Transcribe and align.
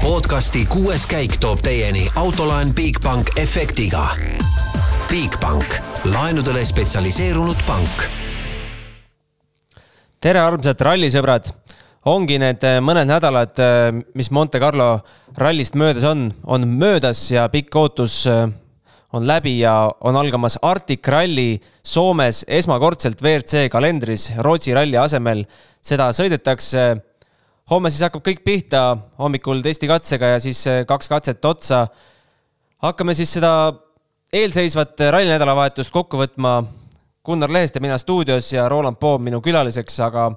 podcasti 0.00 0.62
kuues 0.64 1.02
käik 1.08 1.34
toob 1.42 1.60
teieni 1.60 2.06
autolaen 2.16 2.70
Bigbank 2.74 3.34
efektiga. 3.36 4.06
Bigbank, 5.10 5.74
laenudele 6.08 6.62
spetsialiseerunud 6.64 7.60
pank. 7.66 8.06
tere, 10.20 10.40
armsad 10.40 10.80
rallisõbrad. 10.80 11.52
ongi 12.08 12.38
need 12.40 12.64
äh, 12.64 12.78
mõned 12.80 13.10
nädalad, 13.12 13.52
äh, 13.60 13.92
mis 14.14 14.30
Monte 14.30 14.60
Carlo 14.60 15.02
rallist 15.36 15.74
möödas 15.74 16.04
on, 16.04 16.32
on 16.44 16.68
möödas 16.68 17.30
ja 17.30 17.48
pikk 17.48 17.76
ootus 17.76 18.26
äh, 18.26 18.48
on 19.12 19.26
läbi 19.26 19.58
ja 19.58 19.92
on 20.00 20.16
algamas 20.16 20.58
Arctic 20.62 21.08
Rally 21.08 21.58
Soomes 21.82 22.44
esmakordselt 22.48 23.20
WRC 23.22 23.68
kalendris 23.68 24.32
Rootsi 24.38 24.74
ralli 24.74 24.96
asemel. 24.96 25.44
seda 25.82 26.10
sõidetakse. 26.12 27.09
Homme 27.70 27.90
siis 27.90 28.02
hakkab 28.02 28.24
kõik 28.26 28.42
pihta, 28.44 28.82
hommikul 29.20 29.62
testikatsega 29.62 30.34
ja 30.34 30.40
siis 30.42 30.64
kaks 30.86 31.08
katset 31.08 31.44
otsa. 31.44 31.86
hakkame 32.82 33.14
siis 33.14 33.32
seda 33.32 33.72
eelseisvat 34.32 35.00
rallinädalavahetust 35.10 35.92
kokku 35.92 36.18
võtma. 36.18 36.64
Gunnar 37.24 37.50
Lehest 37.52 37.74
ja 37.74 37.80
mina 37.80 37.98
stuudios 37.98 38.52
ja 38.52 38.68
Roland 38.68 38.96
Poom 38.96 39.22
minu 39.22 39.42
külaliseks, 39.44 40.00
aga 40.00 40.30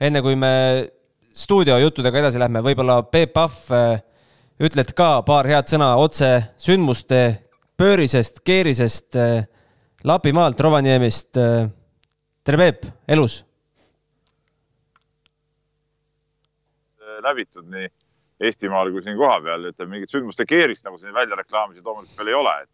enne 0.00 0.20
kui 0.22 0.36
me 0.36 0.90
stuudiojuttudega 1.34 2.18
edasi 2.18 2.38
lähme, 2.38 2.60
võib-olla 2.62 3.00
Peep 3.02 3.32
Pahv 3.32 3.72
ütled 4.60 4.92
ka 4.94 5.22
paar 5.22 5.48
head 5.48 5.70
sõna 5.70 5.94
otse 5.96 6.28
sündmuste 6.60 7.22
pöörisest, 7.78 8.42
keerisest, 8.44 9.16
Lapimaalt, 10.04 10.60
Rovaniemist. 10.60 11.32
Tere, 12.44 12.58
Peep, 12.58 12.84
elus? 13.08 13.47
Läbitud 17.24 17.68
nii 17.72 17.88
Eestimaal 18.48 18.92
kui 18.94 19.02
siin 19.02 19.16
kohapeal, 19.18 19.64
ütleme 19.72 19.96
mingit 19.96 20.12
sündmuste 20.12 20.44
keerist 20.46 20.84
nagu 20.86 20.98
siin 21.00 21.14
välja 21.14 21.34
reklaamisid 21.40 21.86
loomulikult 21.86 22.20
veel 22.20 22.28
ei 22.30 22.36
ole, 22.38 22.52
et, 22.62 22.68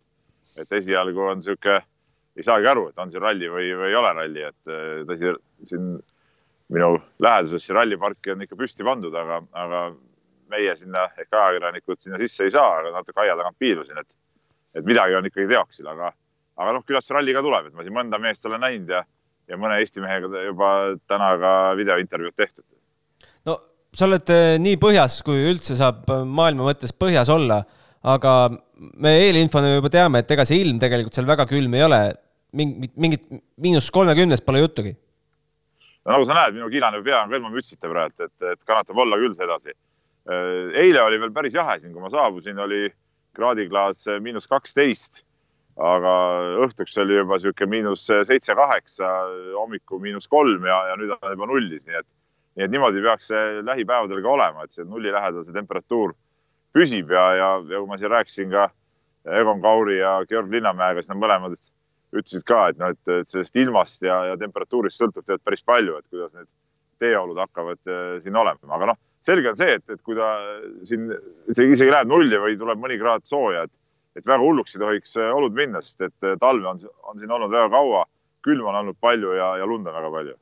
et 0.60 0.74
esialgu 0.77 1.22
on 1.24 1.41
niisugune, 1.41 1.78
ei 2.36 2.44
saagi 2.44 2.69
aru, 2.69 2.91
et 2.91 3.00
on 3.00 3.12
siin 3.12 3.24
ralli 3.24 3.48
või, 3.48 3.70
või 3.78 3.88
ei 3.88 3.96
ole 3.96 4.10
ralli, 4.19 4.42
et 4.50 4.74
tõsi, 5.08 5.32
siin 5.70 5.94
minu 6.74 6.91
läheduses 7.22 7.64
see 7.64 7.77
ralliparki 7.77 8.34
on 8.34 8.44
ikka 8.44 8.58
püsti 8.60 8.84
pandud, 8.84 9.16
aga, 9.16 9.41
aga 9.64 9.80
meie 10.52 10.76
sinna 10.76 11.06
ehk 11.16 11.32
ajakirjanikud 11.32 12.04
sinna 12.04 12.20
sisse 12.20 12.44
ei 12.44 12.52
saa, 12.52 12.82
aga 12.82 12.92
natuke 12.98 13.24
aia 13.24 13.38
tagant 13.41 13.56
piilusin, 13.58 14.04
et 14.04 14.12
et 14.74 14.86
midagi 14.86 15.14
on 15.14 15.26
ikkagi 15.28 15.48
teoksil, 15.52 15.86
aga, 15.86 16.10
aga 16.58 16.72
noh, 16.74 16.84
küllap 16.86 17.04
see 17.06 17.14
ralli 17.14 17.34
ka 17.34 17.42
tuleb, 17.47 17.69
et 17.69 17.76
ma 17.78 17.84
siin 17.86 17.94
mõnda 17.94 18.19
meest 18.22 18.47
olen 18.48 18.62
näinud 18.64 18.91
ja, 18.91 19.04
ja 19.50 19.58
mõne 19.60 19.78
Eesti 19.80 20.02
mehega 20.02 20.42
juba 20.48 20.70
täna 21.10 21.28
ka 21.38 21.52
videointervjuud 21.78 22.34
tehtud. 22.36 22.66
Sa 23.95 24.09
oled 24.09 24.31
eh, 24.34 24.56
nii 24.62 24.78
põhjas, 24.83 25.20
kui 25.27 25.47
üldse 25.50 25.77
saab 25.78 26.09
maailma 26.09 26.69
mõttes 26.69 26.95
põhjas 26.97 27.31
olla, 27.33 27.62
aga 28.05 28.34
me 29.00 29.14
eelinfona 29.23 29.77
juba 29.77 29.91
teame, 29.92 30.20
et 30.23 30.34
ega 30.34 30.47
see 30.48 30.61
ilm 30.64 30.81
tegelikult 30.83 31.17
seal 31.17 31.28
väga 31.28 31.47
külm 31.50 31.75
ei 31.78 31.87
ole. 31.87 32.03
mingit, 32.55 32.92
mingit 32.95 33.25
miinus 33.59 33.91
kolmekümnest 33.91 34.45
pole 34.47 34.61
juttugi. 34.61 34.92
no 36.05 36.12
nagu 36.12 36.27
sa 36.27 36.37
näed, 36.39 36.55
minu 36.55 36.69
kiilanev 36.70 37.05
pea 37.05 37.22
on 37.22 37.31
ka 37.31 37.39
ilma 37.41 37.50
mütsita 37.50 37.91
praegu, 37.91 38.28
et, 38.28 38.34
et 38.53 38.65
kannatab 38.65 38.98
olla 38.98 39.19
küll 39.19 39.34
sedasi. 39.34 39.75
eile 40.83 41.03
oli 41.03 41.20
veel 41.20 41.33
päris 41.33 41.55
jahe 41.55 41.78
siin, 41.81 41.92
kui 41.92 42.03
ma 42.03 42.11
saabusin, 42.11 42.59
oli 42.59 42.89
kraadiklaas 43.34 44.05
miinus 44.20 44.47
kaksteist. 44.50 45.22
aga 45.75 46.11
õhtuks 46.62 46.95
oli 47.03 47.17
juba 47.17 47.39
sihuke 47.42 47.67
miinus 47.67 48.05
seitse-kaheksa, 48.06 49.09
hommikul 49.59 49.98
miinus 50.03 50.28
kolm 50.31 50.67
ja, 50.67 50.77
ja 50.91 50.98
nüüd 50.98 51.11
on 51.17 51.33
juba 51.33 51.48
nullis, 51.50 51.87
nii 51.89 51.98
et, 51.98 52.06
nii 52.55 52.66
et 52.66 52.72
niimoodi 52.72 53.02
peaks 53.05 53.30
see 53.33 53.62
lähipäevadel 53.66 54.22
ka 54.22 54.34
olema, 54.34 54.64
et 54.64 54.74
see 54.74 54.86
nulli 54.86 55.12
lähedal 55.12 55.47
see 55.47 55.56
temperatuur 55.56 56.14
püsib 56.74 57.12
ja, 57.14 57.24
ja, 57.38 57.48
ja 57.70 57.80
kui 57.80 57.91
ma 57.91 57.98
siin 58.00 58.12
rääkisin 58.12 58.52
ka 58.52 58.69
Egon 59.41 59.62
Kauri 59.64 59.98
ja 59.98 60.19
Georg 60.28 60.52
Linnamäega, 60.52 61.02
siis 61.02 61.14
nad 61.14 61.22
mõlemad 61.22 61.56
ütlesid 62.14 62.44
ka, 62.47 62.69
et 62.70 62.78
noh, 62.78 62.92
et 62.92 63.26
sellest 63.26 63.56
ilmast 63.59 64.04
ja, 64.04 64.20
ja 64.31 64.37
temperatuurist 64.38 65.00
sõltub 65.00 65.25
tegelikult 65.25 65.48
päris 65.48 65.65
palju, 65.66 65.97
et 65.98 66.06
kuidas 66.12 66.34
need 66.37 66.50
teeolud 67.03 67.41
hakkavad 67.42 67.81
äh, 67.91 68.04
siin 68.22 68.37
olema, 68.38 68.76
aga 68.76 68.92
noh 68.92 69.00
selge 69.25 69.50
on 69.50 69.59
see, 69.59 69.78
et, 69.78 69.84
et 69.91 70.03
kui 70.04 70.16
ta 70.19 70.34
siin 70.88 71.09
isegi 71.54 71.91
läheb 71.91 72.10
nulli 72.10 72.38
või 72.41 72.59
tuleb 72.60 72.81
mõni 72.81 72.98
kraad 73.00 73.25
sooja, 73.28 73.65
et, 73.66 73.72
et 74.19 74.26
väga 74.26 74.42
hulluks 74.42 74.76
ei 74.76 74.82
tohiks 74.82 75.16
äh, 75.21 75.31
olud 75.34 75.56
minna, 75.56 75.82
sest 75.84 76.04
et 76.04 76.28
äh, 76.28 76.36
talve 76.41 76.69
on, 76.71 76.82
on 77.09 77.21
siin 77.21 77.32
olnud 77.32 77.53
väga 77.53 77.71
kaua, 77.72 78.04
külma 78.44 78.72
on 78.72 78.81
olnud 78.82 79.00
palju 79.00 79.36
ja, 79.38 79.54
ja 79.60 79.69
lund 79.69 79.88
on 79.88 79.97
väga 79.97 80.12
palju. 80.19 80.36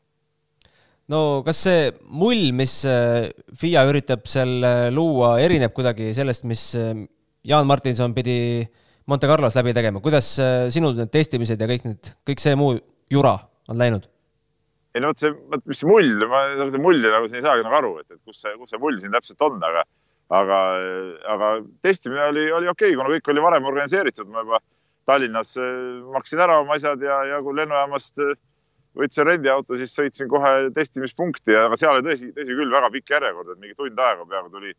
No 1.11 1.43
kas 1.47 1.65
see 1.67 1.91
mull, 2.07 2.53
mis 2.57 2.83
äh, 2.89 3.33
FIA 3.59 3.83
üritab 3.91 4.29
seal 4.31 4.63
luua, 4.95 5.35
erineb 5.43 5.75
kuidagi 5.75 6.13
sellest, 6.17 6.47
mis 6.49 6.71
Jaan 6.77 7.67
Martinson 7.67 8.15
pidi 8.15 8.63
Monte 9.11 9.27
Carlos 9.27 9.57
läbi 9.59 9.75
tegema, 9.75 9.99
kuidas 10.05 10.37
sinul 10.71 10.95
need 10.95 11.11
testimised 11.11 11.59
ja 11.59 11.67
kõik 11.67 11.89
need, 11.89 12.13
kõik 12.29 12.43
see 12.43 12.55
muu 12.59 12.77
jura 13.11 13.35
on 13.69 13.81
läinud? 13.81 14.07
ei 14.93 15.01
no 15.01 15.09
vot 15.09 15.23
see, 15.23 15.33
vot 15.33 15.65
mis 15.71 15.81
see 15.81 15.89
mull, 15.89 16.27
ma 16.29 16.43
see 16.61 16.81
mulli 16.83 17.09
nagu 17.09 17.29
siin 17.29 17.41
ei 17.41 17.47
saagi 17.47 17.65
nagu 17.65 17.79
aru, 17.79 17.93
et, 18.03 18.09
et 18.13 18.21
kus 18.29 18.43
see, 18.45 18.53
kus 18.61 18.73
see 18.73 18.81
mull 18.83 18.99
siin 19.01 19.15
täpselt 19.15 19.45
on, 19.47 19.57
aga, 19.65 19.85
aga, 20.37 20.59
aga 21.35 21.53
testimine 21.87 22.27
oli, 22.29 22.45
oli 22.53 22.69
okei 22.69 22.93
okay,, 22.93 22.99
kuna 22.99 23.15
kõik 23.15 23.31
oli 23.33 23.45
varem 23.45 23.69
organiseeritud, 23.73 24.29
ma 24.33 24.45
juba 24.45 24.61
Tallinnas 25.09 25.57
äh, 25.59 25.71
maksin 26.15 26.43
ära 26.45 26.61
oma 26.63 26.77
asjad 26.77 27.01
ja, 27.03 27.23
ja 27.31 27.41
kui 27.43 27.57
lennujaamast 27.59 28.21
äh, 28.23 28.37
võtsin 28.99 29.27
rendiauto, 29.27 29.77
siis 29.81 29.95
sõitsin 29.97 30.29
kohe 30.31 30.53
testimispunkti, 30.77 31.55
aga 31.57 31.79
seal 31.81 31.97
oli 31.97 32.07
tõsi, 32.07 32.31
tõsi 32.37 32.57
küll 32.59 32.73
väga 32.73 32.91
pikk 32.93 33.15
järjekord, 33.15 33.53
et 33.53 33.61
mingi 33.63 33.77
tund 33.79 33.99
aega 33.99 34.27
peaaegu 34.29 34.53
tuli, 34.53 34.73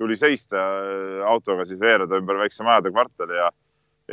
tuli 0.00 0.18
seista 0.18 0.58
äh, 0.58 1.22
autoga 1.30 1.66
siis 1.68 1.80
veereda 1.80 2.18
ümber 2.18 2.40
väikse 2.40 2.66
majade 2.66 2.92
kvartali 2.92 3.38
ja, 3.38 3.48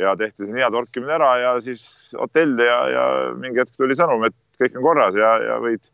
ja 0.04 0.14
tehti 0.20 0.46
siin 0.46 0.60
hea 0.62 0.70
torkimine 0.74 1.16
ära 1.18 1.32
ja 1.42 1.52
siis 1.64 1.84
hotelli 2.14 2.66
ja, 2.68 2.80
ja 2.94 3.04
mingi 3.38 3.62
hetk 3.64 3.74
tuli 3.76 3.98
sõnum, 3.98 4.26
et 4.28 4.36
kõik 4.60 4.78
on 4.78 4.88
korras 4.90 5.18
ja, 5.18 5.34
ja 5.42 5.60
võid, 5.64 5.90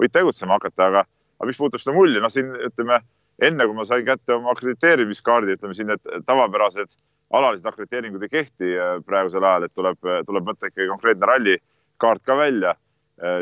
võid 0.00 0.12
tegutsema 0.12 0.60
hakata, 0.60 0.90
aga, 0.90 1.04
aga 1.40 1.50
mis 1.50 1.60
puudutab 1.60 1.84
seda 1.84 1.96
mulli, 1.96 2.20
noh, 2.20 2.32
siin 2.32 2.52
ütleme 2.68 3.00
enne 3.44 3.66
kui 3.68 3.76
ma 3.76 3.84
sain 3.84 4.04
kätte 4.04 4.36
oma 4.36 4.52
akrediteerimiskaardi, 4.52 5.56
ütleme 5.56 5.76
siin 5.76 5.92
need 5.92 6.04
tavapärased 6.28 6.92
alalised 7.36 7.66
akrediteeringud 7.66 8.22
ei 8.22 8.32
kehti 8.32 8.76
äh, 8.76 8.98
praegusel 9.08 9.44
ajal, 9.44 9.66
et 9.66 9.74
tuleb, 9.74 9.98
tuleb 10.28 10.50
võtta 10.52 10.68
ikkagi 10.68 10.92
konkreetne 10.92 11.32
rallikaart 11.32 12.22
ka 12.28 12.36
välja, 12.38 12.76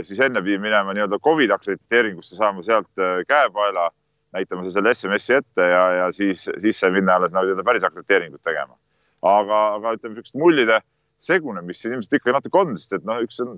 siis 0.07 0.21
enne 0.23 0.43
pidi 0.43 0.59
minema 0.63 0.95
nii-öelda 0.95 1.19
Covid 1.25 1.51
akrediteeringusse, 1.51 2.37
saama 2.39 2.63
sealt 2.63 3.03
äh, 3.03 3.23
käepaela, 3.29 3.89
näitama 4.35 4.67
selle 4.71 4.95
SMS-i 4.95 5.39
ette 5.39 5.67
ja, 5.71 5.85
ja 5.99 6.11
siis, 6.15 6.45
siis 6.63 6.79
sai 6.81 6.93
minna 6.95 7.19
alles 7.19 7.35
nagu 7.35 7.49
nii-öelda 7.49 7.67
päris 7.67 7.87
akrediteeringut 7.87 8.43
tegema. 8.43 8.77
aga, 9.25 9.59
aga 9.79 9.95
ütleme, 9.97 10.15
niisugust 10.15 10.37
mullide 10.37 10.79
segunemist 11.19 11.81
siin 11.81 11.95
ilmselt 11.97 12.19
ikka 12.19 12.35
natuke 12.37 12.61
on, 12.61 12.75
sest 12.77 12.93
et 12.99 13.07
noh, 13.09 13.23
üks 13.25 13.39
on 13.41 13.55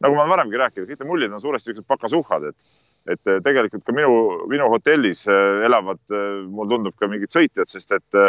nagu 0.00 0.16
ma 0.16 0.22
olen 0.22 0.32
varemgi 0.32 0.60
rääkinud, 0.62 0.88
kõik 0.88 1.02
need 1.02 1.10
mullid 1.10 1.34
on 1.34 1.42
suuresti 1.42 1.70
niisugused 1.70 1.88
pakasuhhad, 1.90 2.46
et, 2.48 2.78
et 3.14 3.30
eh, 3.34 3.40
tegelikult 3.44 3.84
ka 3.84 3.92
minu, 3.92 4.14
minu 4.48 4.70
hotellis 4.72 5.26
elavad, 5.28 6.00
mulle 6.48 6.72
tundub 6.72 6.96
ka 6.96 7.10
mingid 7.10 7.34
sõitjad, 7.34 7.68
sest 7.68 7.92
et, 7.98 8.20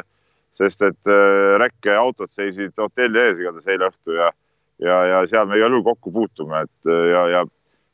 sest 0.52 0.84
et 0.84 1.14
räkkeautod 1.64 2.34
seisid 2.34 2.76
hotelli 2.82 3.24
ees 3.24 3.40
igatahes 3.40 3.72
eile 3.72 3.88
õhtu 3.88 4.18
ja, 4.18 4.34
ja, 4.82 5.02
ja 5.10 5.20
seal 5.30 5.50
me 5.50 5.60
igal 5.60 5.74
juhul 5.74 5.86
kokku 5.92 6.14
puutume, 6.16 6.64
et 6.66 6.94
ja, 7.12 7.26
ja, 7.36 7.44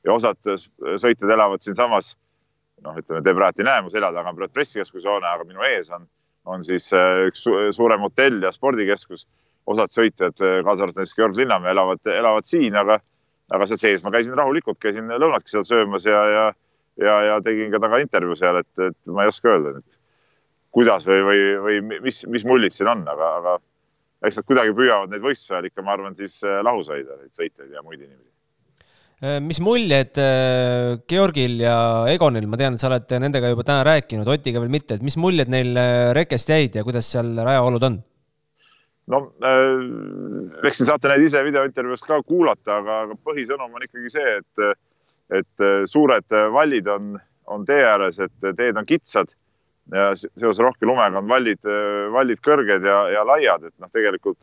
ja 0.07 0.13
osad 0.13 0.39
sõitjad 0.43 1.33
elavad 1.33 1.63
siinsamas, 1.63 2.13
noh, 2.85 2.95
ütleme, 2.99 3.23
te 3.25 3.35
praegu 3.35 3.63
ei 3.63 3.67
näe 3.67 3.83
mu 3.83 3.91
selja 3.93 4.13
taga 4.15 4.33
on 4.33 4.45
pressikeskuse 4.53 5.09
hoone, 5.09 5.27
aga 5.27 5.47
minu 5.47 5.65
ees 5.67 5.91
on, 5.95 6.07
on 6.47 6.63
siis 6.63 6.89
üks 7.27 7.43
suurem 7.75 8.05
hotell 8.05 8.43
ja 8.43 8.53
spordikeskus. 8.55 9.27
osad 9.67 9.91
sõitjad, 9.91 10.37
kaasa 10.63 10.85
arvatud 10.85 11.01
näiteks 11.01 11.15
Georg 11.17 11.35
Linnamäe, 11.35 11.73
elavad, 11.73 11.99
elavad 12.07 12.45
siin, 12.47 12.75
aga 12.79 13.01
aga 13.53 13.67
seal 13.67 13.79
sees 13.81 14.03
ma 14.03 14.11
käisin 14.11 14.35
rahulikult, 14.37 14.79
käisin 14.83 15.07
lõunatki 15.11 15.53
seal 15.53 15.65
söömas 15.67 16.05
ja, 16.07 16.23
ja, 16.31 16.45
ja, 16.99 17.15
ja 17.29 17.37
tegin 17.43 17.71
ka 17.71 17.79
temaga 17.79 18.03
intervjuu 18.03 18.35
seal, 18.39 18.59
et, 18.61 18.71
et 18.89 18.97
ma 19.11 19.23
ei 19.23 19.31
oska 19.31 19.53
öelda 19.53 19.77
nüüd, 19.77 19.97
kuidas 20.75 21.07
või, 21.07 21.21
või, 21.27 21.41
või 21.63 21.99
mis, 22.07 22.23
mis 22.27 22.45
mullid 22.47 22.75
siin 22.75 22.91
on, 22.91 23.05
aga, 23.07 23.31
aga 23.41 23.57
eks 24.25 24.39
nad 24.39 24.47
kuidagi 24.49 24.73
püüavad 24.77 25.13
neid 25.13 25.23
võistlusajal 25.23 25.69
ikka, 25.69 25.83
ma 25.85 25.93
arvan, 25.93 26.17
siis 26.17 26.39
äh, 26.45 26.59
lahus 26.65 26.89
hoida, 26.91 27.19
neid 27.21 27.35
sõitjaid 27.35 27.73
ja 27.73 27.83
muid 27.85 28.01
inimesi. 28.01 28.29
Äh, 29.17 29.37
mis 29.43 29.59
muljed 29.63 30.19
äh, 30.21 30.97
Georgil 31.09 31.61
ja 31.61 31.77
Egonil, 32.11 32.49
ma 32.49 32.59
tean, 32.59 32.77
et 32.77 32.83
sa 32.83 32.89
oled 32.89 33.15
nendega 33.21 33.53
juba 33.53 33.65
täna 33.67 33.85
rääkinud, 33.87 34.29
Otiga 34.33 34.61
veel 34.63 34.73
mitte, 34.73 34.97
et 34.97 35.05
mis 35.05 35.17
muljed 35.21 35.51
neil 35.53 35.77
rekest 36.17 36.53
jäid 36.53 36.77
ja 36.79 36.85
kuidas 36.87 37.09
seal 37.13 37.35
rajaolud 37.37 37.89
on? 37.91 38.03
no 39.07 39.21
eks 40.67 40.81
te 40.81 40.85
saate 40.89 41.07
neid 41.07 41.21
ise 41.23 41.39
videointervjuust 41.45 42.09
ka 42.09 42.17
kuulata, 42.27 42.81
aga, 42.81 43.15
põhisõnum 43.23 43.77
on 43.77 43.85
ikkagi 43.85 44.09
see, 44.11 44.33
et, 44.41 44.81
et 45.39 45.67
suured 45.87 46.35
vallid 46.51 46.89
on, 46.91 47.13
on 47.47 47.63
tee 47.69 47.85
ääres, 47.87 48.19
et 48.19 48.49
teed 48.59 48.75
on 48.75 48.89
kitsad 48.89 49.31
ja 49.93 50.09
seoses 50.17 50.59
rohke 50.63 50.87
lumega 50.87 51.21
on 51.21 51.29
vallid, 51.29 51.67
vallid 52.13 52.41
kõrged 52.43 52.85
ja, 52.85 52.97
ja 53.13 53.23
laiad, 53.27 53.67
et 53.69 53.75
noh, 53.79 53.91
tegelikult 53.93 54.39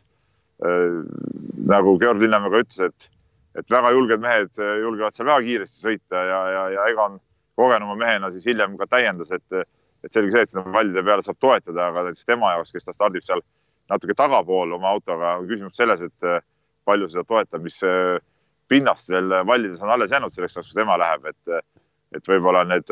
äh, 0.65 1.03
nagu 1.69 1.97
Georg 2.01 2.23
Linnamäe 2.23 2.53
ka 2.53 2.63
ütles, 2.63 2.81
et, 2.89 3.09
et 3.61 3.71
väga 3.71 3.91
julged 3.95 4.23
mehed 4.23 4.51
julgevad 4.57 5.15
seal 5.15 5.29
väga 5.29 5.45
kiiresti 5.45 5.87
sõita 5.87 6.23
ja, 6.29 6.41
ja, 6.55 6.63
ja 6.75 6.87
Egon 6.91 7.19
kogenuma 7.55 7.95
mehena 7.99 8.31
siis 8.33 8.45
hiljem 8.49 8.75
ka 8.79 8.87
täiendas, 8.91 9.31
et, 9.31 9.67
et 10.03 10.11
selge 10.11 10.33
see, 10.33 10.43
et 10.43 10.51
sinna 10.51 10.65
vallide 10.73 11.03
peale 11.05 11.23
saab 11.25 11.39
toetada, 11.39 11.89
aga 11.89 12.07
näiteks 12.09 12.27
tema 12.27 12.51
jaoks, 12.55 12.73
kes 12.75 12.87
ta 12.87 12.95
stardib 12.95 13.25
seal 13.25 13.43
natuke 13.91 14.15
tagapool 14.17 14.73
oma 14.75 14.91
autoga, 14.95 15.37
on 15.39 15.49
küsimus 15.49 15.77
selles, 15.77 16.01
et 16.05 16.27
äh, 16.27 16.41
palju 16.85 17.09
seda 17.11 17.25
toetamispinnast 17.29 19.09
veel 19.09 19.33
vallides 19.47 19.81
on 19.83 19.93
alles 19.93 20.13
jäänud 20.13 20.33
selleks 20.33 20.57
ajaks, 20.57 20.73
kui 20.73 20.81
tema 20.81 20.97
läheb, 21.01 21.29
et, 21.31 21.75
et 22.17 22.29
võib-olla 22.29 22.63
need 22.69 22.91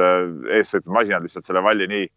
eessõitmasinad 0.57 1.25
lihtsalt 1.25 1.47
selle 1.47 1.63
valli 1.65 1.88
nii, 1.91 2.07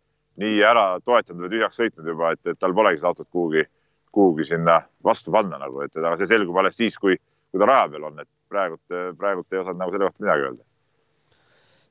nii 0.43 0.61
ära 0.65 0.87
toetanud 1.05 1.47
või 1.47 1.55
tühjaks 1.57 1.81
sõitnud 1.81 2.13
juba, 2.13 2.35
et, 2.37 2.43
et 2.47 2.61
tal 2.61 2.75
polegi 2.77 3.01
seda 3.01 3.13
autot 3.13 3.29
kuhugi, 3.33 3.65
kuhugi 4.13 4.47
sinna 4.51 4.81
vastu 5.05 5.33
panna 5.35 5.61
nagu, 5.61 5.83
et 5.85 5.97
aga 5.97 6.17
see 6.21 6.31
selgub 6.31 6.57
alles 6.61 6.77
siis, 6.77 6.97
kui, 7.01 7.17
kui 7.51 7.63
ta 7.63 7.69
raja 7.69 7.91
peal 7.93 8.09
on, 8.11 8.23
et 8.23 8.31
praegult, 8.53 8.97
praegult 9.19 9.53
ei 9.53 9.63
osanud 9.63 9.81
nagu 9.81 9.95
selle 9.95 10.09
kohta 10.09 10.27
midagi 10.27 10.49
öelda 10.49 10.65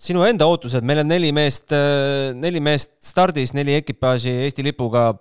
sinu 0.06 0.26
enda 0.28 0.48
ootused, 0.52 0.84
meil 0.84 1.02
on 1.02 1.08
neli 1.10 1.32
meest, 1.36 1.72
neli 2.36 2.60
meest 2.64 2.92
stardis, 3.06 3.54
neli 3.56 3.78
ekipaaži 3.80 4.34
Eesti 4.46 4.66
lipuga. 4.66 5.14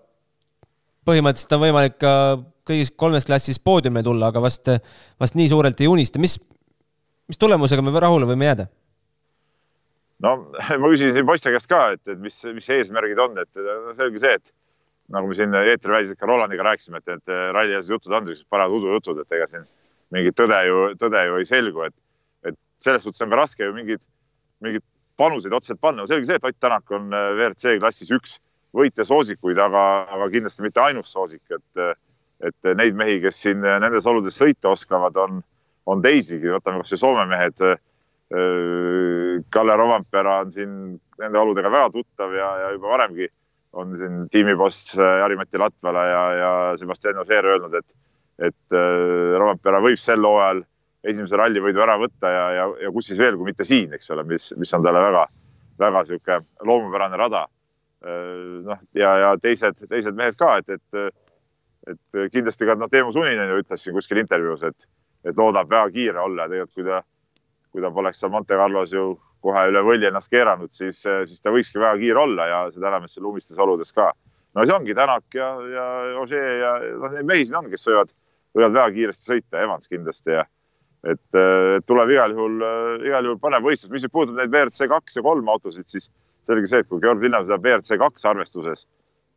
põhimõtteliselt 1.05 1.53
on 1.53 1.61
võimalik 1.61 1.99
ka 2.01 2.13
kõigis 2.65 2.91
kolmes 2.97 3.27
klassis 3.29 3.61
poodiumile 3.61 4.03
tulla, 4.07 4.31
aga 4.33 4.41
vast, 4.41 4.71
vast 5.21 5.37
nii 5.37 5.49
suurelt 5.49 5.81
ei 5.81 5.89
unista. 5.89 6.19
mis, 6.19 6.39
mis 7.29 7.39
tulemusega 7.39 7.83
me 7.83 7.93
rahule 8.01 8.27
võime 8.27 8.51
jääda? 8.51 8.67
No 10.23 10.35
ma 10.81 10.91
küsisin 10.93 11.27
poiste 11.27 11.53
käest 11.55 11.71
ka, 11.71 11.87
et, 11.97 12.03
et 12.09 12.21
mis, 12.21 12.37
mis 12.55 12.71
eesmärgid 12.77 13.19
on, 13.25 13.41
et 13.43 13.65
selge 13.99 14.23
see, 14.23 14.39
et 14.39 14.55
nagu 15.15 15.29
me 15.29 15.37
siin 15.37 15.53
eetriväliselt 15.59 16.21
ka 16.21 16.29
Rolandiga 16.31 16.65
rääkisime, 16.65 17.03
et 17.03 17.11
need 17.13 17.35
ralli 17.57 17.77
jutud 17.77 18.13
on 18.13 18.29
sellised 18.29 18.49
parajad 18.53 18.79
udujutud, 18.79 19.21
et 19.21 19.37
ega 19.37 19.49
siin 19.51 19.67
mingit 20.15 20.37
tõde 20.39 20.61
ju, 20.69 20.81
tõde 21.01 21.27
ju 21.29 21.39
ei 21.41 21.49
selgu, 21.49 21.85
et, 21.89 21.97
et 22.47 22.59
selles 22.83 23.05
suhtes 23.05 23.25
on 23.25 23.33
ka 23.33 23.43
raske 23.43 23.67
ju 23.67 23.75
mingit, 23.77 24.03
mingit 24.65 24.85
panuseid 25.21 25.55
otseselt 25.55 25.81
panna. 25.83 26.07
selge 26.07 26.29
see, 26.29 26.39
et 26.39 26.45
Ott 26.45 26.61
Tänak 26.61 26.91
on 26.95 27.13
äh, 27.15 27.31
WRC 27.37 27.79
klassis 27.83 28.11
üks 28.15 28.39
võitja 28.75 29.07
soosikuid, 29.07 29.59
aga, 29.61 29.83
aga 30.11 30.29
kindlasti 30.33 30.65
mitte 30.65 30.83
ainus 30.83 31.13
soosik, 31.15 31.43
et, 31.55 31.99
et 32.49 32.71
neid 32.75 32.97
mehi, 32.99 33.21
kes 33.23 33.39
siin 33.45 33.63
nendes 33.63 34.07
oludes 34.11 34.39
sõita 34.39 34.73
oskavad, 34.73 35.17
on, 35.21 35.43
on 35.87 36.03
teisigi. 36.03 36.51
võtame 36.57 36.83
kasvõi 36.83 37.01
Soome 37.01 37.27
mehed. 37.31 37.63
Kalle 39.55 39.77
Rovampera 39.77 40.39
on 40.43 40.53
siin 40.53 40.71
nende 41.21 41.39
oludega 41.39 41.71
väga 41.71 41.91
tuttav 41.93 42.33
ja, 42.35 42.49
ja 42.63 42.71
juba 42.75 42.89
varemgi 42.95 43.29
on 43.75 43.97
siin 43.99 44.29
tiimiboss 44.31 44.95
äh, 44.99 45.19
Jari-Mati 45.21 45.59
Latvala 45.59 46.05
ja, 46.07 46.23
ja 46.39 46.51
Sebastian 46.79 47.19
Ogier 47.19 47.47
öelnud, 47.47 47.75
et 47.75 47.87
et 48.49 48.75
äh, 48.75 49.35
Roompere 49.39 49.79
võib 49.83 50.01
sel 50.03 50.25
hooajal 50.27 50.65
esimese 51.07 51.39
rallivõidu 51.39 51.83
ära 51.85 51.95
võtta 52.01 52.31
ja, 52.33 52.45
ja, 52.57 52.65
ja 52.83 52.91
kus 52.95 53.11
siis 53.11 53.19
veel, 53.21 53.37
kui 53.39 53.51
mitte 53.51 53.67
siin, 53.69 53.93
eks 53.95 54.11
ole, 54.11 54.25
mis, 54.27 54.49
mis 54.59 54.73
on 54.75 54.83
talle 54.83 55.03
väga, 55.05 55.27
väga 55.79 56.03
sihuke 56.09 56.39
loomupärane 56.65 57.21
rada. 57.21 57.45
Noh, 58.05 58.81
ja, 58.97 59.11
ja 59.21 59.29
teised, 59.41 59.79
teised 59.89 60.17
mehed 60.17 60.37
ka, 60.37 60.59
et, 60.61 60.75
et, 60.77 61.15
et 61.89 62.19
kindlasti 62.33 62.67
ka 62.69 62.75
noh, 62.77 62.91
Teemu 62.93 63.15
Suninen 63.17 63.49
ju 63.49 63.63
ütles 63.63 63.85
siin 63.85 63.97
kuskil 63.97 64.21
intervjuus, 64.21 64.65
et, 64.69 64.89
et 65.25 65.39
loodab 65.41 65.71
väga 65.71 65.93
kiire 65.95 66.21
olla 66.21 66.45
ja 66.45 66.53
tegelikult, 66.53 66.75
kui 66.77 66.89
ta, 66.89 67.01
kui 67.75 67.83
ta 67.83 67.91
poleks 67.91 68.21
seal 68.23 68.31
Monte 68.31 68.55
Carlos 68.55 68.93
ju 68.95 69.17
kohe 69.45 69.67
üle 69.69 69.83
võlli 69.85 70.07
ennast 70.09 70.31
keeranud, 70.33 70.71
siis, 70.73 71.03
siis 71.03 71.43
ta 71.43 71.53
võikski 71.53 71.83
väga 71.83 71.99
kiire 72.01 72.21
olla 72.23 72.47
ja 72.49 72.61
seda 72.73 72.93
enam, 72.93 73.05
et 73.05 73.13
seal 73.13 73.27
lumistes 73.27 73.59
oludes 73.61 73.91
ka. 73.93 74.13
no 74.55 74.65
see 74.65 74.77
ongi 74.77 74.95
Tänak 74.95 75.35
ja, 75.35 75.49
ja 75.75 75.87
Ožee 76.23 76.53
ja 76.61 76.77
noh, 77.03 77.11
neid 77.13 77.27
mehi 77.29 77.49
siin 77.49 77.59
on, 77.59 77.71
kes 77.73 77.89
võivad 77.91 78.15
võivad 78.55 78.77
väga 78.79 78.93
kiiresti 78.95 79.33
sõita, 79.33 79.63
Evans 79.65 79.91
kindlasti 79.91 80.37
ja 80.37 80.45
et, 81.05 81.25
et 81.35 81.87
tuleb 81.89 82.15
igal 82.15 82.33
juhul, 82.33 82.63
igal 83.05 83.29
juhul 83.29 83.41
põnev 83.43 83.67
võistlus. 83.67 83.91
mis 83.93 84.07
nüüd 84.07 84.15
puudutab 84.15 84.41
neid 84.41 84.55
WRC 84.55 84.89
kaks 84.95 85.19
ja 85.19 85.25
kolm 85.27 85.51
autosid, 85.53 85.91
siis 85.91 86.09
selge 86.47 86.71
see, 86.71 86.85
et 86.85 86.89
kui 86.89 87.03
Georg 87.03 87.23
Linnamäe 87.25 87.49
seda 87.51 87.61
WRC 87.61 87.99
kaks 88.01 88.25
arvestuses, 88.31 88.87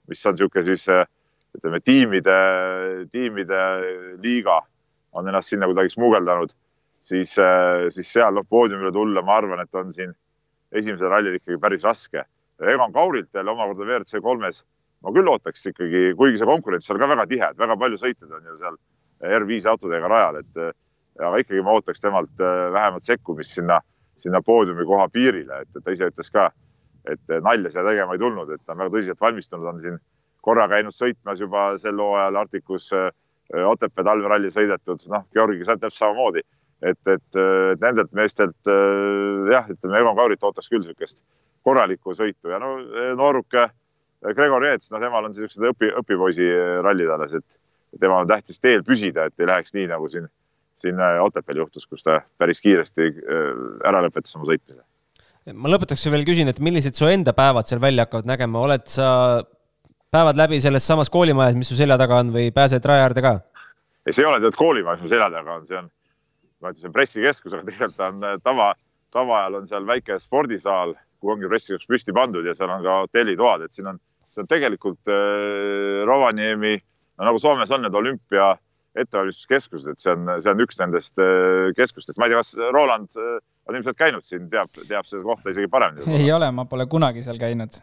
mis 0.07 0.25
on 0.29 0.37
niisugune 0.37 0.65
siis 0.69 0.85
ütleme, 1.57 1.81
tiimide, 1.81 2.37
tiimide 3.11 3.61
liiga 4.23 4.61
on 5.17 5.27
ennast 5.27 5.51
sinna 5.51 5.67
kuidagi 5.69 5.95
smugeldanud, 5.95 6.53
siis, 7.07 7.35
siis 7.93 8.09
seal 8.13 8.35
noh, 8.35 8.45
poodiumile 8.49 8.91
tulla, 8.95 9.23
ma 9.23 9.37
arvan, 9.41 9.61
et 9.63 9.79
on 9.79 9.93
siin 9.95 10.11
esimesel 10.75 11.11
rallil 11.13 11.37
ikkagi 11.39 11.59
päris 11.61 11.85
raske. 11.87 12.25
Egon 12.61 12.93
Kaurilt 12.93 13.29
jälle 13.35 13.53
omakorda 13.53 13.85
WRC 13.85 14.21
kolmes 14.25 14.63
ma 15.05 15.13
küll 15.13 15.29
ootaks 15.29 15.69
ikkagi, 15.71 16.11
kuigi 16.17 16.39
see 16.41 16.49
konkurents 16.49 16.87
seal 16.89 16.99
ka 17.01 17.09
väga 17.09 17.25
tihe, 17.29 17.51
et 17.51 17.59
väga 17.59 17.77
palju 17.79 17.99
sõitjaid 18.01 18.33
on 18.33 18.49
ju 18.49 18.57
seal 18.61 18.77
R5 19.37 19.69
autodega 19.71 20.09
rajal, 20.11 20.39
et 20.41 20.61
äh, 20.61 20.73
aga 21.21 21.41
ikkagi 21.43 21.63
ma 21.65 21.77
ootaks 21.77 22.03
temalt 22.03 22.43
äh, 22.43 22.67
vähemalt 22.73 23.05
sekkumist 23.05 23.57
sinna, 23.57 23.79
sinna 24.17 24.41
poodiumi 24.45 24.85
koha 24.89 25.07
piirile, 25.13 25.61
et 25.63 25.83
ta 25.83 25.93
ise 25.93 26.09
ütles 26.11 26.33
ka, 26.33 26.49
et 27.05 27.33
äh, 27.33 27.41
nalja 27.45 27.73
seal 27.73 27.87
tegema 27.89 28.17
ei 28.17 28.23
tulnud, 28.23 28.51
et 28.53 28.63
ta 28.65 28.73
on 28.73 28.83
väga 28.83 28.95
tõsiselt 28.95 29.21
valmistunud, 29.21 29.69
on 29.69 29.81
siin 29.83 30.01
korra 30.45 30.67
käinud 30.71 30.95
sõitmas 30.95 31.41
juba 31.43 31.69
sel 31.81 31.97
hooajal 32.01 32.43
Arcticus 32.43 32.91
Otepää 33.47 34.03
talveralli 34.03 34.49
sõidetud, 34.51 34.99
noh, 35.07 35.21
Georgiga 35.31 35.77
täpselt 35.77 35.95
samamoodi, 35.95 36.41
et, 36.81 36.99
et 37.09 37.39
nendelt 37.81 38.11
meestelt 38.13 38.69
jah, 38.69 39.65
ütleme 39.73 40.01
Egon 40.01 40.17
Kaurit 40.17 40.43
ootaks 40.43 40.69
küll 40.69 40.83
niisugust 40.83 41.17
korralikku 41.65 42.13
sõitu 42.15 42.53
ja 42.53 42.59
no 42.61 42.75
nooruke 43.17 43.67
Gregor 44.25 44.65
Jeets, 44.65 44.89
no 44.91 44.99
temal 45.01 45.27
on 45.27 45.33
niisugused 45.33 45.63
õpi, 45.71 45.89
õpipoisi 46.01 46.45
rallid 46.85 47.09
alles, 47.13 47.35
et 47.37 47.99
temal 48.01 48.23
on 48.23 48.29
tähtis 48.29 48.59
teel 48.59 48.83
püsida, 48.85 49.27
et 49.27 49.41
ei 49.41 49.49
läheks 49.49 49.75
nii, 49.75 49.87
nagu 49.91 50.09
siin, 50.11 50.27
siin 50.77 50.99
äh, 50.99 51.19
Otepääl 51.23 51.61
juhtus, 51.61 51.85
kus 51.89 52.05
ta 52.05 52.21
päris 52.41 52.61
kiiresti 52.63 53.09
äh, 53.11 53.51
ära 53.87 54.01
lõpetas 54.05 54.35
oma 54.39 54.49
sõitmise. 54.49 54.81
ma 55.53 55.71
lõpetuseks 55.71 56.11
veel 56.13 56.25
küsin, 56.27 56.49
et 56.51 56.61
millised 56.63 56.97
su 56.97 57.09
enda 57.09 57.35
päevad 57.37 57.69
seal 57.69 57.83
välja 57.83 58.07
hakkavad 58.07 58.29
nägema, 58.29 58.63
oled 58.65 58.87
sa 58.91 59.09
päevad 60.13 60.39
läbi 60.39 60.59
selles 60.63 60.87
samas 60.87 61.13
koolimajas, 61.13 61.55
mis 61.59 61.69
su 61.69 61.77
selja 61.77 61.99
taga 61.99 62.23
on 62.23 62.33
või 62.33 62.49
pääsed 62.55 62.85
raja 62.85 63.05
äärde 63.09 63.23
ka? 63.25 63.37
ei, 64.07 64.15
see 64.15 64.23
ei 64.23 64.31
ole 64.31 64.41
tead 64.43 64.57
koolimajas, 64.57 65.03
mu 65.03 65.13
selja 65.13 65.29
taga 65.29 65.59
on, 65.59 65.69
see 65.69 65.77
on, 65.77 65.91
ma 66.61 66.73
ütlesin 66.73 66.93
pressikeskus, 66.95 67.53
aga 67.53 67.67
tegelikult 67.69 68.03
on 68.07 68.27
äh, 68.27 68.37
tava, 68.43 68.73
tavaajal 69.15 69.61
on 69.61 69.69
seal 69.69 69.87
väike 69.87 70.19
spordisaal, 70.21 70.95
kuhu 71.21 71.35
ongi 71.35 71.49
pressikeskus 71.51 71.89
püsti 71.89 72.15
pandud 72.15 72.45
ja 72.45 72.55
seal 72.57 72.71
on 72.73 72.85
ka 72.85 73.01
hotellitoad, 73.05 73.65
et 73.65 73.75
siin 73.75 73.89
on, 73.93 73.99
see 74.29 74.43
on 74.43 74.49
tegelikult 74.49 75.11
äh, 75.11 76.05
Rovaniemi 76.07 76.77
no 77.17 77.27
nagu 77.29 77.41
Soomes 77.41 77.71
on 77.73 77.85
need 77.85 77.97
olümpia 77.97 78.55
ettevalmistuskeskused, 78.97 79.91
et 79.93 80.01
see 80.01 80.13
on, 80.13 80.29
see 80.41 80.53
on 80.53 80.63
üks 80.63 80.79
nendest 80.81 81.21
äh, 81.21 81.69
keskustest. 81.77 82.17
ma 82.17 82.27
ei 82.27 82.33
tea, 82.33 82.41
kas 82.41 82.55
Roland 82.73 83.19
äh, 83.19 83.37
on 83.69 83.77
ilmselt 83.77 83.99
käinud 83.99 84.25
siin, 84.25 84.47
teab, 84.53 84.71
teab 84.87 85.05
seda 85.09 85.23
kohta 85.25 85.53
isegi 85.53 85.69
paremini. 85.71 86.17
ei 86.17 86.31
ole, 86.33 86.49
ma 86.55 86.65
pole 86.69 86.87
kunagi 86.89 87.25
seal 87.25 87.39
käinud. 87.41 87.81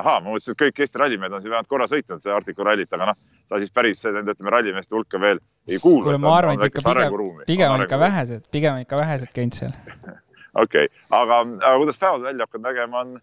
Ahaa, 0.00 0.20
ma 0.24 0.32
mõtlesin, 0.32 0.56
et 0.56 0.62
kõik 0.62 0.80
Eesti 0.84 1.00
rallimehed 1.00 1.36
on 1.36 1.42
siin 1.42 1.52
vähemalt 1.52 1.70
korra 1.70 1.86
sõitnud 1.90 2.22
seda 2.22 2.36
Arcticu 2.38 2.66
rallit, 2.66 2.90
aga 2.96 3.10
noh, 3.10 3.18
sa 3.50 3.60
siis 3.60 3.72
päris 3.74 4.02
nende, 4.06 4.34
ütleme, 4.36 4.52
rallimeeste 4.54 4.96
hulka 4.96 5.20
veel 5.20 5.40
ei 5.68 5.78
kuulu. 5.78 6.06
kuule, 6.08 6.20
ma 6.22 6.34
arvan, 6.38 6.58
et 6.58 6.70
ikka 6.70 6.84
pigem, 6.86 7.44
pigem 7.48 7.74
on 7.74 7.84
ikka 7.86 8.00
vähesed, 8.00 8.48
pigem 8.52 8.78
on 8.78 8.86
ikka 8.86 9.00
vähesed 9.00 9.34
käinud 9.36 9.58
seal. 9.58 9.76
okei 10.64 10.88
aga, 11.10 11.42
aga 11.44 11.76
kuidas 11.82 12.00
päevad 12.00 12.26
välja 12.30 12.48
hakkavad 12.48 12.66
nägema, 12.68 13.04
on, 13.04 13.20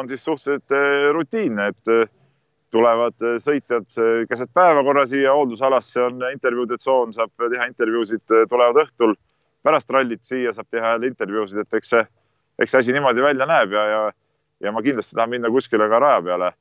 on 0.00 0.10
siis 0.12 0.24
suhteliselt 0.24 0.76
äh, 0.76 1.08
rutiinne, 1.16 1.70
et 1.72 2.12
tulevad 2.74 3.22
äh, 3.24 3.38
sõitjad 3.42 3.88
keset 4.28 4.52
päeva 4.54 4.84
korra 4.84 5.06
siia 5.08 5.34
hooldusalasse, 5.36 6.02
on 6.10 6.26
intervjuude 6.32 6.78
tsoon, 6.82 7.14
saab 7.16 7.32
teha 7.40 7.70
intervjuusid, 7.70 8.26
tulevad 8.50 8.84
õhtul 8.84 9.16
pärast 9.66 9.90
rallit 9.90 10.22
siia, 10.26 10.52
saab 10.54 10.68
teha 10.70 10.94
jälle 10.94 11.10
intervjuusid, 11.10 11.64
et 11.64 11.80
eks 11.80 11.92
see, 11.94 12.06
eks 12.62 12.74
see 12.74 12.84
asi 12.84 12.94
niimoodi 12.94 13.24
välja 13.24 13.48
näeb 13.48 13.74
ja, 13.74 13.84
ja, 13.90 14.02
ja 14.60 14.72
ma 14.72 14.82
kindlasti 14.82 15.16
tahan 15.16 15.30
minna 15.30 15.50
kuskile 15.52 15.88
ka 15.88 16.00
raja 16.02 16.22
peale 16.22 16.52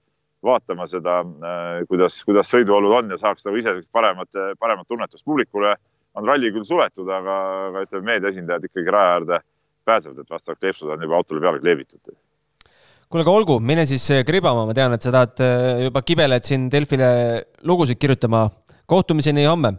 vaatama 0.45 0.85
seda, 0.85 1.23
kuidas, 1.89 2.19
kuidas 2.27 2.51
sõiduolud 2.53 2.93
on 2.99 3.15
ja 3.15 3.17
saaks 3.17 3.47
nagu 3.47 3.57
ise 3.57 3.79
paremat, 3.91 4.29
paremat 4.59 4.87
tunnetust. 4.87 5.25
publikule 5.25 5.73
on 6.15 6.27
ralli 6.27 6.51
küll 6.53 6.67
suletud, 6.67 7.09
aga, 7.09 7.39
aga 7.71 7.85
ütleme, 7.87 8.05
meedia 8.11 8.29
esindajad 8.29 8.67
ikkagi 8.69 8.93
raja 8.93 9.15
äärde 9.15 9.39
pääsevad, 9.85 10.21
et 10.21 10.29
vastavad 10.29 10.61
kleepsud 10.61 10.93
on 10.93 11.01
juba 11.01 11.17
autole 11.17 11.41
peale 11.41 11.63
kleebitud 11.63 12.15
kuule, 13.09 13.23
aga 13.23 13.33
olgu, 13.33 13.59
mine 13.63 13.85
siis 13.87 14.05
äh, 14.11 14.23
kribama, 14.27 14.65
ma 14.67 14.75
tean, 14.75 14.95
et 14.95 15.05
sa 15.05 15.13
tahad 15.13 15.41
äh, 15.43 15.85
juba 15.85 16.01
kibeled 16.05 16.45
siin 16.45 16.69
Delfile 16.71 17.07
lugusid 17.63 17.99
kirjutama. 18.01 18.49
kohtumiseni 18.85 19.45
homme. 19.45 19.71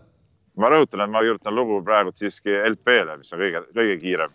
ma 0.56 0.70
rõhutan, 0.72 1.02
et 1.04 1.10
ma 1.10 1.20
kirjutan 1.20 1.54
lugu 1.54 1.82
praegu 1.84 2.10
siiski 2.14 2.54
LP-le, 2.70 3.18
mis 3.20 3.32
on 3.32 3.38
kõige, 3.38 3.60
kõige 3.76 3.98
kiirem 4.00 4.30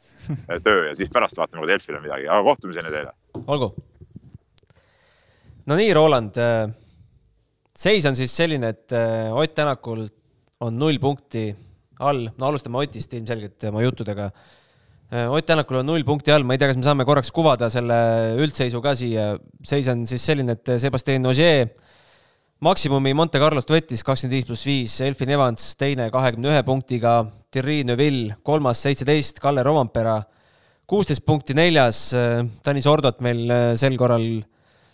äh, 0.51 0.59
töö 0.63 0.87
ja 0.87 0.93
siis 0.95 1.09
pärast 1.09 1.37
vaatame 1.37 1.65
ka 1.65 1.71
Delfile 1.71 2.01
midagi, 2.03 2.27
aga 2.27 2.43
kohtumiseni 2.43 2.93
teile. 2.93 3.15
Olgu. 3.45 3.71
no 5.65 5.77
nii, 5.77 5.91
Roland. 5.93 6.39
seis 7.77 8.05
on 8.05 8.15
siis 8.15 8.33
selline, 8.35 8.69
et 8.69 8.97
Ott 9.31 9.55
Tänakul 9.55 10.07
on 10.61 10.77
null 10.77 10.99
punkti 11.01 11.49
all, 11.99 12.27
no 12.37 12.47
alustame 12.47 12.81
Otist 12.81 13.13
ilmselgelt 13.13 13.69
oma 13.69 13.81
juttudega 13.85 14.31
Äh, 15.11 15.31
Ott 15.31 15.45
Tänakul 15.45 15.81
on 15.81 15.85
null 15.85 16.05
punkti 16.07 16.31
all, 16.31 16.45
ma 16.47 16.55
ei 16.55 16.59
tea, 16.61 16.69
kas 16.71 16.77
me 16.79 16.85
saame 16.85 17.03
korraks 17.03 17.33
kuvada 17.35 17.67
selle 17.71 17.95
üldseisu 18.39 18.79
ka 18.79 18.93
siia. 18.95 19.33
seis 19.67 19.89
on 19.91 20.05
siis 20.07 20.23
selline, 20.23 20.55
et 20.55 20.71
Sebastian 20.79 21.27
Ogier 21.27 21.67
maksimumi 22.63 23.11
Monte 23.17 23.41
Carlost 23.41 23.73
võttis 23.73 24.05
kakskümmend 24.07 24.37
viis 24.37 24.47
pluss 24.47 24.63
viis, 24.63 24.95
Elfin 25.03 25.33
Evans 25.35 25.73
teine 25.75 26.07
kahekümne 26.13 26.53
ühe 26.53 26.61
punktiga, 26.63 27.25
Thierry 27.51 27.81
Neuville 27.83 28.37
kolmas 28.41 28.85
seitseteist, 28.85 29.43
Kalle 29.43 29.65
Rovampera 29.67 30.15
kuusteist 30.91 31.23
punkti 31.23 31.55
neljas, 31.55 32.09
Tanis 32.65 32.87
Ordot 32.91 33.21
meil 33.23 33.45
äh, 33.47 33.69
sel 33.79 33.95
korral 33.99 34.25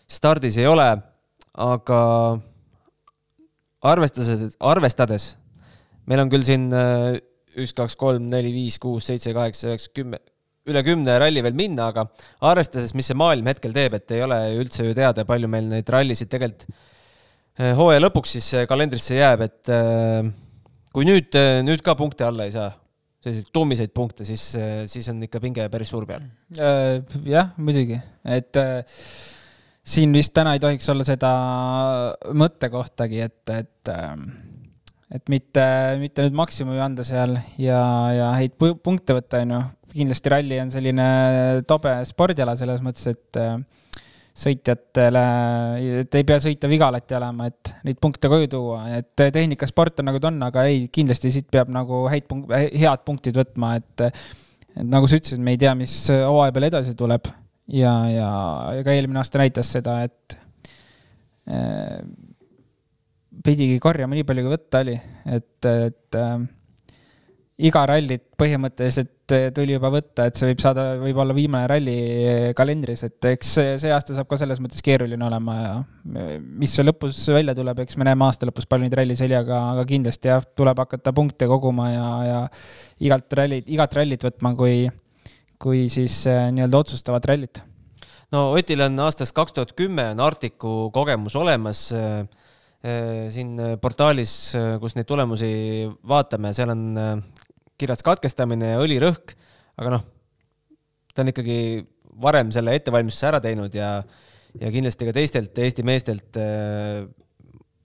stardis 0.07 0.59
ei 0.61 0.67
ole, 0.69 0.85
aga 1.57 2.01
arvestades, 3.87 4.55
arvestades, 4.61 5.31
meil 6.07 6.23
on 6.23 6.31
küll 6.31 6.45
siin 6.45 6.69
äh, 6.75 7.17
üks, 7.57 7.73
kaks, 7.77 7.97
kolm, 7.99 8.29
neli, 8.31 8.53
viis, 8.53 8.77
kuus, 8.81 9.09
seitse, 9.09 9.33
kaheksa, 9.35 9.71
üheksa, 9.71 9.93
kümme, 9.97 10.21
üle 10.69 10.83
kümne 10.85 11.17
ralli 11.23 11.41
veel 11.43 11.57
minna, 11.57 11.89
aga 11.89 12.05
arvestades, 12.45 12.93
mis 12.97 13.09
see 13.09 13.17
maailm 13.17 13.49
hetkel 13.49 13.73
teeb, 13.75 13.97
et 13.97 14.13
ei 14.15 14.23
ole 14.25 14.39
üldse 14.61 14.85
ju 14.85 14.95
teada, 14.97 15.25
palju 15.27 15.49
meil 15.51 15.69
neid 15.71 15.89
rallisid 15.93 16.29
tegelikult 16.29 16.67
äh, 16.69 17.73
hooaja 17.77 18.03
lõpuks 18.05 18.37
siis 18.37 18.51
kalendrisse 18.69 19.17
jääb, 19.17 19.47
et 19.47 19.73
äh, 19.73 20.29
kui 20.93 21.09
nüüd, 21.09 21.33
nüüd 21.65 21.81
ka 21.85 21.97
punkte 21.97 22.29
alla 22.29 22.45
ei 22.45 22.53
saa, 22.53 22.69
selliseid 23.27 23.51
tummiseid 23.53 23.93
punkte, 23.95 24.25
siis, 24.27 24.43
siis 24.89 25.11
on 25.13 25.21
ikka 25.27 25.41
pinge 25.43 25.67
päris 25.73 25.91
suur 25.93 26.07
peal. 26.09 26.25
jah, 27.27 27.53
muidugi, 27.61 27.99
et 28.25 28.59
siin 29.87 30.15
vist 30.15 30.33
täna 30.35 30.55
ei 30.55 30.63
tohiks 30.63 30.87
olla 30.91 31.05
seda 31.07 31.31
mõttekohtagi, 32.35 33.23
et, 33.27 33.55
et 33.55 33.95
et 35.13 35.31
mitte, 35.31 35.63
mitte 36.01 36.25
nüüd 36.25 36.35
maksimumi 36.35 36.81
anda 36.83 37.05
seal 37.07 37.37
ja, 37.61 37.79
ja 38.11 38.31
häid 38.35 38.57
punkte 38.59 39.15
võtta, 39.15 39.41
on 39.45 39.53
ju. 39.55 39.61
kindlasti 39.95 40.33
ralli 40.33 40.59
on 40.59 40.71
selline 40.73 41.07
tobe 41.67 41.93
spordiala 42.09 42.57
selles 42.59 42.83
mõttes, 42.83 43.07
et 43.13 43.39
äh, 43.39 43.55
sõitjatele, 44.37 45.23
et 46.03 46.17
ei 46.19 46.25
pea 46.27 46.37
sõita 46.41 46.69
vigalati 46.69 47.15
olema, 47.17 47.47
et 47.49 47.71
neid 47.87 47.97
punkte 48.01 48.29
koju 48.29 48.49
tuua, 48.51 48.81
et 48.99 49.25
tehnikasport 49.33 50.03
on 50.03 50.11
nagu 50.11 50.21
ta 50.21 50.29
on, 50.29 50.37
aga 50.45 50.67
ei, 50.69 50.83
kindlasti 50.93 51.31
siit 51.33 51.47
peab 51.53 51.71
nagu 51.73 52.03
häid 52.11 52.27
punk-, 52.29 52.53
head 52.53 53.03
punktid 53.07 53.39
võtma, 53.39 53.75
et 53.81 54.05
et 54.77 54.85
nagu 54.85 55.09
sa 55.09 55.17
ütlesid, 55.17 55.41
me 55.41 55.55
ei 55.55 55.61
tea, 55.61 55.73
mis 55.77 55.93
hooaja 56.11 56.53
peal 56.53 56.67
edasi 56.69 56.93
tuleb. 56.97 57.31
Ja, 57.73 57.93
ja, 58.07 58.29
ja 58.77 58.83
ka 58.85 58.93
eelmine 58.93 59.19
aasta 59.19 59.41
näitas 59.41 59.71
seda, 59.73 59.97
et 60.05 60.37
äh, 61.51 61.97
pidigi 63.43 63.79
korjama 63.83 64.15
nii 64.15 64.27
palju, 64.27 64.45
kui 64.45 64.53
võtta 64.53 64.83
oli, 64.85 64.95
et, 65.33 65.67
et 65.67 66.19
äh, 66.21 66.45
iga 67.67 67.83
rallit 67.89 68.29
põhimõtteliselt 68.39 69.16
tuli 69.27 69.75
juba 69.75 69.89
võtta, 69.91 70.27
et 70.29 70.37
see 70.39 70.51
võib 70.51 70.61
saada, 70.63 70.85
võib 71.01 71.17
olla 71.19 71.35
viimane 71.35 71.67
ralli 71.67 71.95
kalendris, 72.57 73.03
et 73.07 73.29
eks 73.33 73.55
see, 73.81 73.91
aasta 73.91 74.15
saab 74.15 74.29
ka 74.29 74.39
selles 74.39 74.61
mõttes 74.63 74.83
keeruline 74.85 75.25
olema 75.27 75.57
ja 75.59 75.73
mis 76.61 76.75
lõpus 76.83 77.19
välja 77.35 77.55
tuleb, 77.57 77.81
eks 77.83 77.99
me 77.99 78.07
näeme 78.07 78.27
aasta 78.27 78.47
lõpus 78.47 78.69
palju 78.69 78.85
neid 78.85 78.95
ralli 78.97 79.17
seljaga, 79.19 79.59
aga 79.73 79.83
kindlasti 79.89 80.31
jah, 80.31 80.45
tuleb 80.57 80.79
hakata 80.83 81.11
punkte 81.15 81.49
koguma 81.51 81.89
ja, 81.91 82.07
ja 82.27 82.39
igalt 83.03 83.35
rallit, 83.39 83.67
igat 83.67 83.99
rallit 83.99 84.23
võtma, 84.29 84.53
kui 84.59 84.87
kui 85.61 85.87
siis 85.89 86.21
nii-öelda 86.27 86.83
otsustavat 86.83 87.25
rallit. 87.25 87.61
no 88.31 88.51
Otil 88.53 88.83
on 88.85 88.99
aastast 89.07 89.35
kaks 89.35 89.55
tuhat 89.55 89.73
kümme 89.77 90.11
on 90.13 90.21
Arcticu 90.23 90.91
kogemus 90.93 91.35
olemas. 91.35 91.87
Siin 93.33 93.57
portaalis, 93.81 94.31
kus 94.79 94.93
neid 94.95 95.07
tulemusi 95.09 95.49
vaatame, 96.07 96.51
seal 96.55 96.71
on 96.71 96.83
kirjas 97.77 98.03
katkestamine 98.05 98.73
ja 98.73 98.81
õlirõhk, 98.83 99.35
aga 99.77 99.93
noh, 99.97 100.05
ta 101.13 101.23
on 101.23 101.31
ikkagi 101.33 101.59
varem 102.21 102.51
selle 102.53 102.73
ettevalmistuse 102.77 103.29
ära 103.29 103.41
teinud 103.43 103.73
ja, 103.77 103.97
ja 104.57 104.71
kindlasti 104.73 105.07
ka 105.07 105.13
teistelt 105.13 105.59
Eesti 105.61 105.85
meestelt, 105.85 106.39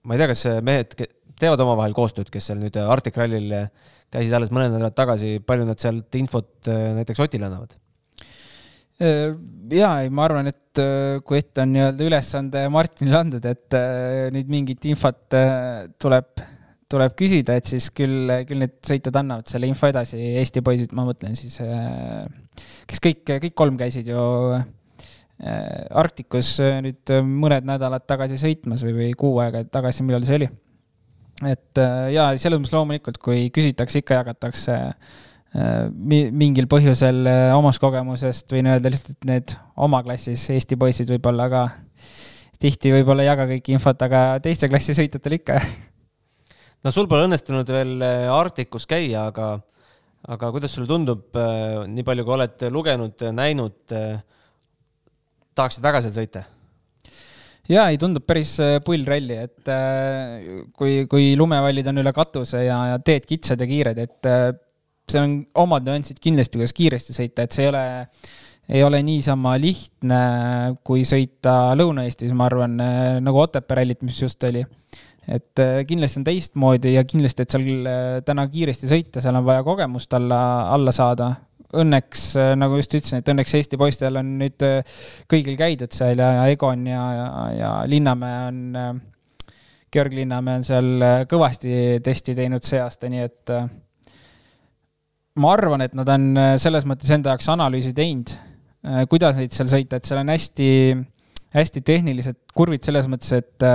ma 0.03 0.15
ei 0.15 0.21
tea, 0.21 0.29
kas 0.31 0.45
mehed 0.65 0.95
teevad 1.39 1.61
omavahel 1.65 1.93
koostööd, 1.97 2.31
kes 2.33 2.49
seal 2.49 2.61
nüüd 2.61 2.77
Arctic 2.81 3.17
Rallyl 3.19 3.53
käisid 4.13 4.35
alles 4.37 4.51
mõned 4.53 4.75
nädalad 4.75 4.95
tagasi, 4.97 5.37
palju 5.45 5.65
nad 5.67 5.81
sealt 5.81 6.19
infot 6.19 6.69
äh, 6.69 6.91
näiteks 6.99 7.23
Otile 7.23 7.47
annavad? 7.49 7.75
Äh, 9.01 9.33
jaa, 9.73 9.93
ei, 10.03 10.11
ma 10.13 10.27
arvan, 10.27 10.51
et 10.51 10.81
äh, 10.81 11.19
kui 11.25 11.39
ette 11.41 11.63
on 11.65 11.73
nii-öelda 11.73 12.07
ülesande 12.09 12.65
Martinile 12.73 13.19
andnud, 13.23 13.47
et 13.49 13.77
nüüd 14.35 14.51
mingit 14.53 14.85
infot 14.91 15.39
tuleb, 16.01 16.43
tuleb 16.93 17.17
küsida, 17.17 17.57
et 17.57 17.69
siis 17.69 17.89
küll, 17.95 18.29
küll 18.47 18.63
need 18.63 18.77
sõitjad 18.85 19.19
annavad 19.23 19.49
selle 19.49 19.69
info 19.69 19.89
edasi, 19.89 20.21
Eesti 20.39 20.63
poisid, 20.65 20.93
ma 20.95 21.07
mõtlen 21.07 21.35
siis, 21.39 21.57
kes 22.89 23.03
kõik, 23.03 23.25
kõik 23.33 23.57
kolm 23.57 23.79
käisid 23.81 24.13
ju 24.13 24.23
Arktikus 25.43 26.55
nüüd 26.85 27.09
mõned 27.27 27.65
nädalad 27.67 28.05
tagasi 28.07 28.37
sõitmas 28.39 28.85
või, 28.85 28.93
või 28.99 29.15
kuu 29.17 29.41
aega 29.43 29.65
tagasi, 29.67 30.05
millal 30.05 30.23
see 30.27 30.37
oli. 30.37 30.49
Et 31.41 31.81
äh, 31.81 32.09
ja 32.13 32.27
selles 32.39 32.61
mõttes 32.61 32.75
loomulikult, 32.75 33.17
kui 33.23 33.47
küsitakse, 33.53 34.03
ikka 34.03 34.19
jagatakse 34.19 34.75
äh, 34.77 35.87
mingil 35.91 36.67
põhjusel 36.71 37.23
äh, 37.29 37.45
omast 37.57 37.81
kogemusest. 37.83 38.51
Võin 38.53 38.69
öelda 38.71 38.91
lihtsalt, 38.93 39.17
et 39.17 39.29
need 39.29 39.55
oma 39.75 40.03
klassis 40.05 40.45
Eesti 40.53 40.77
poisid 40.79 41.09
võib-olla 41.11 41.49
ka 41.51 41.63
tihti 42.63 42.93
võib-olla 42.93 43.25
ei 43.25 43.31
jaga 43.31 43.49
kõiki 43.49 43.75
infot, 43.75 44.05
aga 44.05 44.23
teiste 44.43 44.69
klassi 44.71 44.95
sõitjatel 44.97 45.39
ikka. 45.41 45.59
no 46.83 46.93
sul 46.93 47.07
pole 47.11 47.27
õnnestunud 47.27 47.69
veel 47.73 48.03
Arktikus 48.33 48.87
käia, 48.89 49.27
aga, 49.31 49.53
aga 50.35 50.51
kuidas 50.55 50.75
sulle 50.75 50.89
tundub, 50.89 51.29
nii 51.87 52.07
palju 52.07 52.27
kui 52.27 52.37
oled 52.37 52.67
lugenud, 52.73 53.29
näinud, 53.35 53.95
tahaksid 55.55 55.85
väga 55.85 56.03
seal 56.03 56.17
sõita? 56.17 56.43
jaa, 57.71 57.87
ei 57.91 57.99
tundub 57.99 58.25
päris 58.27 58.55
äh, 58.63 58.77
pull 58.83 59.05
ralli, 59.07 59.37
et 59.45 59.71
äh, 59.71 60.63
kui, 60.75 61.03
kui 61.11 61.33
lumevallid 61.39 61.87
on 61.91 62.01
üle 62.03 62.13
katuse 62.15 62.65
ja, 62.65 62.79
ja 62.91 63.01
teed 63.03 63.27
kitsad 63.29 63.61
ja 63.63 63.67
kiired, 63.69 64.01
et 64.03 64.29
äh, 64.29 64.49
seal 65.09 65.27
on 65.27 65.37
omad 65.65 65.87
nüansid 65.87 66.19
kindlasti, 66.23 66.59
kuidas 66.59 66.75
kiiresti 66.75 67.15
sõita, 67.15 67.45
et 67.45 67.55
see 67.55 67.65
ei 67.65 67.71
ole, 67.71 67.85
ei 68.71 68.83
ole 68.83 69.01
niisama 69.05 69.55
lihtne, 69.59 70.19
kui 70.87 71.03
sõita 71.07 71.73
Lõuna-Eestis, 71.79 72.35
ma 72.35 72.47
arvan, 72.47 72.77
nagu 73.23 73.41
Otepää 73.43 73.81
rallit, 73.81 73.99
mis 74.07 74.21
just 74.23 74.43
oli. 74.47 74.63
Et 75.27 75.61
kindlasti 75.87 76.19
on 76.19 76.25
teistmoodi 76.27 76.93
ja 76.97 77.03
kindlasti, 77.07 77.45
et 77.45 77.53
seal 77.53 77.89
täna 78.27 78.45
kiiresti 78.51 78.89
sõita, 78.89 79.23
seal 79.23 79.37
on 79.39 79.45
vaja 79.47 79.63
kogemust 79.65 80.13
alla, 80.17 80.39
alla 80.73 80.93
saada. 80.95 81.31
Õnneks, 81.73 82.25
äh, 82.37 82.51
nagu 82.59 82.77
just 82.77 82.91
ütlesin, 82.93 83.23
et 83.23 83.29
õnneks 83.31 83.55
Eesti 83.57 83.79
poistel 83.81 84.19
on 84.19 84.35
nüüd 84.37 84.61
äh, 84.61 84.99
kõigil 85.31 85.55
käidud 85.57 85.95
seal 85.95 86.19
ja, 86.21 86.43
Egon 86.51 86.83
ja, 86.85 87.05
ja, 87.17 87.29
ja 87.57 87.71
Linnamäe 87.89 88.41
on, 88.51 88.59
äh, 88.77 88.91
Georg 89.93 90.13
Linnamäe 90.13 90.61
on 90.61 90.67
seal 90.67 91.07
kõvasti 91.31 92.03
testi 92.05 92.35
teinud 92.37 92.65
see 92.65 92.81
aasta, 92.81 93.09
nii 93.09 93.25
et 93.25 93.53
ma 95.41 95.53
arvan, 95.53 95.81
et 95.85 95.97
nad 95.97 96.09
on 96.13 96.27
selles 96.61 96.85
mõttes 96.89 97.09
enda 97.13 97.33
jaoks 97.33 97.49
analüüsi 97.53 97.93
teinud, 97.97 98.33
kuidas 99.09 99.37
neid 99.37 99.53
seal 99.53 99.69
sõita, 99.69 99.97
et 99.97 100.09
seal 100.09 100.21
on 100.21 100.29
hästi, 100.33 100.69
hästi 101.57 101.83
tehnilised 101.85 102.39
kurvid 102.57 102.85
selles 102.85 103.09
mõttes, 103.09 103.33
et 103.37 103.65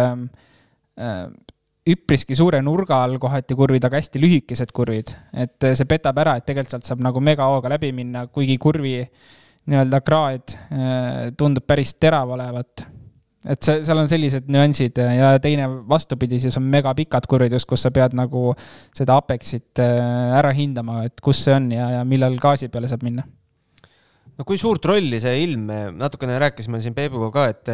üpriski 1.89 2.37
suure 2.37 2.61
nurga 2.65 3.03
all 3.05 3.17
kohati 3.23 3.57
kurvid, 3.57 3.85
aga 3.87 4.01
hästi 4.01 4.21
lühikesed 4.21 4.73
kurvid. 4.77 5.15
et 5.33 5.71
see 5.73 5.89
petab 5.89 6.21
ära, 6.21 6.37
et 6.37 6.47
tegelikult 6.49 6.77
sealt 6.77 6.91
saab 6.91 7.03
nagu 7.05 7.23
megahooga 7.25 7.73
läbi 7.77 7.93
minna, 7.97 8.27
kuigi 8.33 8.59
kurvi 8.61 9.01
nii-öelda 9.69 10.01
kraad 10.05 10.55
äh, 10.55 11.29
tundub 11.39 11.67
päris 11.69 11.95
terav 12.01 12.33
olevat. 12.37 12.85
et 13.49 13.63
see, 13.65 13.81
seal 13.87 14.03
on 14.03 14.11
sellised 14.11 14.51
nüansid 14.53 14.99
ja 14.99 15.33
teine 15.43 15.69
vastupidi, 15.89 16.41
siis 16.43 16.57
on 16.61 16.67
megapikad 16.69 17.29
kurvid 17.31 17.57
just, 17.57 17.69
kus 17.71 17.87
sa 17.87 17.93
pead 17.95 18.17
nagu 18.19 18.51
seda 18.97 19.17
Apexit 19.23 19.81
äh, 19.85 20.39
ära 20.39 20.53
hindama, 20.57 21.05
et 21.09 21.21
kus 21.25 21.45
see 21.47 21.57
on 21.57 21.71
ja, 21.73 21.91
ja 21.99 22.05
millal 22.09 22.37
gaasi 22.43 22.69
peale 22.73 22.91
saab 22.91 23.07
minna 23.07 23.25
no 24.39 24.47
kui 24.47 24.61
suurt 24.61 24.85
rolli 24.87 25.21
see 25.23 25.41
ilm, 25.47 25.71
natukene 25.97 26.37
rääkisime 26.43 26.83
siin 26.83 26.97
Peebuga 26.97 27.31
ka, 27.35 27.49
et 27.55 27.73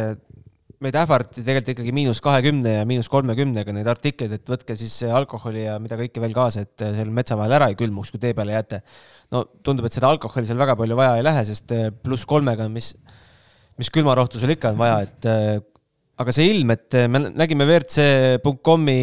meid 0.85 0.95
ähvardati 0.99 1.41
tegelikult 1.41 1.73
ikkagi 1.73 1.93
miinus 1.95 2.21
kahekümne 2.23 2.77
ja 2.77 2.85
miinus 2.87 3.09
kolmekümnega 3.11 3.73
neid 3.75 3.89
artikleid, 3.89 4.35
et 4.37 4.49
võtke 4.51 4.77
siis 4.77 4.95
alkoholi 5.09 5.65
ja 5.65 5.77
mida 5.81 5.97
kõike 5.99 6.21
veel 6.23 6.35
kaasa, 6.35 6.65
et 6.65 6.85
seal 6.97 7.11
metsa 7.13 7.37
vahel 7.39 7.57
ära 7.57 7.69
ei 7.71 7.77
külmuks, 7.79 8.13
kui 8.13 8.21
tee 8.21 8.35
peale 8.37 8.55
jääte. 8.55 8.81
no 9.33 9.45
tundub, 9.65 9.87
et 9.87 9.95
seda 9.95 10.11
alkoholi 10.13 10.47
seal 10.49 10.61
väga 10.61 10.77
palju 10.79 10.97
vaja 10.99 11.19
ei 11.19 11.25
lähe, 11.25 11.45
sest 11.47 11.71
eh, 11.75 11.87
pluss 11.91 12.27
kolmega, 12.29 12.67
mis, 12.71 12.93
mis 13.79 13.91
külmarohtu 13.93 14.41
sul 14.41 14.53
ikka 14.53 14.73
on 14.75 14.81
vaja, 14.81 14.99
et 15.07 15.29
eh, 15.31 15.53
aga 16.21 16.35
see 16.35 16.51
ilm, 16.53 16.75
et 16.75 16.99
me 17.09 17.25
nägime 17.31 17.67
WRC.com-i 17.67 18.99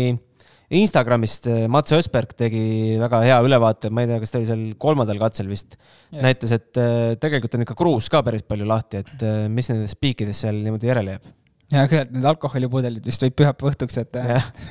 Instagramist 0.72 1.50
Mats 1.68 1.92
Ösberg 1.92 2.30
tegi 2.38 2.96
väga 2.96 3.18
hea 3.26 3.36
ülevaate, 3.44 3.90
ma 3.92 4.06
ei 4.06 4.08
tea, 4.08 4.22
kas 4.22 4.32
ta 4.32 4.38
oli 4.40 4.48
seal 4.48 4.62
kolmandal 4.80 5.20
katsel 5.20 5.50
vist, 5.50 5.76
näitas, 6.16 6.54
et 6.56 6.80
tegelikult 7.20 7.58
on 7.58 7.66
ikka 7.66 7.76
kruus 7.76 8.08
ka 8.08 8.22
päris 8.24 8.46
palju 8.48 8.64
lahti, 8.70 9.02
et 9.04 9.28
mis 9.52 9.68
nendest 9.68 10.00
piikidest 10.00 10.46
seal 10.46 10.62
niimoodi 10.64 10.88
järele 10.88 11.18
jääb 11.18 11.30
ja 11.72 11.86
kõigepealt 11.86 12.12
need 12.16 12.28
alkoholipudelid 12.32 13.06
vist 13.06 13.24
võib 13.24 13.34
pühapäeva 13.40 13.72
õhtuks, 13.72 13.98
et 14.02 14.18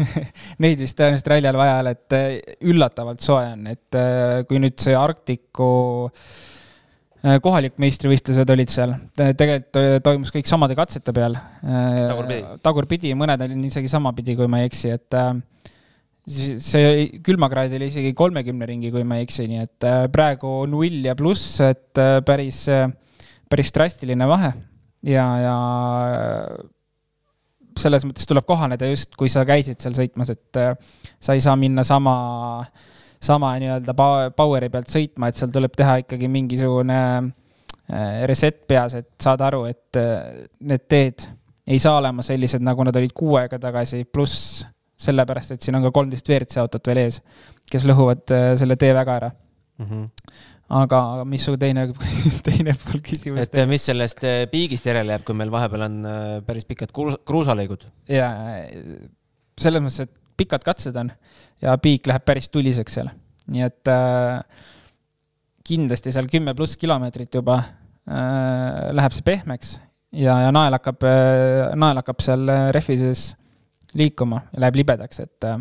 neid 0.64 0.82
vist 0.82 0.98
tõenäoliselt 1.00 1.34
ajal 1.38 1.60
vaja 1.60 1.76
ei 1.76 1.84
ole, 1.84 1.98
et 1.98 2.16
äh, 2.18 2.56
üllatavalt 2.72 3.26
soe 3.26 3.44
on, 3.56 3.68
et 3.74 4.00
äh, 4.00 4.42
kui 4.50 4.62
nüüd 4.62 4.78
see 4.84 4.96
Arktiku 4.98 5.70
äh, 6.08 7.38
kohalik 7.44 7.80
meistrivõistlused 7.82 8.54
olid 8.54 8.74
seal, 8.74 8.96
tegelikult 9.18 10.06
toimus 10.06 10.34
kõik 10.34 10.50
samade 10.50 10.78
katsete 10.78 11.14
peal. 11.16 11.38
tagurpidi. 11.62 12.42
tagurpidi, 12.66 13.14
mõned 13.18 13.48
olid 13.48 13.70
isegi 13.72 13.92
samapidi, 13.92 14.38
kui 14.40 14.50
ma 14.52 14.62
ei 14.62 14.70
eksi, 14.70 14.96
et 14.98 15.20
see 16.62 17.08
külmakraad 17.26 17.74
oli 17.80 17.88
isegi 17.90 18.12
kolmekümne 18.18 18.68
ringi, 18.70 18.92
kui 18.94 19.02
ma 19.08 19.18
ei 19.18 19.26
eksi, 19.26 19.48
nii 19.50 19.64
et 19.64 19.88
praegu 20.14 20.60
null 20.70 21.08
ja 21.08 21.16
pluss, 21.18 21.58
et 21.66 21.98
päris, 22.28 22.68
päris 23.50 23.74
drastiline 23.74 24.28
vahe 24.30 24.52
ja, 25.02 25.26
ja 25.42 25.56
selles 27.80 28.06
mõttes 28.08 28.28
tuleb 28.30 28.46
kohaneda 28.48 28.90
just, 28.90 29.13
kui 29.20 29.30
sa 29.32 29.44
käisid 29.48 29.82
seal 29.82 29.96
sõitmas, 29.98 30.32
et 30.34 30.60
äh, 30.60 30.74
sa 31.20 31.36
ei 31.38 31.44
saa 31.44 31.56
minna 31.60 31.86
sama, 31.88 32.16
sama 33.22 33.54
nii-öelda 33.62 33.96
power'i 34.38 34.72
pealt 34.74 34.92
sõitma, 34.92 35.30
et 35.30 35.40
seal 35.40 35.54
tuleb 35.54 35.75
teha 35.78 36.00
ikkagi 36.04 36.30
mingisugune 36.32 37.00
äh, 37.00 38.24
reset 38.30 38.63
peas, 38.68 38.98
et 39.00 39.12
saada 39.22 39.50
aru, 39.51 39.66
et 39.72 40.01
need 40.60 40.88
teed 40.92 41.28
ei 41.72 41.80
saa 41.80 42.00
olema 42.01 42.25
sellised, 42.25 42.63
nagu 42.66 42.84
nad 42.84 42.96
olid 42.98 43.13
kuu 43.16 43.38
aega 43.40 43.60
tagasi, 43.62 44.04
pluss 44.06 44.63
sellepärast, 45.01 45.56
et 45.56 45.66
siin 45.66 45.78
on 45.78 45.86
ka 45.88 45.94
kolmteist 45.96 46.28
WRC 46.30 46.62
autot 46.62 46.92
veel 46.92 47.06
ees, 47.06 47.22
kes 47.72 47.86
lõhuvad 47.90 48.34
selle 48.60 48.75
tee 48.78 48.92
väga 48.94 49.16
ära 49.22 49.32
mm. 49.32 49.86
-hmm 49.86 50.50
aga 50.72 51.25
mis 51.28 51.44
su 51.46 51.58
teine, 51.60 51.88
teine 52.48 52.75
pool 52.80 53.04
küsimusest? 53.06 53.56
et 53.56 53.70
mis 53.70 53.84
sellest 53.90 54.24
eh, 54.28 54.46
piigist 54.51 54.88
järele 54.88 55.16
jääb, 55.16 55.25
kui 55.28 55.38
meil 55.38 55.51
vahepeal 55.54 55.86
on 55.88 56.00
eh, 56.08 56.34
päris 56.48 56.68
pikad 56.70 56.94
kruusalõigud? 56.96 57.88
jaa, 58.12 58.32
selles 59.60 59.84
mõttes, 59.84 60.08
et 60.08 60.18
pikad 60.42 60.66
katsed 60.66 60.98
on 60.98 61.12
ja 61.62 61.75
piik 61.82 62.08
läheb 62.10 62.25
päris 62.25 62.50
tuliseks 62.54 62.98
seal, 62.98 63.12
nii 63.51 63.66
et 63.68 63.92
äh, 63.92 64.40
kindlasti 65.68 66.13
seal 66.13 66.30
kümme 66.32 66.56
pluss 66.58 66.80
kilomeetrit 66.82 67.36
juba 67.42 67.60
äh, 67.62 68.90
läheb 68.96 69.16
see 69.16 69.28
pehmeks 69.28 69.75
ja, 70.16 70.40
ja 70.48 70.56
nael 70.56 70.78
hakkab 70.80 71.06
äh,, 71.08 71.75
nael 71.80 72.01
hakkab 72.01 72.24
seal 72.24 72.48
rehvi 72.75 72.98
sees 73.01 73.28
liikuma 73.98 74.46
ja 74.54 74.66
läheb 74.66 74.82
libedaks, 74.82 75.22
et 75.25 75.50
äh, 75.51 75.60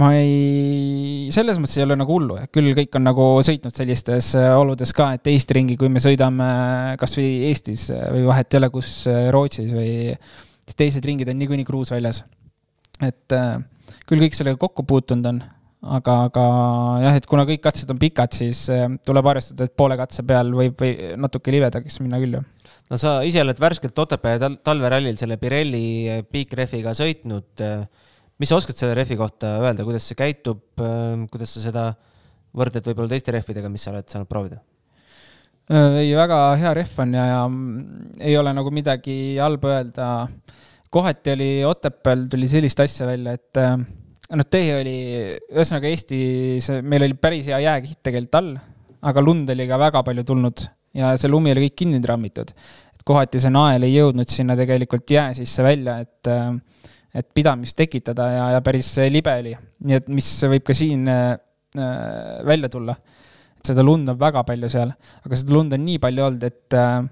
ma 0.00 0.08
ei, 0.16 1.28
selles 1.34 1.58
mõttes 1.60 1.76
ei 1.76 1.84
ole 1.84 1.96
nagu 2.00 2.14
hullu, 2.16 2.38
küll 2.54 2.72
kõik 2.76 2.96
on 2.96 3.04
nagu 3.04 3.26
sõitnud 3.44 3.76
sellistes 3.76 4.30
äh, 4.40 4.52
oludes 4.56 4.94
ka, 4.96 5.10
et 5.18 5.28
Eesti 5.28 5.58
ringi, 5.58 5.76
kui 5.80 5.90
me 5.92 6.00
sõidame 6.00 6.46
kasvõi 7.00 7.50
Eestis 7.50 7.90
äh, 7.92 8.06
või 8.14 8.24
vahet 8.30 8.54
ei 8.54 8.62
ole, 8.62 8.70
kus 8.72 8.92
äh, 9.10 9.26
Rootsis 9.34 9.74
või 9.76 10.14
teised 10.72 11.04
ringid 11.04 11.28
on 11.28 11.36
niikuinii 11.42 11.66
kruus 11.68 11.92
väljas. 11.92 12.22
et 13.04 13.34
küll 14.08 14.22
kõik 14.22 14.36
sellega 14.36 14.56
kokku 14.62 14.86
puutunud 14.88 15.26
on, 15.28 15.40
aga, 15.98 16.14
aga 16.30 16.44
jah, 17.02 17.18
et 17.18 17.26
kuna 17.28 17.44
kõik 17.48 17.60
katsed 17.66 17.90
on 17.92 17.98
pikad, 18.00 18.32
siis 18.32 18.62
tuleb 19.04 19.28
arvestada, 19.28 19.66
et 19.66 19.74
poole 19.76 19.98
katse 19.98 20.24
peal 20.24 20.54
võib 20.56 20.78
või 20.80 21.10
natuke 21.20 21.52
libedaks 21.52 22.00
minna 22.00 22.22
küll, 22.22 22.38
jah 22.38 22.78
no 22.88 23.00
sa 23.00 23.18
ise 23.26 23.42
oled 23.42 23.60
värskelt 23.60 23.98
Otepää 23.98 24.38
tal 24.40 24.56
talverallil 24.64 25.18
selle 25.20 25.36
Pirelli 25.42 26.22
Big-Refiga 26.32 26.94
sõitnud 26.96 27.66
mis 28.42 28.50
sa 28.50 28.58
oskad 28.58 28.74
selle 28.74 28.96
rehvi 28.98 29.14
kohta 29.18 29.54
öelda, 29.62 29.86
kuidas 29.86 30.08
see 30.08 30.18
käitub, 30.18 30.64
ähm, 30.82 31.28
kuidas 31.30 31.54
sa 31.54 31.62
seda 31.62 31.86
võrdled 32.58 32.88
võib-olla 32.90 33.14
teiste 33.14 33.34
rehvidega, 33.34 33.70
mis 33.70 33.86
sa 33.86 33.92
oled 33.92 34.08
saanud 34.10 34.30
proovida? 34.30 34.58
Äh, 35.70 36.02
ei, 36.02 36.10
väga 36.18 36.40
hea 36.58 36.74
rehv 36.80 36.98
on 37.04 37.14
ja, 37.14 37.24
ja 37.30 37.40
ei 38.26 38.34
ole 38.40 38.50
nagu 38.56 38.72
midagi 38.74 39.38
halba 39.38 39.76
öelda. 39.76 40.08
kohati 40.90 41.32
oli 41.36 41.50
Otepääl 41.64 42.26
tuli 42.28 42.48
sellist 42.50 42.82
asja 42.82 43.06
välja, 43.06 43.36
et 43.38 43.62
äh, 43.62 43.76
noh, 43.78 44.48
tee 44.50 44.74
oli, 44.80 44.98
ühesõnaga 45.54 45.88
Eestis, 45.92 46.68
meil 46.82 47.06
oli 47.06 47.14
päris 47.14 47.46
hea 47.52 47.62
jääkiht 47.62 48.02
tegelikult 48.02 48.40
all, 48.40 48.54
aga 49.06 49.22
lund 49.22 49.50
oli 49.54 49.68
ka 49.70 49.78
väga 49.80 50.02
palju 50.02 50.26
tulnud 50.26 50.66
ja 50.98 51.14
see 51.14 51.30
lumi 51.30 51.54
oli 51.54 51.68
kõik 51.68 51.78
kinni 51.84 52.02
trammitud. 52.02 52.50
et 52.50 53.06
kohati 53.06 53.40
see 53.40 53.54
nael 53.54 53.86
ei 53.86 53.94
jõudnud 53.94 54.28
sinna 54.28 54.58
tegelikult 54.58 55.10
jää 55.10 55.30
sisse 55.38 55.62
välja, 55.62 56.00
et 56.02 56.26
äh, 56.26 56.50
et 57.12 57.28
pidamist 57.36 57.76
tekitada 57.76 58.28
ja, 58.32 58.44
ja 58.56 58.60
päris 58.64 58.94
libe 59.12 59.32
oli. 59.42 59.52
nii 59.84 59.98
et 60.00 60.12
mis 60.12 60.28
võib 60.48 60.64
ka 60.64 60.76
siin 60.76 61.08
äh, 61.12 61.34
välja 62.48 62.70
tulla. 62.72 62.96
et 63.56 63.72
seda 63.72 63.84
lund 63.84 64.08
on 64.08 64.18
väga 64.18 64.44
palju 64.48 64.70
seal, 64.72 64.92
aga 65.26 65.38
seda 65.38 65.56
lund 65.56 65.76
on 65.76 65.84
nii 65.84 66.00
palju 66.02 66.28
olnud, 66.28 66.46
et 66.48 66.78
äh, 66.78 67.02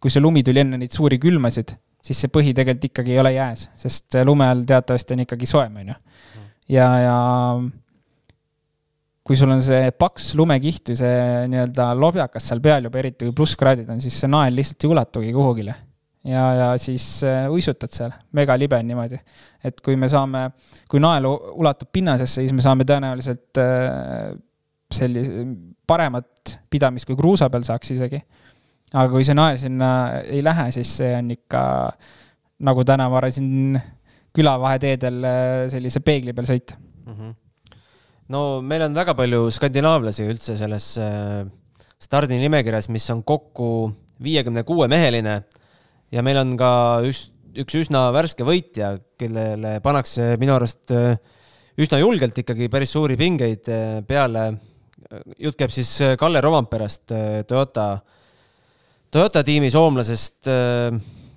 kui 0.00 0.12
see 0.12 0.22
lumi 0.22 0.44
tuli 0.46 0.62
enne 0.62 0.78
neid 0.80 0.94
suuri 0.94 1.18
külmasid, 1.20 1.74
siis 2.04 2.24
see 2.24 2.32
põhi 2.32 2.54
tegelikult 2.54 2.90
ikkagi 2.90 3.14
ei 3.14 3.22
ole 3.22 3.32
jääs, 3.34 3.68
sest 3.80 4.18
lume 4.28 4.46
all 4.48 4.66
teatavasti 4.68 5.16
on 5.16 5.24
ikkagi 5.24 5.48
soojem, 5.50 5.80
on 5.82 5.94
ju. 5.94 5.96
ja, 6.76 6.90
ja 7.02 7.16
kui 9.24 9.38
sul 9.40 9.50
on 9.50 9.62
see 9.64 9.88
paks 9.96 10.34
lumekiht 10.38 10.92
või 10.92 11.00
see 11.00 11.18
nii-öelda 11.50 11.88
lobjakas 11.96 12.50
seal 12.50 12.62
peal 12.64 12.86
juba, 12.86 13.00
eriti 13.00 13.26
kui 13.26 13.34
plusskraadid 13.34 13.90
on, 13.90 14.02
siis 14.04 14.20
see 14.20 14.30
nael 14.30 14.54
lihtsalt 14.54 14.84
ei 14.84 14.92
ulatugi 14.92 15.34
kuhugile 15.34 15.74
ja, 16.24 16.44
ja 16.54 16.68
siis 16.80 17.06
äh, 17.26 17.46
uisutad 17.52 17.92
seal, 17.92 18.12
megalibe 18.36 18.78
on 18.78 18.88
niimoodi. 18.88 19.18
et 19.64 19.80
kui 19.84 19.96
me 20.00 20.08
saame, 20.12 20.46
kui 20.90 21.02
nael 21.02 21.28
ulatub 21.28 21.90
pinnasesse, 21.92 22.42
siis 22.42 22.54
me 22.56 22.64
saame 22.64 22.86
tõenäoliselt 22.88 23.60
äh, 23.60 24.32
sellise, 24.94 25.46
paremat 25.86 26.58
pidamist, 26.70 27.08
kui 27.08 27.16
kruusa 27.18 27.50
peal 27.52 27.66
saaks 27.66 27.94
isegi. 27.96 28.20
aga 28.92 29.08
kui 29.12 29.26
see 29.26 29.36
nael 29.36 29.58
sinna 29.60 29.90
ei 30.22 30.42
lähe, 30.44 30.70
siis 30.76 30.96
see 31.00 31.12
on 31.18 31.32
ikka 31.34 31.62
nagu 32.64 32.84
täna 32.86 33.08
ma 33.10 33.20
arvasin 33.20 33.80
külavaheteedel 34.34 35.26
äh, 35.28 35.58
sellise 35.72 36.00
peegli 36.04 36.32
peal 36.32 36.48
sõita 36.48 36.78
mm. 36.78 37.12
-hmm. 37.12 37.34
no 38.32 38.62
meil 38.62 38.86
on 38.88 38.96
väga 38.96 39.14
palju 39.18 39.50
skandinaavlasi 39.50 40.30
üldse 40.30 40.56
selles 40.56 40.94
stardinimekirjas, 42.04 42.88
mis 42.88 43.10
on 43.10 43.22
kokku 43.24 43.68
viiekümne 44.22 44.62
kuue 44.64 44.88
meheline 44.88 45.42
ja 46.14 46.22
meil 46.22 46.38
on 46.40 46.54
ka 46.58 46.70
üks, 47.06 47.26
üks 47.58 47.78
üsna 47.84 48.08
värske 48.14 48.46
võitja, 48.46 48.94
kellele 49.20 49.78
pannakse 49.84 50.34
minu 50.40 50.54
arust 50.56 50.92
äh, 50.94 51.16
üsna 51.80 52.00
julgelt 52.02 52.38
ikkagi 52.44 52.70
päris 52.72 52.94
suuri 52.94 53.18
pingeid 53.18 53.70
äh, 53.72 54.00
peale. 54.06 54.52
jutt 55.38 55.58
käib 55.58 55.74
siis 55.74 55.90
äh, 56.02 56.14
Kalle 56.18 56.42
Romamperast, 56.42 57.12
Toyota, 57.48 57.88
Toyota 59.14 59.44
tiimi 59.46 59.68
soomlasest, 59.70 60.48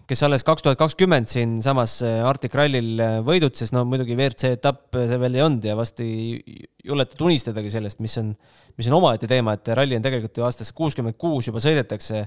kes 0.07 0.23
alles 0.23 0.45
kaks 0.47 0.63
tuhat 0.65 0.79
kakskümmend 0.79 1.29
siinsamas 1.29 1.99
Arctic 2.01 2.55
Rallyl 2.57 3.03
võidutses, 3.27 3.69
no 3.75 3.83
muidugi 3.85 4.15
WRC 4.15 4.55
etapp 4.55 4.97
see 4.97 5.19
veel 5.21 5.37
ei 5.37 5.43
olnud 5.45 5.67
ja 5.67 5.75
vast 5.77 6.01
ei 6.01 6.39
juleta 6.87 7.19
tunistadagi 7.19 7.69
sellest, 7.69 8.01
mis 8.01 8.17
on, 8.17 8.31
mis 8.79 8.89
on 8.89 8.97
omaette 8.97 9.29
teema, 9.29 9.53
et 9.53 9.69
ralli 9.77 9.99
on 9.99 10.05
tegelikult 10.05 10.39
ju 10.39 10.47
aastast 10.47 10.73
kuuskümmend 10.79 11.19
kuus 11.21 11.51
juba 11.51 11.61
sõidetakse 11.61 12.23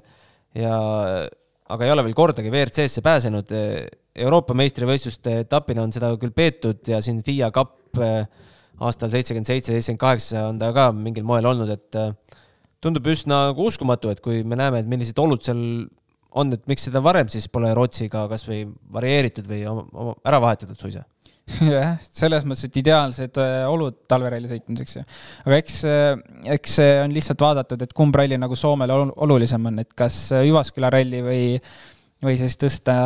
ja 0.60 0.76
aga 1.70 1.86
ei 1.86 1.92
ole 1.94 2.04
veel 2.06 2.16
kordagi 2.18 2.50
WRC-sse 2.52 3.02
pääsenud. 3.04 3.52
Euroopa 4.20 4.56
meistrivõistluste 4.58 5.40
etapina 5.44 5.84
on 5.86 5.94
seda 5.94 6.10
küll 6.20 6.34
peetud 6.34 6.88
ja 6.90 6.98
siin 7.04 7.22
FIA 7.26 7.50
Cup 7.54 8.00
eh, 8.02 8.24
aastal 8.82 9.12
seitsekümmend 9.12 9.48
seitse, 9.48 9.72
seitsekümmend 9.76 10.02
kaheksa 10.02 10.48
on 10.50 10.58
ta 10.60 10.72
ka 10.76 10.90
mingil 10.96 11.26
moel 11.28 11.46
olnud, 11.52 11.70
et 11.72 12.00
eh, 12.00 12.12
tundub 12.82 13.06
üsna 13.12 13.46
nagu 13.50 13.68
uskumatu, 13.70 14.10
et 14.12 14.22
kui 14.24 14.42
me 14.42 14.58
näeme, 14.58 14.82
et 14.82 14.90
millised 14.90 15.18
olud 15.22 15.44
seal 15.46 15.62
on, 16.30 16.52
et 16.54 16.66
miks 16.70 16.88
seda 16.88 17.02
varem 17.04 17.30
siis 17.30 17.48
pole 17.52 17.72
Rootsiga 17.76 18.26
kas 18.30 18.46
või 18.48 18.64
varieeritud 18.94 19.48
või 19.50 19.64
ära 19.66 20.42
vahetatud 20.42 20.78
suisa 20.78 21.04
jah, 21.74 21.94
selles 22.00 22.44
mõttes, 22.48 22.66
et 22.68 22.80
ideaalsed 22.80 23.38
äh, 23.40 23.62
olud 23.70 24.02
talveralli 24.10 24.50
sõitmiseks 24.50 24.98
ju. 24.98 25.04
aga 25.46 25.60
eks, 25.60 25.78
äh, 25.88 26.10
eks 26.56 26.76
see 26.80 26.98
on 27.04 27.14
lihtsalt 27.14 27.44
vaadatud, 27.44 27.84
et 27.84 27.94
kumb 27.96 28.16
ralli 28.16 28.38
nagu 28.40 28.58
Soomele 28.58 28.96
olulisem 29.26 29.70
on, 29.70 29.80
et 29.82 29.90
kas 29.98 30.18
Jyvaskyla 30.36 30.92
ralli 30.94 31.22
või, 31.24 31.44
või 32.24 32.36
siis 32.40 32.58
tõsta 32.60 32.96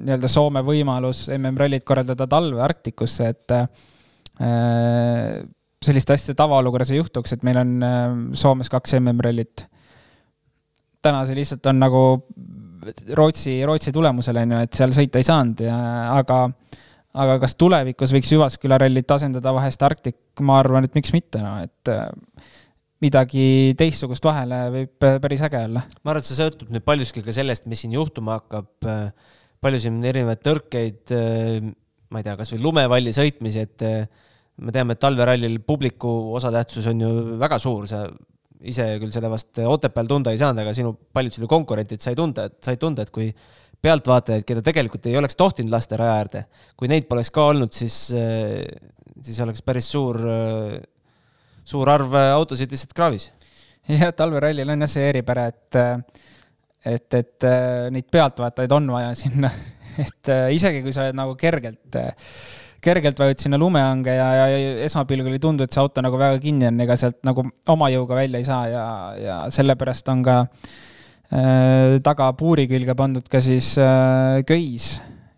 nii-öelda 0.00 0.30
Soome 0.30 0.64
võimalus 0.66 1.26
MM-rallit 1.36 1.86
korraldada 1.88 2.28
talve 2.30 2.62
Arktikusse, 2.66 3.32
et 3.34 3.56
äh, 3.56 3.66
sellist 5.84 6.12
asja 6.12 6.36
tavaolukorras 6.36 6.92
ei 6.92 7.00
juhtuks, 7.00 7.34
et 7.34 7.44
meil 7.46 7.60
on 7.60 7.76
Soomes 8.36 8.68
kaks 8.72 8.98
MM-rallit. 9.00 9.66
täna 11.00 11.24
see 11.26 11.38
lihtsalt 11.40 11.66
on 11.72 11.80
nagu 11.80 12.02
Rootsi, 13.16 13.58
Rootsi 13.68 13.92
tulemusel 13.92 14.38
on 14.40 14.54
ju, 14.54 14.60
et 14.64 14.76
seal 14.76 14.92
sõita 14.96 15.20
ei 15.20 15.26
saanud 15.26 15.60
ja, 15.64 15.76
aga 16.14 16.46
aga 17.18 17.38
kas 17.42 17.56
tulevikus 17.58 18.12
võiks 18.14 18.30
Jyvaskyla 18.34 18.78
rallit 18.84 19.14
asendada 19.14 19.52
vahest 19.56 19.82
Arctic, 19.86 20.18
ma 20.46 20.60
arvan, 20.62 20.86
et 20.86 20.96
miks 20.96 21.12
mitte, 21.14 21.42
no 21.42 21.56
et 21.64 21.90
äh, 21.90 22.06
midagi 23.02 23.74
teistsugust 23.80 24.24
vahele 24.26 24.62
võib 24.74 25.08
päris 25.24 25.42
äge 25.46 25.64
olla. 25.66 25.84
ma 26.04 26.14
arvan, 26.14 26.22
et 26.22 26.30
see 26.30 26.38
sõltub 26.38 26.70
nüüd 26.70 26.86
paljuski 26.86 27.24
ka 27.26 27.34
sellest, 27.34 27.68
mis 27.70 27.82
siin 27.84 27.96
juhtuma 27.96 28.40
hakkab. 28.40 28.72
Äh, 28.86 29.38
palju 29.60 29.82
siin 29.82 29.98
on 29.98 30.08
erinevaid 30.08 30.40
tõrkeid, 30.44 31.14
äh, 31.16 31.70
ma 32.10 32.20
ei 32.20 32.26
tea, 32.26 32.36
kasvõi 32.38 32.62
lumevalli 32.62 33.12
sõitmisi, 33.14 33.66
et 33.66 33.84
me 34.60 34.72
teame, 34.74 34.96
et 34.96 35.02
talverallil 35.02 35.60
publiku 35.66 36.10
osatähtsus 36.36 36.88
on 36.90 37.02
ju 37.04 37.10
väga 37.40 37.58
suur, 37.62 37.86
sa 37.90 38.06
ise 38.66 38.86
küll 39.00 39.12
seda 39.14 39.30
vast 39.32 39.60
Otepääl 39.64 40.08
tunda 40.08 40.32
ei 40.34 40.40
saanud, 40.40 40.60
aga 40.62 40.72
sinu 40.76 40.92
paljud 41.14 41.36
sinu 41.36 41.48
konkurentid 41.48 42.02
sai 42.02 42.16
tunda, 42.18 42.48
et 42.50 42.58
said 42.64 42.80
tunda, 42.80 43.06
et 43.06 43.12
kui 43.14 43.30
pealtvaatajaid, 43.84 44.44
keda 44.48 44.62
tegelikult 44.64 45.08
ei 45.08 45.16
oleks 45.20 45.36
tohtinud 45.38 45.72
lasta 45.72 45.98
raja 46.00 46.16
äärde. 46.20 46.44
kui 46.76 46.88
neid 46.88 47.08
poleks 47.08 47.30
ka 47.34 47.46
olnud, 47.52 47.72
siis, 47.72 48.12
äh, 48.12 48.64
siis 49.22 49.40
oleks 49.40 49.62
päris 49.62 49.90
suur, 49.92 50.20
äh, 50.20 50.80
suur 51.64 51.88
arv 51.88 52.14
autosid 52.20 52.70
lihtsalt 52.72 52.94
kraavis. 52.96 53.30
jah, 53.88 54.12
talverallil 54.16 54.68
on 54.68 54.86
jah 54.86 54.92
see 54.92 55.08
eripära, 55.08 55.46
et, 55.50 55.80
et, 56.84 57.14
et 57.14 57.50
neid 57.90 58.08
pealtvaatajaid 58.12 58.72
on 58.76 58.90
vaja 58.92 59.14
sinna 59.18 59.50
et 60.04 60.34
isegi 60.56 60.84
kui 60.84 60.92
sa 60.94 61.06
oled 61.06 61.16
nagu 61.16 61.32
kergelt, 61.40 61.96
kergelt 62.80 63.18
vajud 63.18 63.40
sinna 63.40 63.58
lumehange 63.60 64.12
ja, 64.14 64.28
ja 64.36 64.60
esmapilgul 64.84 65.34
ei 65.36 65.42
tundu, 65.42 65.64
et 65.64 65.72
see 65.72 65.82
auto 65.82 66.04
nagu 66.04 66.20
väga 66.20 66.38
kinni 66.40 66.68
on, 66.68 66.84
ega 66.84 66.96
sealt 67.00 67.18
nagu 67.26 67.48
oma 67.72 67.90
jõuga 67.92 68.20
välja 68.20 68.40
ei 68.40 68.46
saa 68.46 68.62
ja, 68.68 68.84
ja 69.20 69.40
sellepärast 69.52 70.08
on 70.12 70.22
ka 70.24 70.38
äh, 70.44 70.78
taga 71.30 72.32
puuri 72.34 72.66
külge 72.70 72.94
pandud 72.98 73.26
ka 73.30 73.38
siis 73.44 73.76
köis, 74.48 74.96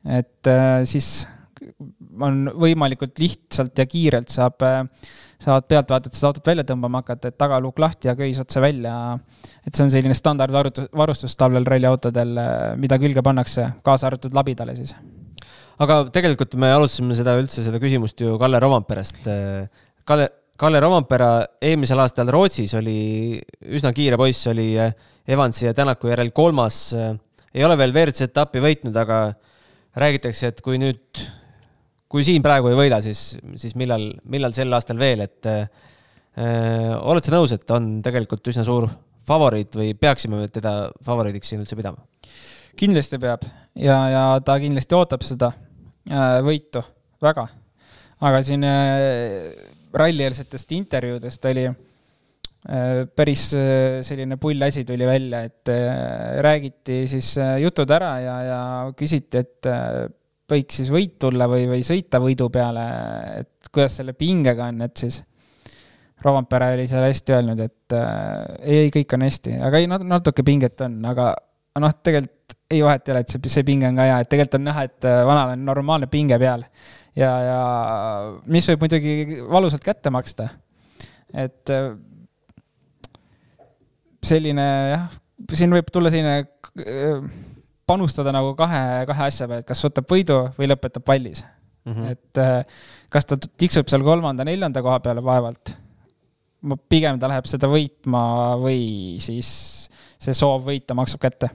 et 0.09 0.49
siis 0.89 1.09
on 2.21 2.47
võimalikult 2.59 3.19
lihtsalt 3.21 3.79
ja 3.79 3.87
kiirelt 3.89 4.33
saab, 4.33 4.65
saavad 5.43 5.69
pealtvaatajad 5.71 6.17
seda 6.17 6.31
autot 6.31 6.51
välja 6.53 6.65
tõmbama 6.69 7.03
hakata, 7.03 7.31
et 7.31 7.39
tagaluuk 7.41 7.81
lahti 7.83 8.11
ja 8.11 8.17
köis 8.19 8.41
otse 8.43 8.61
välja. 8.63 9.19
et 9.67 9.75
see 9.75 9.85
on 9.85 9.93
selline 9.93 10.17
standardvarustus, 10.17 10.89
varustus 10.97 11.37
talvel 11.37 11.67
ralliautodel, 11.69 12.39
mida 12.81 12.99
külge 12.99 13.23
pannakse, 13.23 13.69
kaasa 13.85 14.09
arvatud 14.09 14.35
labidale 14.35 14.77
siis. 14.77 14.95
aga 15.79 16.05
tegelikult 16.15 16.55
me 16.55 16.73
alustasime 16.73 17.17
seda 17.19 17.37
üldse, 17.41 17.65
seda 17.65 17.81
küsimust 17.83 18.21
ju 18.21 18.39
Kalle 18.41 18.61
Romamperest. 18.63 19.29
Kalle, 20.09 20.29
Kalle 20.61 20.81
Romampera 20.81 21.31
eelmisel 21.65 21.99
aastal 22.03 22.29
Rootsis 22.31 22.75
oli 22.79 23.41
üsna 23.73 23.91
kiire 23.97 24.19
poiss, 24.21 24.47
oli 24.51 24.75
Evansi 25.27 25.67
ja 25.67 25.75
Tänaku 25.75 26.13
järel 26.13 26.31
kolmas. 26.31 26.95
ei 27.55 27.65
ole 27.65 27.77
veel 27.79 27.93
WRC 27.93 28.29
etappi 28.29 28.61
võitnud, 28.63 28.97
aga 28.97 29.33
räägitakse, 29.97 30.53
et 30.53 30.61
kui 30.65 30.79
nüüd 30.81 31.23
kui 32.13 32.25
siin 32.27 32.45
praegu 32.45 32.69
ei 32.69 32.77
võida, 32.77 33.01
siis, 33.05 33.33
siis 33.57 33.73
millal, 33.81 34.11
millal 34.29 34.53
sel 34.57 34.73
aastal 34.77 35.01
veel, 35.01 35.25
et 35.25 35.49
äh, 35.49 35.65
oled 37.01 37.25
sa 37.25 37.33
nõus, 37.35 37.55
et 37.57 37.73
on 37.73 37.95
tegelikult 38.05 38.53
üsna 38.53 38.65
suur 38.69 38.89
favoriit 39.29 39.79
või 39.79 39.95
peaksime 39.97 40.45
teda 40.53 40.91
favoriidiks 41.07 41.53
siin 41.53 41.63
üldse 41.65 41.79
pidama? 41.79 42.05
kindlasti 42.77 43.19
peab 43.21 43.43
ja, 43.77 43.97
ja 44.09 44.23
ta 44.45 44.55
kindlasti 44.61 44.97
ootab 44.97 45.25
seda 45.25 45.51
äh, 45.53 46.39
võitu 46.45 46.81
väga. 47.23 47.47
aga 48.29 48.41
siin 48.45 48.65
äh, 48.65 49.72
rallieelsetest 49.95 50.73
intervjuudest 50.77 51.51
oli 51.51 51.67
äh, 51.69 53.03
päris 53.17 53.49
äh, 53.59 54.01
selline 54.07 54.39
pull 54.41 54.63
asi 54.63 54.85
tuli 54.89 55.07
välja, 55.09 55.43
et 55.49 55.73
äh, 55.73 56.41
räägiti 56.45 57.05
siis 57.11 57.35
jutud 57.63 57.91
ära 57.91 58.15
ja, 58.23 58.37
ja 58.47 58.63
küsiti, 58.97 59.43
et 59.43 59.73
võiks 60.53 60.81
siis 60.81 60.93
võit 60.93 61.19
tulla 61.23 61.49
või, 61.51 61.67
või 61.71 61.85
sõita 61.87 62.21
võidu 62.23 62.49
peale, 62.53 62.87
et 63.43 63.71
kuidas 63.73 64.01
selle 64.01 64.17
pingega 64.19 64.71
on, 64.73 64.83
et 64.89 65.05
siis 65.05 65.23
Rovampere 66.23 66.69
oli 66.77 66.85
seal 66.87 67.03
hästi 67.03 67.35
öelnud, 67.35 67.61
et 67.65 67.95
äh, 67.99 68.11
ei, 68.61 68.77
ei, 68.85 68.91
kõik 68.95 69.17
on 69.17 69.25
hästi, 69.27 69.57
aga 69.67 69.81
ei, 69.81 69.89
natuke 69.91 70.45
pinget 70.47 70.85
on, 70.87 71.01
aga 71.11 71.33
noh, 71.83 71.95
tegelikult 71.99 72.57
ei 72.73 72.83
vahet 72.85 73.09
ei 73.09 73.15
ole, 73.15 73.23
et 73.25 73.33
see, 73.33 73.51
see 73.53 73.67
pinge 73.67 73.89
on 73.89 73.99
ka 73.99 74.07
hea, 74.07 74.21
et 74.23 74.31
tegelikult 74.31 74.61
on 74.61 74.69
näha, 74.69 74.85
et 74.87 75.09
vanal 75.29 75.55
on 75.57 75.65
normaalne 75.67 76.09
pinge 76.13 76.39
peal. 76.41 76.63
Ja, 77.19 77.31
ja 77.47 77.59
mis 78.51 78.67
võib 78.71 78.87
muidugi 78.87 79.43
valusalt 79.51 79.85
kätte 79.85 80.13
maksta. 80.15 80.49
et 81.33 81.73
äh, 81.73 81.93
selline 84.23 84.67
jah, 84.93 85.09
siin 85.53 85.75
võib 85.75 85.91
tulla 85.93 86.13
selline 86.13 86.43
äh, 86.43 87.27
panustada 87.89 88.33
nagu 88.35 88.55
kahe, 88.59 89.05
kahe 89.09 89.29
asja 89.29 89.49
peale, 89.49 89.65
et 89.65 89.69
kas 89.69 89.83
võtab 89.85 90.09
võidu 90.11 90.39
või 90.59 90.71
lõpetab 90.71 91.05
pallis 91.05 91.45
mm. 91.45 91.93
-hmm. 91.93 92.13
et 92.17 92.43
äh, 92.43 92.83
kas 93.13 93.29
ta 93.29 93.37
tiksub 93.37 93.91
seal 93.91 94.05
kolmanda-neljanda 94.07 94.83
koha 94.85 95.01
peale 95.05 95.25
vaevalt. 95.25 95.77
pigem 96.89 97.19
ta 97.19 97.29
läheb 97.29 97.47
seda 97.51 97.69
võitma 97.69 98.57
või 98.63 99.19
siis 99.21 99.91
see 100.23 100.35
soov 100.35 100.65
võita 100.69 100.95
maksab 100.95 101.21
kätte. 101.21 101.51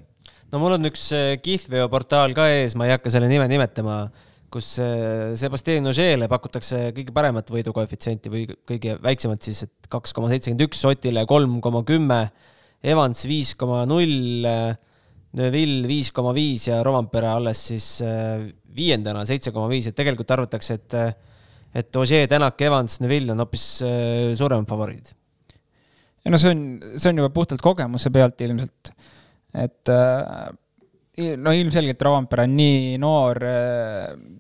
no 0.51 0.59
mul 0.59 0.77
on 0.77 0.91
üks 0.91 1.09
kihlveoportaal 1.41 2.35
ka 2.35 2.49
ees, 2.51 2.75
ma 2.75 2.85
ei 2.85 2.97
hakka 2.97 3.09
selle 3.09 3.29
nime 3.31 3.47
nimetama, 3.47 4.09
kus 4.53 4.73
äh, 4.83 5.35
Sebastian 5.39 5.89
Ogele 5.91 6.29
pakutakse 6.31 6.89
kõige 6.95 7.15
paremat 7.15 7.49
võidukoefitsienti 7.51 8.31
või 8.31 8.45
kõige 8.47 8.97
väiksemat 9.03 9.47
siis, 9.47 9.65
et 9.67 9.89
kaks 9.91 10.15
koma 10.15 10.31
seitsekümmend 10.31 10.67
üks, 10.69 10.83
Otile 10.87 11.25
kolm 11.29 11.59
koma 11.63 11.83
kümme, 11.87 12.21
Evans 12.87 13.25
viis 13.27 13.55
koma 13.57 13.81
null 13.89 14.45
Neville 15.37 15.87
viis 15.89 16.09
koma 16.15 16.31
viis 16.35 16.67
ja 16.69 16.79
Rovampere 16.85 17.29
alles 17.29 17.61
siis 17.69 17.87
äh, 18.05 18.47
viiendana 18.77 19.25
seitse 19.27 19.51
koma 19.53 19.67
viis, 19.71 19.89
et 19.89 19.97
tegelikult 19.97 20.31
arvatakse, 20.33 20.77
et, 20.79 20.95
äh, 20.97 21.11
et 21.83 21.99
Ogier, 21.99 22.29
Tänak, 22.31 22.61
Evans, 22.63 23.01
Neville 23.03 23.33
on 23.33 23.43
hoopis 23.43 23.65
äh, 23.85 24.31
suuremad 24.39 24.69
favoriidid. 24.69 25.13
no 26.27 26.39
see 26.41 26.51
on, 26.51 26.63
see 26.99 27.11
on 27.11 27.21
juba 27.21 27.31
puhtalt 27.35 27.61
kogemuse 27.63 28.11
pealt 28.11 28.41
ilmselt, 28.43 28.89
et 29.55 29.91
no 31.17 31.53
ilmselgelt 31.55 32.01
Rovampere 32.05 32.45
on 32.45 32.53
nii 32.57 32.97
noor 33.01 33.41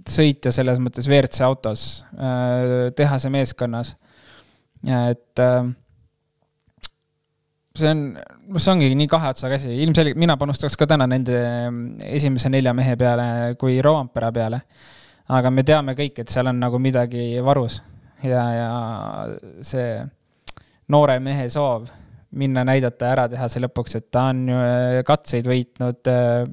sõitja 0.07 0.51
selles 0.53 0.77
mõttes 0.83 1.07
WRC 1.09 1.41
autos, 1.47 1.87
tehase 2.97 3.31
meeskonnas, 3.33 3.95
et 4.85 5.41
see 7.77 7.89
on, 7.91 8.03
noh, 8.13 8.61
see 8.61 8.73
ongi 8.73 8.89
nii 8.97 9.09
kahe 9.09 9.31
otsaga 9.33 9.57
asi, 9.59 9.73
ilmselgelt 9.83 10.19
mina 10.19 10.37
panustaks 10.39 10.77
ka 10.79 10.87
täna 10.89 11.07
nende 11.09 11.39
esimese 12.05 12.51
nelja 12.53 12.73
mehe 12.77 12.95
peale 12.99 13.27
kui 13.59 13.79
Roampere 13.83 14.31
peale. 14.35 14.61
aga 15.27 15.49
me 15.51 15.63
teame 15.67 15.93
kõik, 15.97 16.21
et 16.21 16.31
seal 16.31 16.47
on 16.47 16.59
nagu 16.61 16.79
midagi 16.79 17.33
varus. 17.43 17.81
Ja, 18.23 18.43
ja 18.55 18.69
see 19.61 19.97
noore 20.93 21.17
mehe 21.19 21.49
soov 21.51 21.89
minna 22.37 22.63
näidata, 22.67 23.11
ära 23.11 23.27
teha 23.31 23.49
see 23.51 23.63
lõpuks, 23.63 23.97
et 23.99 24.07
ta 24.11 24.29
on 24.31 24.45
ju 24.49 24.55
äh, 24.55 25.01
katseid 25.07 25.47
võitnud, 25.47 26.09
äh, 26.11 26.47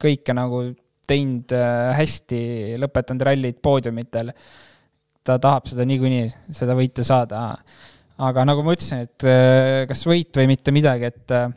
kõike 0.00 0.34
nagu 0.36 0.64
teinud 1.10 1.54
äh, 1.56 1.92
hästi, 1.98 2.40
lõpetanud 2.80 3.24
rallid 3.26 3.62
poodiumitel. 3.62 4.32
ta 5.24 5.36
tahab 5.38 5.68
seda 5.68 5.84
niikuinii, 5.84 6.28
seda 6.56 6.74
võitu 6.78 7.04
saada 7.06 7.42
aga 8.20 8.44
nagu 8.48 8.62
ma 8.64 8.74
ütlesin, 8.76 9.04
et 9.06 9.26
äh, 9.28 9.82
kas 9.90 10.04
võit 10.08 10.36
või 10.36 10.48
mitte 10.52 10.72
midagi, 10.74 11.10
et, 11.10 11.34
äh, 11.36 11.50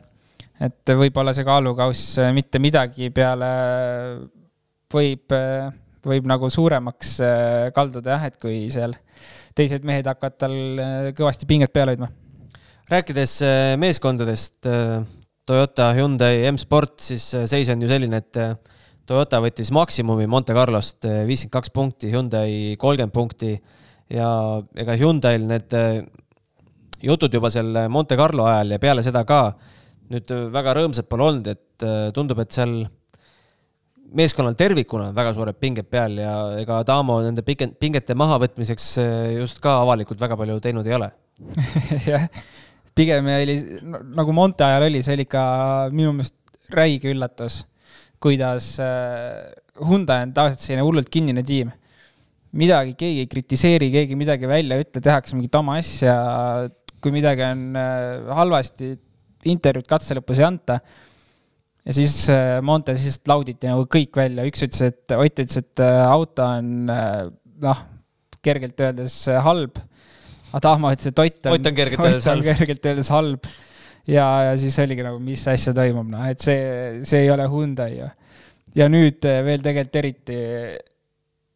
et 0.68 0.94
võib-olla 1.00 1.34
see 1.36 1.46
kaalukauss 1.46 2.18
mitte 2.36 2.60
midagi 2.62 3.10
peale 3.14 3.50
võib, 4.94 5.32
võib 6.04 6.28
nagu 6.30 6.50
suuremaks 6.52 7.16
kalduda 7.74 8.14
jah, 8.14 8.28
et 8.28 8.38
kui 8.38 8.68
seal 8.70 8.94
teised 9.58 9.82
mehed 9.86 10.06
hakkavad 10.06 10.36
tal 10.38 10.54
kõvasti 11.18 11.48
pinget 11.50 11.72
peale 11.74 11.96
hoidma. 11.96 12.08
rääkides 12.92 13.40
meeskondadest, 13.82 14.70
Toyota, 15.44 15.90
Hyundai, 15.96 16.46
M-Sport, 16.50 16.98
siis 17.04 17.26
seis 17.50 17.68
on 17.72 17.82
ju 17.84 17.90
selline, 17.90 18.22
et 18.22 18.38
Toyota 19.04 19.42
võttis 19.44 19.68
maksimumi 19.76 20.26
Monte 20.30 20.56
Carlost 20.56 21.04
viiskümmend 21.04 21.52
kaks 21.52 21.72
punkti, 21.74 22.08
Hyundai 22.12 22.76
kolmkümmend 22.80 23.12
punkti. 23.12 23.58
Ja 24.12 24.28
ega 24.80 24.96
Hyundai'l 25.00 25.44
need 25.48 25.76
jutud 27.04 27.32
juba 27.36 27.50
seal 27.52 27.84
Monte 27.92 28.16
Carlo 28.16 28.48
ajal 28.48 28.74
ja 28.76 28.80
peale 28.80 29.04
seda 29.04 29.24
ka 29.28 29.42
nüüd 30.12 30.34
väga 30.52 30.74
rõõmsad 30.78 31.08
pole 31.08 31.28
olnud, 31.28 31.48
et 31.48 31.86
äh, 31.86 32.10
tundub, 32.16 32.40
et 32.42 32.52
seal 32.54 32.82
meeskonnal 34.14 34.54
tervikuna 34.58 35.08
on 35.10 35.16
väga 35.16 35.32
suured 35.34 35.58
pinged 35.58 35.88
peal 35.90 36.18
ja 36.20 36.34
ega 36.60 36.82
Taamo 36.86 37.18
nende 37.24 37.42
pingete 37.44 38.16
mahavõtmiseks 38.18 38.90
äh, 39.02 39.14
just 39.40 39.62
ka 39.64 39.80
avalikult 39.82 40.20
väga 40.20 40.38
palju 40.40 40.60
teinud 40.64 40.86
ei 40.88 40.96
ole. 40.98 41.10
Jah, 42.08 42.28
pigem 42.94 43.28
oli, 43.34 43.58
nagu 44.14 44.34
Monte 44.36 44.66
ajal 44.66 44.88
oli, 44.88 45.02
see 45.04 45.16
oli 45.16 45.26
ikka 45.26 45.44
minu 45.94 46.14
meelest 46.16 46.36
räige 46.74 47.10
üllatus, 47.12 47.62
kuidas 48.22 48.74
äh, 48.82 49.50
Hyundai 49.80 50.22
on 50.24 50.34
tavaliselt 50.36 50.62
selline 50.62 50.84
hullult 50.86 51.10
kinnine 51.12 51.42
tiim 51.46 51.72
midagi 52.54 52.94
keegi 52.98 53.24
ei 53.24 53.30
kritiseeri, 53.30 53.88
keegi 53.94 54.18
midagi 54.18 54.48
välja 54.48 54.78
ei 54.78 54.84
ütle, 54.84 55.02
tehakse 55.02 55.36
mingit 55.36 55.56
oma 55.58 55.78
asja, 55.80 56.14
kui 57.02 57.12
midagi 57.14 57.44
on 57.46 57.64
äh, 57.78 58.30
halvasti, 58.38 58.92
intervjuud 59.50 59.88
katse 59.90 60.16
lõpus 60.16 60.40
ei 60.40 60.46
anta. 60.46 60.78
ja 61.84 61.96
siis 61.96 62.14
äh, 62.32 62.60
Montes 62.62 63.02
lihtsalt 63.02 63.32
lauditi 63.32 63.70
nagu 63.70 63.88
kõik 63.90 64.14
välja, 64.16 64.46
üks 64.48 64.64
ütles, 64.68 64.84
et 64.86 65.16
Ott 65.18 65.42
ütles, 65.42 65.58
et 65.60 65.82
auto 65.84 66.46
on 66.46 66.86
noh, 66.88 67.82
kergelt 68.44 68.80
öeldes 68.80 69.18
halb. 69.44 69.80
Adamo 70.54 70.90
ütles, 70.94 71.10
et 71.10 71.18
Ott 71.18 71.46
on, 71.46 71.56
Ott 71.58 71.70
on 71.70 71.76
kergelt 71.76 72.04
öeldes 72.04 72.26
halb. 72.30 72.48
kergelt 72.48 72.90
öeldes 72.90 73.10
halb. 73.14 73.52
ja, 74.06 74.26
ja 74.50 74.56
siis 74.60 74.78
oligi 74.82 75.06
nagu, 75.06 75.20
mis 75.22 75.44
asja 75.50 75.74
toimub, 75.76 76.08
noh, 76.12 76.26
et 76.30 76.42
see, 76.44 77.00
see 77.06 77.24
ei 77.24 77.30
ole 77.34 77.46
Hyundai 77.50 77.98
ju. 77.98 78.10
ja 78.78 78.88
nüüd 78.92 79.24
veel 79.46 79.64
tegelikult 79.64 80.02
eriti 80.02 80.40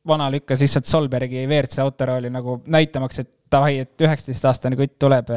vana 0.08 0.28
lükkas 0.32 0.62
lihtsalt 0.62 0.88
Solbergi 0.88 1.44
WRC 1.46 1.82
autorooli 1.84 2.30
nagu 2.32 2.60
näitamaks, 2.70 3.20
et 3.22 3.32
davai, 3.52 3.78
et 3.84 4.06
üheksateistaastane 4.06 4.78
kutt 4.78 4.98
tuleb. 5.00 5.32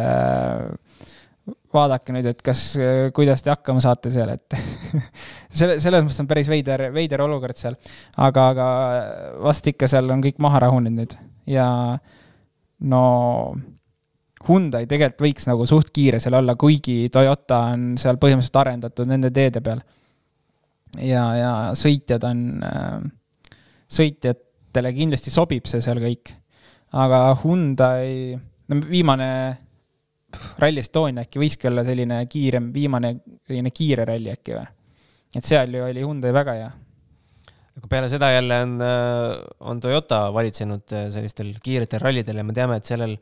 vaadake 1.72 2.14
nüüd, 2.14 2.28
et 2.28 2.42
kas, 2.44 2.62
kuidas 3.16 3.42
te 3.42 3.50
hakkama 3.50 3.82
saate 3.84 4.12
seal, 4.12 4.30
et 4.36 4.56
selle, 5.60 5.78
selles 5.80 6.04
mõttes 6.04 6.20
on 6.22 6.28
päris 6.30 6.50
veider, 6.52 6.90
veider 6.94 7.24
olukord 7.24 7.58
seal. 7.58 7.78
aga, 8.18 8.48
aga 8.54 8.66
vast 9.48 9.68
ikka 9.72 9.88
seal 9.90 10.12
on 10.12 10.24
kõik 10.24 10.42
maha 10.44 10.66
rahunenud 10.68 11.00
nüüd 11.00 11.16
ja 11.50 11.68
no 12.90 13.04
Hyundai 14.42 14.88
tegelikult 14.90 15.22
võiks 15.28 15.46
nagu 15.46 15.66
suht 15.70 15.92
kiire 15.94 16.18
seal 16.20 16.40
olla, 16.40 16.56
kuigi 16.58 17.12
Toyota 17.14 17.60
on 17.76 17.92
seal 18.02 18.18
põhimõtteliselt 18.18 18.62
arendatud 18.64 19.10
nende 19.10 19.30
teede 19.30 19.62
peal. 19.62 19.84
ja, 20.98 21.26
ja 21.38 21.52
sõitjad 21.78 22.26
on, 22.26 22.40
sõitjatele 23.86 24.94
kindlasti 24.98 25.34
sobib 25.34 25.70
see 25.70 25.84
seal 25.86 26.02
kõik 26.02 26.34
aga 26.92 27.38
Hyundai, 27.44 28.36
no 28.68 28.80
viimane 28.90 29.28
Rally 30.60 30.80
Estonia 30.80 31.26
äkki 31.26 31.42
võiski 31.42 31.68
olla 31.70 31.84
selline 31.88 32.22
kiirem, 32.32 32.72
viimane 32.74 33.16
selline 33.48 33.72
kiire 33.76 34.06
ralli 34.08 34.32
äkki 34.32 34.56
või? 34.56 34.68
et 35.36 35.48
seal 35.48 35.76
ju 35.76 35.84
oli 35.86 36.04
Hyundai 36.04 36.34
väga 36.36 36.56
hea. 36.60 36.72
Aga 37.82 37.90
peale 37.90 38.10
seda 38.14 38.30
jälle 38.30 38.62
on, 38.62 38.78
äh, 38.86 39.36
on 39.60 39.80
Toyota 39.82 40.28
valitsenud 40.34 40.94
äh, 40.94 41.08
sellistel 41.14 41.56
kiiretel 41.64 42.04
rallidel 42.04 42.38
ja 42.38 42.46
me 42.46 42.54
teame, 42.54 42.78
et 42.78 42.86
sellel 42.86 43.18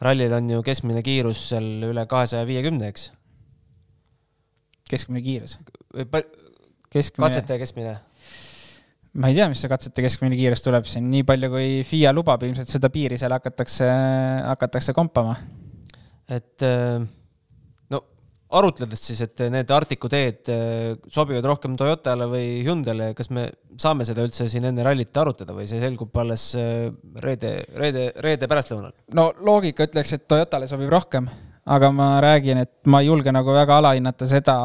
rallil 0.00 0.32
on 0.32 0.48
ju 0.54 0.64
keskmine 0.64 1.02
kiirus 1.04 1.48
seal 1.52 1.68
üle 1.90 2.06
kahesaja 2.08 2.48
viiekümne, 2.48 2.88
eks? 2.88 3.10
keskmine 4.88 5.22
kiirus? 5.22 5.58
keskmine... 6.88 7.26
katsete 7.26 7.58
keskmine? 7.60 7.98
ma 9.18 9.28
ei 9.28 9.36
tea, 9.36 9.50
mis 9.52 9.60
see 9.60 9.70
katsete 9.70 10.04
keskmine 10.06 10.40
kiirus 10.40 10.64
tuleb 10.64 10.88
siin, 10.88 11.10
nii 11.12 11.26
palju 11.28 11.52
kui 11.52 11.68
FIA 11.84 12.14
lubab, 12.16 12.48
ilmselt 12.48 12.72
seda 12.72 12.88
piiri 12.94 13.20
seal 13.20 13.34
hakatakse, 13.36 13.88
hakatakse 14.48 14.96
kompama. 14.96 15.36
et 16.32 16.64
äh, 16.64 17.04
arutledes 18.48 19.02
siis, 19.04 19.20
et 19.26 19.42
need 19.52 19.70
Arcticu 19.74 20.08
teed 20.08 20.48
äh, 20.52 20.94
sobivad 21.12 21.44
rohkem 21.50 21.74
Toyotale 21.76 22.28
või 22.30 22.46
Hyundai'le, 22.64 23.10
kas 23.16 23.28
me 23.34 23.48
saame 23.80 24.06
seda 24.08 24.24
üldse 24.24 24.46
siin 24.48 24.64
enne 24.70 24.84
rallit 24.86 25.16
arutada 25.20 25.56
või 25.56 25.66
see 25.68 25.80
selgub 25.82 26.16
alles 26.22 26.50
äh, 26.56 26.86
reede, 27.24 27.52
reede, 27.76 28.06
reede 28.24 28.48
pärastlõunal? 28.48 28.94
no 29.18 29.28
loogika 29.44 29.84
ütleks, 29.88 30.14
et 30.16 30.24
Toyotale 30.30 30.70
sobib 30.70 30.88
rohkem, 30.92 31.28
aga 31.68 31.92
ma 31.92 32.14
räägin, 32.24 32.62
et 32.64 32.72
ma 32.88 33.02
ei 33.04 33.10
julge 33.10 33.34
nagu 33.36 33.52
väga 33.52 33.82
alahinnata 33.82 34.30
seda, 34.30 34.56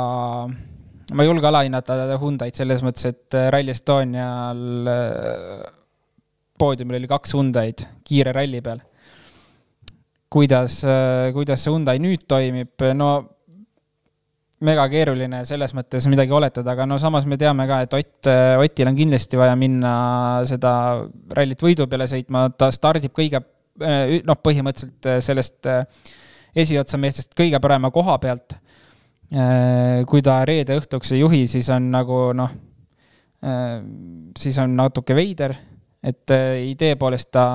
ma 0.48 1.26
ei 1.26 1.32
julge 1.32 1.52
alahinnata 1.52 2.00
Hyundai'd 2.16 2.64
selles 2.64 2.86
mõttes, 2.88 3.12
et 3.12 3.40
äh, 3.40 3.52
Rally 3.52 3.76
Estonial 3.76 4.64
poodiumil 6.60 7.02
oli 7.02 7.12
kaks 7.12 7.36
Hyundai'd 7.36 7.88
kiire 8.08 8.32
ralli 8.32 8.64
peal 8.64 8.80
kuidas, 10.34 10.80
kuidas 11.36 11.62
see 11.62 11.70
Hyundai 11.70 12.00
nüüd 12.02 12.24
toimib, 12.32 12.82
no 12.98 13.12
mega 14.64 14.86
keeruline 14.92 15.44
selles 15.48 15.74
mõttes 15.76 16.06
midagi 16.12 16.34
oletada, 16.36 16.74
aga 16.74 16.86
no 16.90 16.98
samas 17.02 17.28
me 17.30 17.38
teame 17.40 17.66
ka, 17.70 17.82
et 17.86 17.96
Ott, 17.98 18.30
Otil 18.64 18.90
on 18.90 18.98
kindlasti 18.98 19.40
vaja 19.40 19.56
minna 19.60 19.94
seda 20.50 20.74
rallit 21.36 21.64
võidu 21.64 21.88
peale 21.92 22.08
sõitma, 22.10 22.48
ta 22.58 22.72
stardib 22.74 23.14
kõige 23.16 23.44
noh, 23.80 24.38
põhimõtteliselt 24.46 25.10
sellest 25.26 25.70
esiotsa 26.54 27.00
meestest 27.02 27.34
kõige 27.38 27.60
parema 27.62 27.92
koha 27.92 28.20
pealt. 28.22 28.60
kui 30.08 30.22
ta 30.22 30.44
reede 30.46 30.78
õhtuks 30.78 31.16
ei 31.16 31.24
juhi, 31.24 31.48
siis 31.48 31.70
on 31.74 31.90
nagu 31.92 32.20
noh, 32.38 32.52
siis 34.38 34.60
on 34.62 34.76
natuke 34.78 35.16
veider, 35.18 35.56
et 36.04 36.32
idee 36.68 36.96
poolest 37.00 37.32
ta 37.34 37.46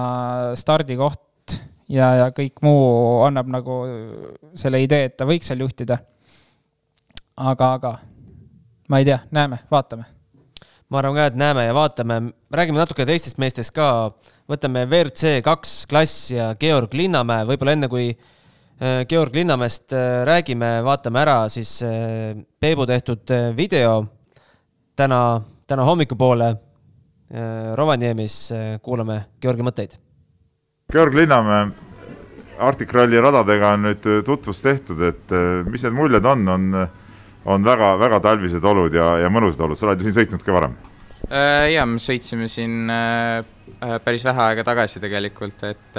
stardikoht 0.58 1.54
ja, 1.88 2.14
ja 2.24 2.28
kõik 2.34 2.62
muu 2.66 3.22
annab 3.28 3.48
nagu 3.52 3.80
selle 4.58 4.82
idee, 4.82 5.08
et 5.08 5.16
ta 5.16 5.28
võiks 5.28 5.46
seal 5.48 5.62
juhtida 5.62 6.00
aga, 7.38 7.72
aga 7.72 7.92
ma 8.88 8.98
ei 8.98 9.04
tea, 9.04 9.18
näeme, 9.30 9.58
vaatame. 9.70 10.04
ma 10.88 10.98
arvan 10.98 11.14
ka, 11.14 11.26
et 11.28 11.36
näeme 11.36 11.64
ja 11.66 11.74
vaatame. 11.74 12.32
räägime 12.50 12.78
natuke 12.78 13.06
teistest 13.06 13.38
meestest 13.38 13.74
ka. 13.74 14.12
võtame 14.48 14.86
WRC 14.86 15.42
kaks 15.44 15.86
klass 15.86 16.30
ja 16.30 16.54
Georg 16.54 16.94
Linnamäe, 16.94 17.46
võib-olla 17.46 17.76
enne 17.76 17.88
kui 17.88 18.10
äh, 18.10 19.04
Georg 19.08 19.34
Linnamäest 19.34 19.92
äh, 19.92 20.24
räägime, 20.26 20.82
vaatame 20.84 21.20
ära 21.20 21.48
siis 21.48 21.82
äh, 21.82 22.34
Peebu 22.60 22.86
tehtud 22.86 23.30
video 23.56 24.06
täna, 24.96 25.40
täna 25.66 25.84
hommikupoole 25.84 26.56
Rovaniemis. 27.74 28.54
kuulame 28.80 29.18
Georgi 29.42 29.62
mõtteid. 29.62 29.98
Georg 30.92 31.12
Linnamäe, 31.14 31.66
Arctic 32.58 32.92
Rally 32.96 33.20
radadega 33.20 33.74
on 33.76 33.84
nüüd 33.84 34.08
tutvus 34.24 34.62
tehtud, 34.64 35.02
et 35.04 35.34
mis 35.68 35.84
need 35.84 35.92
muljed 35.92 36.24
on, 36.24 36.48
on 36.48 36.88
on 37.48 37.64
väga-väga 37.64 38.20
talvised 38.24 38.64
olud 38.64 38.94
ja, 38.94 39.14
ja 39.22 39.32
mõnusad 39.32 39.64
olud, 39.64 39.78
sa 39.78 39.88
oled 39.88 40.02
ju 40.02 40.08
siin 40.08 40.20
sõitnud 40.20 40.44
ka 40.44 40.54
varem? 40.54 40.76
Äh, 41.28 41.72
jaa, 41.74 41.86
me 41.88 42.00
sõitsime 42.02 42.48
siin 42.48 42.90
äh, 42.92 43.40
äh, 43.80 43.96
päris 44.04 44.24
vähe 44.26 44.44
aega 44.44 44.64
tagasi 44.64 45.00
tegelikult, 45.02 45.64
et 45.68 45.98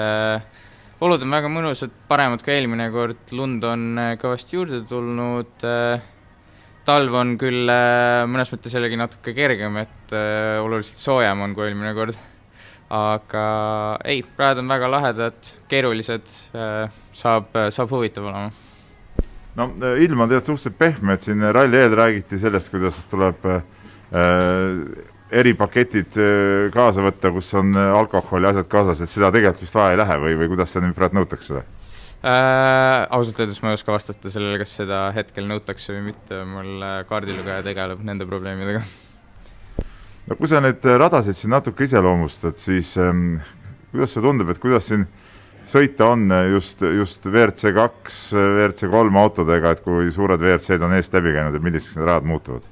olud 1.06 1.26
on 1.26 1.36
väga 1.36 1.52
mõnusad, 1.52 1.94
paremad 2.10 2.44
kui 2.46 2.56
eelmine 2.56 2.90
kord, 2.94 3.34
lund 3.36 3.66
on 3.68 4.02
kõvasti 4.22 4.58
juurde 4.58 4.82
tulnud, 4.90 5.68
talv 6.88 7.16
on 7.16 7.36
küll 7.40 7.70
mõnes 8.32 8.52
mõttes 8.52 8.74
jällegi 8.76 9.00
natuke 9.00 9.36
kergem, 9.38 9.78
et 9.84 10.16
oluliselt 10.60 11.00
soojem 11.00 11.46
on 11.46 11.56
kui 11.56 11.70
eelmine 11.70 11.94
kord. 11.98 12.18
aga 12.90 13.44
ei, 14.10 14.24
rajad 14.38 14.64
on 14.64 14.74
väga 14.74 14.90
lahedad, 14.90 15.54
keerulised, 15.70 16.34
saab, 17.14 17.54
saab 17.70 17.94
huvitav 17.94 18.26
olema 18.32 18.50
no 19.60 19.70
äh, 19.84 20.00
ilm 20.06 20.24
on 20.24 20.32
tegelikult 20.32 20.54
suhteliselt 20.54 20.80
pehme, 20.80 21.16
et 21.16 21.26
siin 21.28 21.44
ralli 21.56 21.80
eel 21.80 21.96
räägiti 21.98 22.40
sellest, 22.42 22.72
kuidas 22.74 23.00
tuleb 23.12 23.48
äh, 23.50 23.60
eripaketid 25.42 26.18
äh, 26.20 26.70
kaasa 26.74 27.04
võtta, 27.06 27.34
kus 27.36 27.52
on 27.60 27.76
äh, 27.78 27.92
alkoholi 27.98 28.50
asjad 28.52 28.70
kaasas, 28.72 29.04
et 29.04 29.12
seda 29.12 29.32
tegelikult 29.36 29.66
vist 29.66 29.78
vaja 29.78 29.96
ei 29.96 30.02
lähe 30.02 30.18
või, 30.24 30.40
või 30.44 30.54
kuidas 30.56 30.74
seda 30.74 30.88
nüüd 30.88 30.98
praegu 30.98 31.20
nõutakse 31.20 31.60
äh,? 31.60 33.06
ausalt 33.16 33.40
öeldes 33.44 33.62
ma 33.64 33.74
ei 33.74 33.80
oska 33.80 33.96
vastata 33.96 34.32
sellele, 34.32 34.60
kas 34.62 34.74
seda 34.82 35.06
hetkel 35.16 35.48
nõutakse 35.50 35.94
või 35.96 36.10
mitte, 36.10 36.42
mul 36.48 36.84
kaardilugeja 37.12 37.64
tegeleb 37.68 38.04
nende 38.06 38.28
probleemidega. 38.30 38.84
no 40.28 40.40
kui 40.40 40.52
sa 40.52 40.64
neid 40.64 40.84
radasid 40.84 41.38
siin 41.38 41.56
natuke 41.56 41.88
iseloomustad, 41.88 42.60
siis 42.62 42.96
ähm, 43.00 43.40
kuidas 43.94 44.16
sulle 44.16 44.32
tundub, 44.32 44.52
et 44.52 44.62
kuidas 44.62 44.90
siin 44.92 45.06
äh, 45.06 45.29
sõita 45.70 46.10
on 46.14 46.28
just, 46.56 46.82
just 46.82 47.26
WRC 47.30 47.74
kaks, 47.76 48.20
WRC 48.34 48.90
kolm 48.92 49.18
autodega, 49.22 49.74
et 49.76 49.84
kui 49.86 50.10
suured 50.14 50.42
WRC-d 50.42 50.86
on 50.86 50.96
eest 50.98 51.16
läbi 51.16 51.34
käinud 51.36 51.58
ja 51.58 51.64
milliseks 51.64 51.98
need 51.98 52.10
rajad 52.10 52.30
muutuvad? 52.30 52.70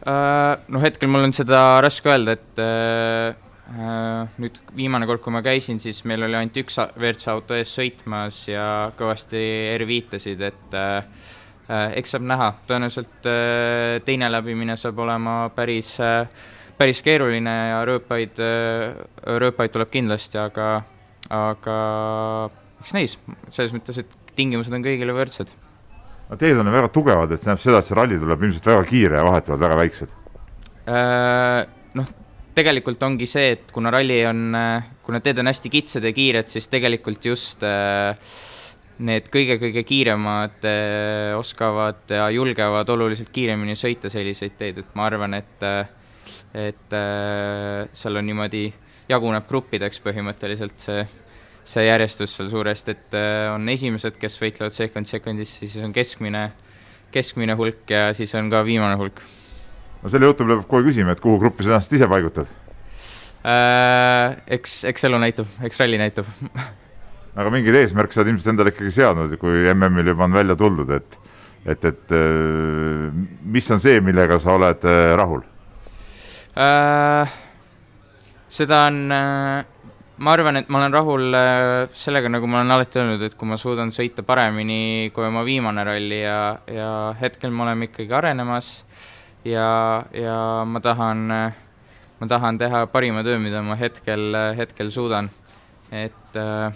Äh, 0.00 0.56
no 0.72 0.80
hetkel 0.80 1.10
mul 1.12 1.28
on 1.28 1.36
seda 1.36 1.62
raske 1.84 2.12
öelda, 2.12 2.36
et 2.38 2.62
äh, 2.64 3.48
nüüd 4.40 4.56
viimane 4.76 5.08
kord, 5.08 5.22
kui 5.24 5.34
ma 5.34 5.42
käisin, 5.44 5.80
siis 5.82 6.02
meil 6.08 6.24
oli 6.26 6.38
ainult 6.38 6.56
üks 6.62 6.78
WRC 6.84 7.28
auto 7.32 7.58
ees 7.58 7.72
sõitmas 7.76 8.42
ja 8.48 8.64
kõvasti 8.98 9.42
R5-tasid, 9.76 10.42
et 10.48 10.78
eks 11.70 12.16
saab 12.16 12.24
näha, 12.26 12.48
tõenäoliselt 12.66 13.28
teine 14.02 14.30
läbimine 14.32 14.74
saab 14.80 14.98
olema 15.04 15.34
päris, 15.54 15.92
päris 16.80 17.02
keeruline 17.06 17.52
ja 17.70 17.84
rööpaid, 17.86 18.42
rööpaid 19.38 19.76
tuleb 19.76 19.92
kindlasti, 19.94 20.40
aga 20.42 20.80
aga 21.30 21.78
eks 22.80 22.94
näis, 22.96 23.16
selles 23.48 23.74
mõttes, 23.76 24.00
et 24.02 24.36
tingimused 24.38 24.74
on 24.74 24.84
kõigile 24.84 25.14
võrdsed. 25.16 25.52
no 26.30 26.38
teed 26.40 26.58
on 26.60 26.72
väga 26.72 26.92
tugevad, 26.94 27.32
et 27.32 27.42
see 27.42 27.48
tähendab 27.50 27.64
seda, 27.64 27.82
et 27.82 27.88
see 27.88 27.98
ralli 27.98 28.20
tuleb 28.20 28.46
ilmselt 28.48 28.70
väga 28.72 28.86
kiire 28.88 29.20
ja 29.20 29.26
vahetevahel 29.26 29.66
väga 29.66 29.82
väiksed 29.84 30.16
äh,? 30.86 31.76
Noh, 31.90 32.06
tegelikult 32.54 33.02
ongi 33.02 33.26
see, 33.26 33.48
et 33.56 33.72
kuna 33.74 33.90
ralli 33.90 34.20
on, 34.28 34.54
kuna 35.02 35.18
teed 35.24 35.40
on 35.42 35.50
hästi 35.50 35.72
kitsad 35.72 36.04
ja 36.06 36.12
kiired, 36.14 36.46
siis 36.52 36.68
tegelikult 36.70 37.24
just 37.26 37.64
äh, 37.66 38.14
need 39.00 39.30
kõige-kõige 39.32 39.82
kiiremad 39.88 40.66
äh, 40.68 41.32
oskavad 41.38 42.10
ja 42.12 42.28
julgevad 42.34 42.88
oluliselt 42.92 43.32
kiiremini 43.34 43.76
sõita 43.78 44.10
selliseid 44.12 44.54
teid, 44.58 44.78
et 44.82 44.94
ma 44.98 45.08
arvan, 45.08 45.34
et 45.40 45.66
äh, 45.66 45.88
et 46.54 46.94
äh, 46.94 47.88
seal 47.96 48.20
on 48.20 48.26
niimoodi, 48.26 48.68
jaguneb 49.10 49.46
gruppideks 49.48 50.02
põhimõtteliselt 50.04 50.78
see 50.82 51.04
see 51.70 51.86
järjestus 51.86 52.34
seal 52.36 52.50
suuresti, 52.50 52.94
et 52.96 53.16
äh, 53.18 53.50
on 53.52 53.68
esimesed, 53.70 54.16
kes 54.20 54.38
võitlevad 54.42 54.74
second 54.74 55.08
second'isse, 55.08 55.66
siis 55.66 55.84
on 55.86 55.94
keskmine, 55.94 56.48
keskmine 57.14 57.56
hulk 57.58 57.90
ja 57.90 58.08
siis 58.16 58.34
on 58.38 58.50
ka 58.52 58.64
viimane 58.66 58.98
hulk. 59.00 59.22
no 60.02 60.12
selle 60.12 60.30
jutu 60.30 60.46
peab 60.48 60.66
kohe 60.70 60.86
küsima, 60.86 61.14
et 61.14 61.22
kuhu 61.22 61.38
gruppi 61.42 61.66
sa 61.66 61.74
ennast 61.74 61.94
ise 61.96 62.08
paigutad 62.10 62.50
äh,? 63.46 64.36
Eks, 64.58 64.82
eks 64.90 65.06
elu 65.08 65.20
näitab, 65.22 65.50
eks 65.66 65.80
ralli 65.80 66.00
näitab 66.00 66.28
aga 67.38 67.50
mingeid 67.54 67.78
eesmärke 67.84 68.16
sa 68.16 68.24
oled 68.24 68.34
ilmselt 68.34 68.54
endale 68.54 68.74
ikkagi 68.74 68.94
seadnud, 68.98 69.36
kui 69.40 69.66
MM-il 69.74 70.12
juba 70.12 70.26
on 70.26 70.38
välja 70.40 70.58
tuldud, 70.58 70.94
et 70.96 71.18
et, 71.68 71.84
et 71.84 72.14
äh, 72.16 73.10
mis 73.44 73.66
on 73.70 73.82
see, 73.82 74.00
millega 74.00 74.40
sa 74.40 74.56
oled 74.56 74.86
äh, 74.88 75.12
rahul 75.20 75.44
äh,? 76.56 77.36
seda 78.50 78.86
on 78.88 79.04
äh 79.14 79.79
ma 80.20 80.34
arvan, 80.36 80.60
et 80.60 80.68
ma 80.68 80.82
olen 80.82 80.92
rahul 80.92 81.34
äh, 81.36 81.88
sellega, 81.96 82.28
nagu 82.28 82.48
ma 82.50 82.60
olen 82.60 82.74
alati 82.74 83.00
öelnud, 83.00 83.22
et 83.24 83.34
kui 83.40 83.48
ma 83.48 83.56
suudan 83.60 83.92
sõita 83.94 84.24
paremini 84.26 85.08
kui 85.16 85.24
oma 85.24 85.44
viimane 85.46 85.84
ralli 85.86 86.20
ja, 86.20 86.40
ja 86.68 86.90
hetkel 87.20 87.52
me 87.54 87.64
oleme 87.64 87.88
ikkagi 87.88 88.12
arenemas 88.18 88.68
ja, 89.48 90.04
ja 90.12 90.36
ma 90.68 90.82
tahan, 90.84 91.24
ma 92.20 92.28
tahan 92.28 92.60
teha 92.60 92.84
parima 92.92 93.24
töö, 93.24 93.38
mida 93.40 93.62
ma 93.64 93.78
hetkel, 93.80 94.36
hetkel 94.58 94.92
suudan. 94.92 95.30
et 95.90 96.36
äh, 96.36 96.74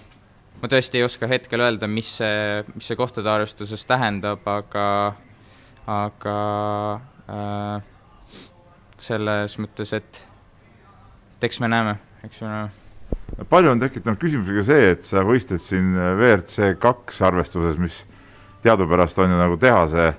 ma 0.63 0.71
tõesti 0.71 1.03
ei 1.03 1.05
oska 1.05 1.29
hetkel 1.29 1.61
öelda, 1.67 1.89
mis 1.91 2.15
see, 2.23 2.63
mis 2.73 2.89
see 2.89 2.97
kohtade 2.97 3.29
arvestuses 3.29 3.85
tähendab, 3.85 4.47
aga, 4.49 4.87
aga 5.85 6.39
äh, 7.29 7.77
selles 9.05 9.59
mõttes, 9.61 9.93
et, 10.01 10.23
eks 11.45 11.61
me 11.61 11.69
näeme, 11.69 11.99
eks 12.25 12.41
me 12.41 12.49
näeme 12.49 12.84
palju 13.43 13.73
on 13.73 13.81
tekitanud 13.83 14.21
küsimusi 14.21 14.55
ka 14.55 14.65
see, 14.67 14.91
et 14.95 15.07
sa 15.07 15.25
võistled 15.27 15.63
siin 15.63 15.95
WRC 15.97 16.75
kaks 16.83 17.21
arvestuses, 17.27 17.79
mis 17.81 18.03
teadupärast 18.65 19.19
on 19.23 19.33
ju 19.33 19.41
nagu 19.41 19.59
tehase 19.61 20.13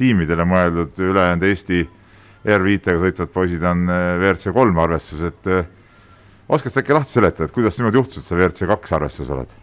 tiimidele 0.00 0.46
mõeldud, 0.48 0.96
ülejäänud 0.98 1.44
Eesti 1.46 1.84
R5-ga 2.44 2.96
sõitvad 3.02 3.32
poisid 3.34 3.62
on 3.68 3.86
WRC 3.88 4.52
kolm 4.56 4.80
arvestuses, 4.82 5.32
et 5.32 6.48
oskad 6.48 6.72
sa 6.74 6.82
äkki 6.82 6.96
lahti 6.96 7.16
seletada, 7.18 7.48
et 7.48 7.54
kuidas 7.54 7.78
niimoodi 7.78 8.00
juhtus, 8.00 8.22
et 8.22 8.28
sa 8.28 8.38
WRC 8.38 8.68
kaks 8.72 8.96
arvestuses 8.96 9.32
oled? 9.36 9.54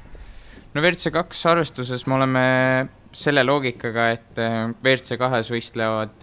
no 0.71 0.81
WRC 0.81 1.11
kaks 1.13 1.45
arvestuses 1.51 2.05
me 2.07 2.17
oleme 2.19 2.43
selle 3.11 3.43
loogikaga, 3.43 4.07
et 4.15 4.43
WRC 4.79 5.17
kahes 5.19 5.51
võistlevad 5.51 6.21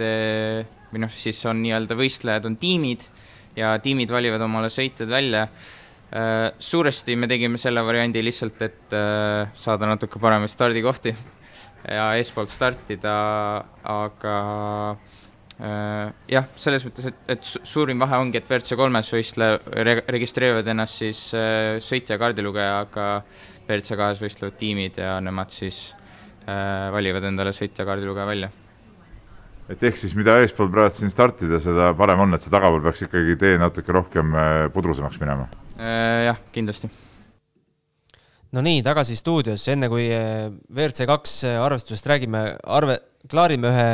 või 0.88 1.03
noh, 1.03 1.12
siis 1.12 1.41
on 1.51 1.61
nii-öelda 1.61 1.99
võistlejad 1.99 2.47
on 2.49 2.57
tiimid 2.57 3.05
ja 3.59 3.75
tiimid 3.83 4.09
valivad 4.14 4.41
omale 4.47 4.71
sõitjad 4.73 5.11
välja 5.11 5.49
suuresti 6.11 7.16
me 7.16 7.29
tegime 7.29 7.59
selle 7.61 7.83
variandi 7.85 8.23
lihtsalt, 8.25 8.62
et 8.64 8.94
äh, 8.97 9.51
saada 9.55 9.88
natuke 9.90 10.21
paremaid 10.23 10.49
stardikohti 10.49 11.12
ja 11.85 12.07
eespoolt 12.16 12.53
startida, 12.53 13.14
aga 13.85 14.37
äh, 15.61 16.14
jah, 16.33 16.49
selles 16.57 16.87
mõttes, 16.88 17.11
et, 17.11 17.21
et 17.37 17.44
suurim 17.44 18.01
vahe 18.01 18.21
ongi, 18.23 18.40
et 18.40 18.49
WRC 18.49 18.79
kolmes 18.81 19.12
võistle- 19.12 19.59
re,, 19.85 19.99
registreerivad 20.09 20.73
ennast 20.73 21.05
siis 21.05 21.21
sõitja 21.85 22.16
kaardilugeja, 22.21 22.81
aga 22.87 23.11
WRC 23.66 24.01
kahes 24.01 24.25
võistlevad 24.25 24.57
tiimid 24.61 25.03
ja 25.03 25.18
nemad 25.25 25.53
siis 25.53 25.90
valivad 26.49 27.27
endale 27.29 27.53
sõitja 27.53 27.85
kaardilugeja 27.85 28.25
välja 28.25 28.49
et 29.68 29.83
ehk 29.83 29.96
siis 30.00 30.14
mida 30.18 30.38
eespool 30.42 30.70
praegu 30.72 30.96
siin 30.96 31.12
startida, 31.12 31.61
seda 31.62 31.92
parem 31.98 32.26
on, 32.26 32.35
et 32.35 32.44
see 32.44 32.52
tagapool 32.52 32.85
peaks 32.85 33.07
ikkagi 33.07 33.37
tee 33.40 33.57
natuke 33.61 33.92
rohkem 33.92 34.37
pudrusemaks 34.74 35.20
minema 35.20 35.48
Äh, 35.78 36.24
jah, 36.26 36.38
kindlasti. 36.50 36.88
no 38.50 38.62
nii, 38.64 38.81
tagasi 38.83 39.14
stuudios, 39.14 39.62
enne 39.70 39.87
kui 39.92 40.09
äh, 40.11 40.48
WRC 40.74 41.07
kaks 41.07 41.35
äh, 41.46 41.59
arvestusest 41.62 42.09
räägime, 42.11 42.40
arve, 42.66 42.96
klaarime 43.31 43.70
ühe, 43.70 43.85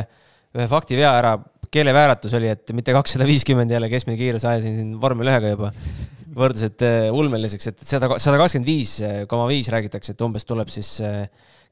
ühe 0.57 0.67
faktivea 0.71 1.11
ära. 1.19 1.35
keelevääratus 1.75 2.37
oli, 2.39 2.49
et 2.49 2.71
mitte 2.73 2.95
kakssada 2.95 3.27
viiskümmend 3.29 3.73
jälle 3.75 3.91
keskmine 3.93 4.17
kiirus, 4.17 4.47
ajasin 4.49 4.77
siin 4.79 4.95
vormel 5.03 5.29
ühega 5.29 5.53
juba. 5.53 5.73
võrdlused 6.39 6.81
ulmeliseks, 7.15 7.69
et 7.71 7.85
sada, 7.85 8.15
sada 8.19 8.41
kakskümmend 8.41 8.67
viis 8.67 8.97
koma 9.29 9.45
viis 9.51 9.69
räägitakse, 9.71 10.15
et 10.17 10.25
umbes 10.25 10.49
tuleb 10.49 10.73
siis 10.73 10.97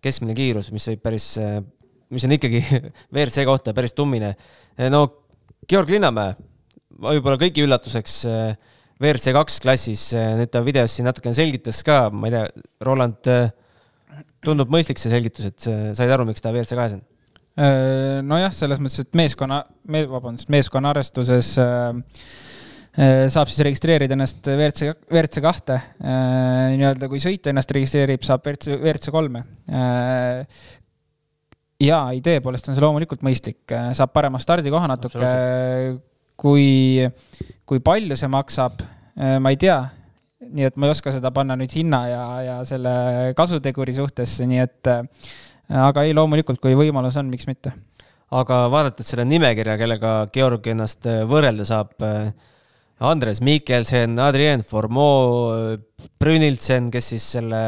keskmine 0.05 0.37
kiirus, 0.37 0.69
mis 0.77 0.87
võib 0.91 1.01
päris, 1.03 1.33
mis 2.13 2.27
on 2.29 2.37
ikkagi 2.37 2.63
WRC 3.15 3.47
kohta 3.49 3.75
päris 3.77 3.97
tummine. 3.97 4.35
no 4.93 5.07
Georg 5.69 5.91
Linnamäe, 5.93 6.35
võib-olla 7.03 7.39
kõigi 7.41 7.65
üllatuseks 7.65 8.19
äh, 8.31 8.73
WRC 9.03 9.35
kaks 9.37 9.61
klassis, 9.65 10.09
äh, 10.17 10.35
nüüd 10.39 10.53
ta 10.53 10.63
videos 10.65 10.97
siin 10.97 11.09
natukene 11.09 11.37
selgitas 11.37 11.83
ka, 11.87 12.05
ma 12.15 12.29
ei 12.29 12.35
tea, 12.35 12.67
Roland, 12.87 13.31
äh, 13.31 13.51
tundub 14.45 14.71
mõistlik 14.73 15.01
see 15.01 15.13
selgitus, 15.13 15.49
et 15.49 15.67
said 15.97 16.11
aru, 16.13 16.27
miks 16.29 16.43
ta 16.43 16.53
WRC 16.53 16.79
kahes 16.79 16.99
on? 16.99 17.03
Äh, 17.53 18.21
nojah, 18.25 18.53
selles 18.57 18.81
mõttes, 18.81 19.05
et 19.05 19.19
meeskonna 19.19 19.61
me,, 19.93 20.07
vabandust, 20.09 20.49
meeskonna 20.53 20.93
arvestuses 20.95 21.55
äh, 21.61 21.93
saab 23.33 23.49
siis 23.49 23.63
registreerida 23.65 24.17
ennast 24.17 24.41
WRC, 24.49 24.93
WRC 25.13 25.43
kahte 25.45 25.79
äh,. 25.79 26.73
nii-öelda, 26.77 27.09
kui 27.13 27.21
sõitja 27.23 27.53
ennast 27.53 27.73
registreerib, 27.73 28.25
saab 28.25 28.45
WRC, 28.45 28.77
WRC 28.81 29.13
kolme 29.15 29.45
äh, 31.83 31.87
ja 31.89 31.99
idee 32.17 32.41
poolest 32.45 32.69
on 32.69 32.77
see 32.77 32.85
loomulikult 32.85 33.25
mõistlik, 33.27 33.61
saab 33.97 34.15
parema 34.15 34.41
stardikoha 34.43 34.89
natuke, 34.91 35.35
kui, 36.43 37.03
kui 37.69 37.83
palju 37.85 38.19
see 38.19 38.31
maksab, 38.33 38.83
äh, 39.17 39.39
ma 39.43 39.53
ei 39.53 39.61
tea. 39.61 39.81
nii 40.43 40.67
et 40.67 40.75
ma 40.77 40.89
ei 40.89 40.91
oska 40.91 41.13
seda 41.15 41.31
panna 41.31 41.55
nüüd 41.55 41.71
hinna 41.71 42.01
ja, 42.11 42.23
ja 42.43 42.55
selle 42.67 42.93
kasuteguri 43.39 43.93
suhtesse, 43.95 44.43
nii 44.51 44.59
et 44.59 44.91
äh, 44.91 45.05
aga 45.87 46.03
ei, 46.03 46.17
loomulikult, 46.19 46.59
kui 46.61 46.75
võimalus 46.75 47.17
on, 47.21 47.31
miks 47.31 47.47
mitte. 47.47 47.73
aga 48.33 48.65
vaadates 48.73 49.13
seda 49.13 49.25
nimekirja, 49.29 49.79
kellega 49.79 50.17
Georg 50.35 50.67
ennast 50.75 51.07
äh, 51.07 51.23
võrrelda 51.29 51.69
saab, 51.69 51.95
Andres 53.03 53.41
Mikkelsen, 53.43 54.15
Adrien 54.23 54.61
Formeau, 54.63 55.79
Brünildsen, 56.23 56.91
kes 56.95 57.09
siis 57.15 57.25
selle 57.35 57.63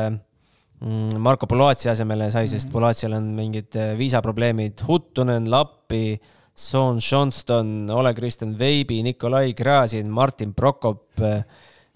Marko 1.24 1.46
Polaatsi 1.48 1.88
asemele 1.88 2.26
sai, 2.32 2.48
sest 2.50 2.68
mhm. 2.68 2.74
Polaatsial 2.74 3.14
on 3.16 3.28
mingid 3.36 3.76
viisaprobleemid, 3.98 4.82
Huttunen, 4.88 5.46
Lappi 5.50 6.18
Sean 6.54 7.00
Johnston, 7.00 7.90
Ole-Kristjan 7.90 8.58
Veibi, 8.58 9.02
Nikolai 9.02 9.54
Gräzin, 9.54 10.10
Martin 10.10 10.52
Prokop. 10.54 11.08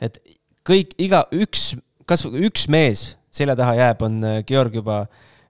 et 0.01 0.19
kõik, 0.67 0.95
iga 0.99 1.25
üks, 1.35 1.73
kas 2.07 2.25
üks 2.27 2.69
mees 2.69 3.17
selja 3.31 3.57
taha 3.59 3.77
jääb, 3.79 4.03
on 4.07 4.23
äh, 4.25 4.39
Georg 4.47 4.75
juba 4.75 5.03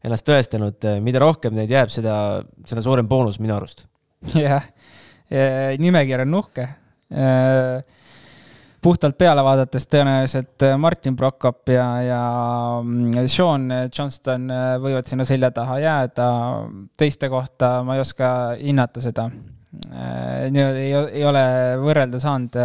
ennast 0.04 0.26
tõestanud. 0.28 0.84
mida 1.02 1.22
rohkem 1.22 1.54
neid 1.56 1.70
jääb, 1.72 1.92
seda, 1.92 2.42
seda 2.68 2.84
suurem 2.84 3.08
boonus 3.08 3.40
minu 3.40 3.56
arust. 3.56 3.86
jah, 4.34 4.66
nimekiri 5.78 6.24
on 6.24 6.38
uhke 6.40 6.68
puhtalt 8.82 9.18
peale 9.18 9.42
vaadates 9.44 9.86
tõenäoliselt 9.90 10.64
äh, 10.66 10.76
Martin 10.78 11.16
Prokop 11.18 11.70
ja, 11.72 11.86
ja 12.04 12.20
mm, 12.82 13.26
Sean 13.30 13.66
Johnston 13.86 14.48
äh, 14.54 14.74
võivad 14.82 15.08
sinna 15.10 15.26
selja 15.28 15.50
taha 15.54 15.78
jääda. 15.82 16.28
teiste 16.98 17.30
kohta 17.32 17.78
ma 17.86 17.96
ei 17.96 18.02
oska 18.04 18.30
hinnata 18.60 19.02
seda. 19.02 19.28
Äh, 19.90 20.46
ei, 20.52 20.92
ei 20.92 21.24
ole 21.26 21.44
võrrelda 21.82 22.20
saanud 22.22 22.60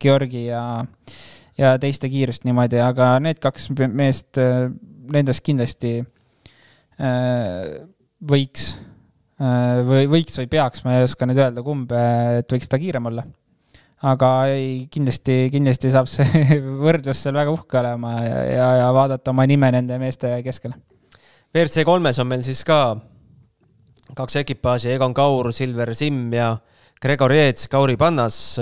Georgi 0.00 0.46
ja, 0.46 0.62
ja 1.58 1.74
teiste 1.80 2.08
kiirust 2.12 2.46
niimoodi, 2.48 2.78
aga 2.80 3.16
need 3.20 3.42
kaks 3.42 3.68
meest, 3.76 4.38
nendest 5.12 5.44
kindlasti 5.44 5.98
võiks 8.30 8.70
või 9.90 10.06
võiks 10.08 10.40
või 10.40 10.48
peaks, 10.52 10.82
ma 10.84 10.98
ei 10.98 11.04
oska 11.04 11.28
nüüd 11.28 11.40
öelda, 11.40 11.64
kumb, 11.64 11.92
et 11.92 12.52
võiks 12.52 12.68
ta 12.68 12.80
kiirem 12.80 13.08
olla 13.08 13.24
aga 14.00 14.30
ei, 14.48 14.86
kindlasti, 14.92 15.50
kindlasti 15.52 15.90
saab 15.92 16.08
see 16.08 16.46
võrdlus 16.84 17.20
seal 17.20 17.36
väga 17.36 17.52
uhke 17.52 17.80
olema 17.82 18.14
ja, 18.24 18.38
ja, 18.48 18.68
ja 18.80 18.88
vaadata 18.96 19.34
oma 19.34 19.44
nime 19.48 19.68
nende 19.74 19.98
meeste 20.00 20.32
keskel. 20.46 20.72
WRC 21.50 21.84
kolmes 21.84 22.20
on 22.22 22.30
meil 22.30 22.44
siis 22.46 22.62
ka 22.64 22.96
kaks 24.16 24.40
ekipaaži, 24.40 24.94
Egon 24.94 25.14
Kaur, 25.14 25.50
Silver 25.54 25.92
Simm 25.98 26.32
ja 26.34 26.54
Gregor 27.02 27.32
Jeets, 27.34 27.68
Kauri 27.70 27.96
Pannas. 28.00 28.58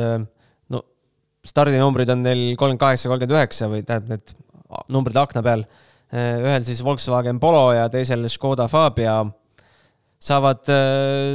no 0.69 0.83
stardinumbrid 1.47 2.11
on 2.13 2.25
neil 2.27 2.43
kolmkümmend 2.57 2.83
kaheksa, 2.83 3.11
kolmkümmend 3.11 3.39
üheksa 3.39 3.71
või 3.71 3.85
tähendab, 3.87 4.19
need 4.19 4.35
numbrid 4.93 5.17
akna 5.17 5.43
peal. 5.45 5.65
ühel 6.13 6.65
siis 6.65 6.83
Volkswagen 6.85 7.39
Polo 7.41 7.71
ja 7.77 7.89
teisel 7.93 8.27
Škoda 8.33 8.69
Fabia 8.69 9.21
saavad, 10.19 10.65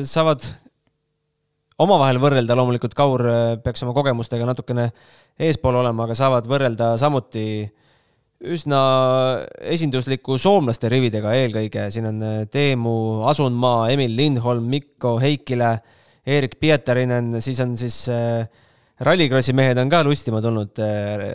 saavad 0.03 0.47
omavahel 1.83 2.19
võrrelda, 2.21 2.55
loomulikult 2.57 2.95
Kaur 2.97 3.23
äh, 3.27 3.43
peaks 3.63 3.83
oma 3.85 3.93
kogemustega 3.95 4.47
natukene 4.47 4.89
eespool 5.41 5.79
olema, 5.81 6.07
aga 6.07 6.17
saavad 6.17 6.47
võrrelda 6.49 6.93
samuti 7.01 7.45
üsna 8.53 8.79
esindusliku 9.71 10.35
soomlaste 10.41 10.89
rividega 10.91 11.31
eelkõige, 11.39 11.87
siin 11.93 12.09
on 12.09 12.23
äh, 12.27 12.39
Teemu 12.51 12.95
Asunmaa, 13.29 13.87
Emil 13.93 14.15
Lindholm, 14.17 14.67
Mikko 14.71 15.15
Heikile, 15.23 15.77
Erik 16.23 16.59
Pietarinen, 16.61 17.37
siis 17.43 17.59
on 17.63 17.75
siis 17.79 18.03
äh, 18.11 18.45
rallikrossi 19.03 19.55
mehed 19.57 19.79
on 19.81 19.91
ka 19.91 20.03
lustima 20.05 20.39
tulnud, 20.43 20.79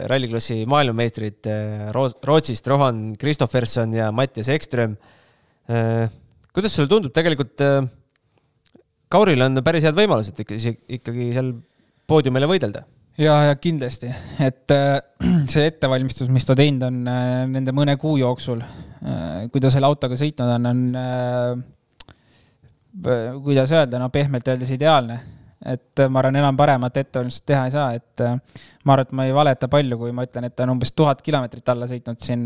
rallikrossi 0.08 0.62
maailmameistrid 0.70 1.48
Rootsist, 1.92 2.68
Rohan 2.70 3.02
Kristofferson 3.20 3.92
ja 3.98 4.12
Mattias 4.14 4.48
Ekström. 4.54 4.94
kuidas 6.54 6.72
sulle 6.72 6.88
tundub, 6.88 7.12
tegelikult 7.12 7.60
Kauril 9.08 9.40
on 9.40 9.62
päris 9.64 9.86
head 9.88 9.96
võimalused 9.96 10.36
ikkagi, 10.44 10.74
ikkagi 10.98 11.30
seal 11.36 11.54
poodiumile 12.08 12.48
võidelda. 12.48 12.84
ja, 13.18 13.34
ja 13.48 13.54
kindlasti, 13.60 14.10
et 14.44 14.74
äh, 14.74 15.00
see 15.52 15.66
ettevalmistus, 15.70 16.28
mis 16.32 16.46
ta 16.48 16.56
teinud 16.58 16.84
on 16.88 17.00
äh, 17.08 17.46
nende 17.50 17.72
mõne 17.76 17.96
kuu 18.00 18.18
jooksul, 18.20 18.60
äh, 18.60 19.48
kui 19.52 19.60
ta 19.64 19.72
selle 19.72 19.88
autoga 19.88 20.18
sõitnud 20.20 20.54
on, 20.58 20.68
on 20.72 21.64
kuidas 23.44 23.72
öelda, 23.72 23.98
no 24.00 24.08
pehmelt 24.10 24.48
öeldes 24.48 24.70
ideaalne. 24.74 25.20
et 25.68 26.00
ma 26.08 26.20
arvan, 26.20 26.36
enam 26.38 26.56
paremat 26.56 26.96
ettevalmistust 27.00 27.46
teha 27.50 27.64
ei 27.66 27.72
saa, 27.74 27.88
et 27.96 28.20
ma 28.84 28.94
arvan, 28.94 29.06
et 29.08 29.12
ma 29.18 29.24
ei 29.26 29.32
valeta 29.34 29.68
palju, 29.68 29.98
kui 29.98 30.12
ma 30.14 30.24
ütlen, 30.28 30.46
et 30.46 30.54
ta 30.56 30.62
on 30.64 30.76
umbes 30.76 30.92
tuhat 30.94 31.22
kilomeetrit 31.22 31.68
alla 31.74 31.88
sõitnud 31.90 32.20
siin 32.22 32.44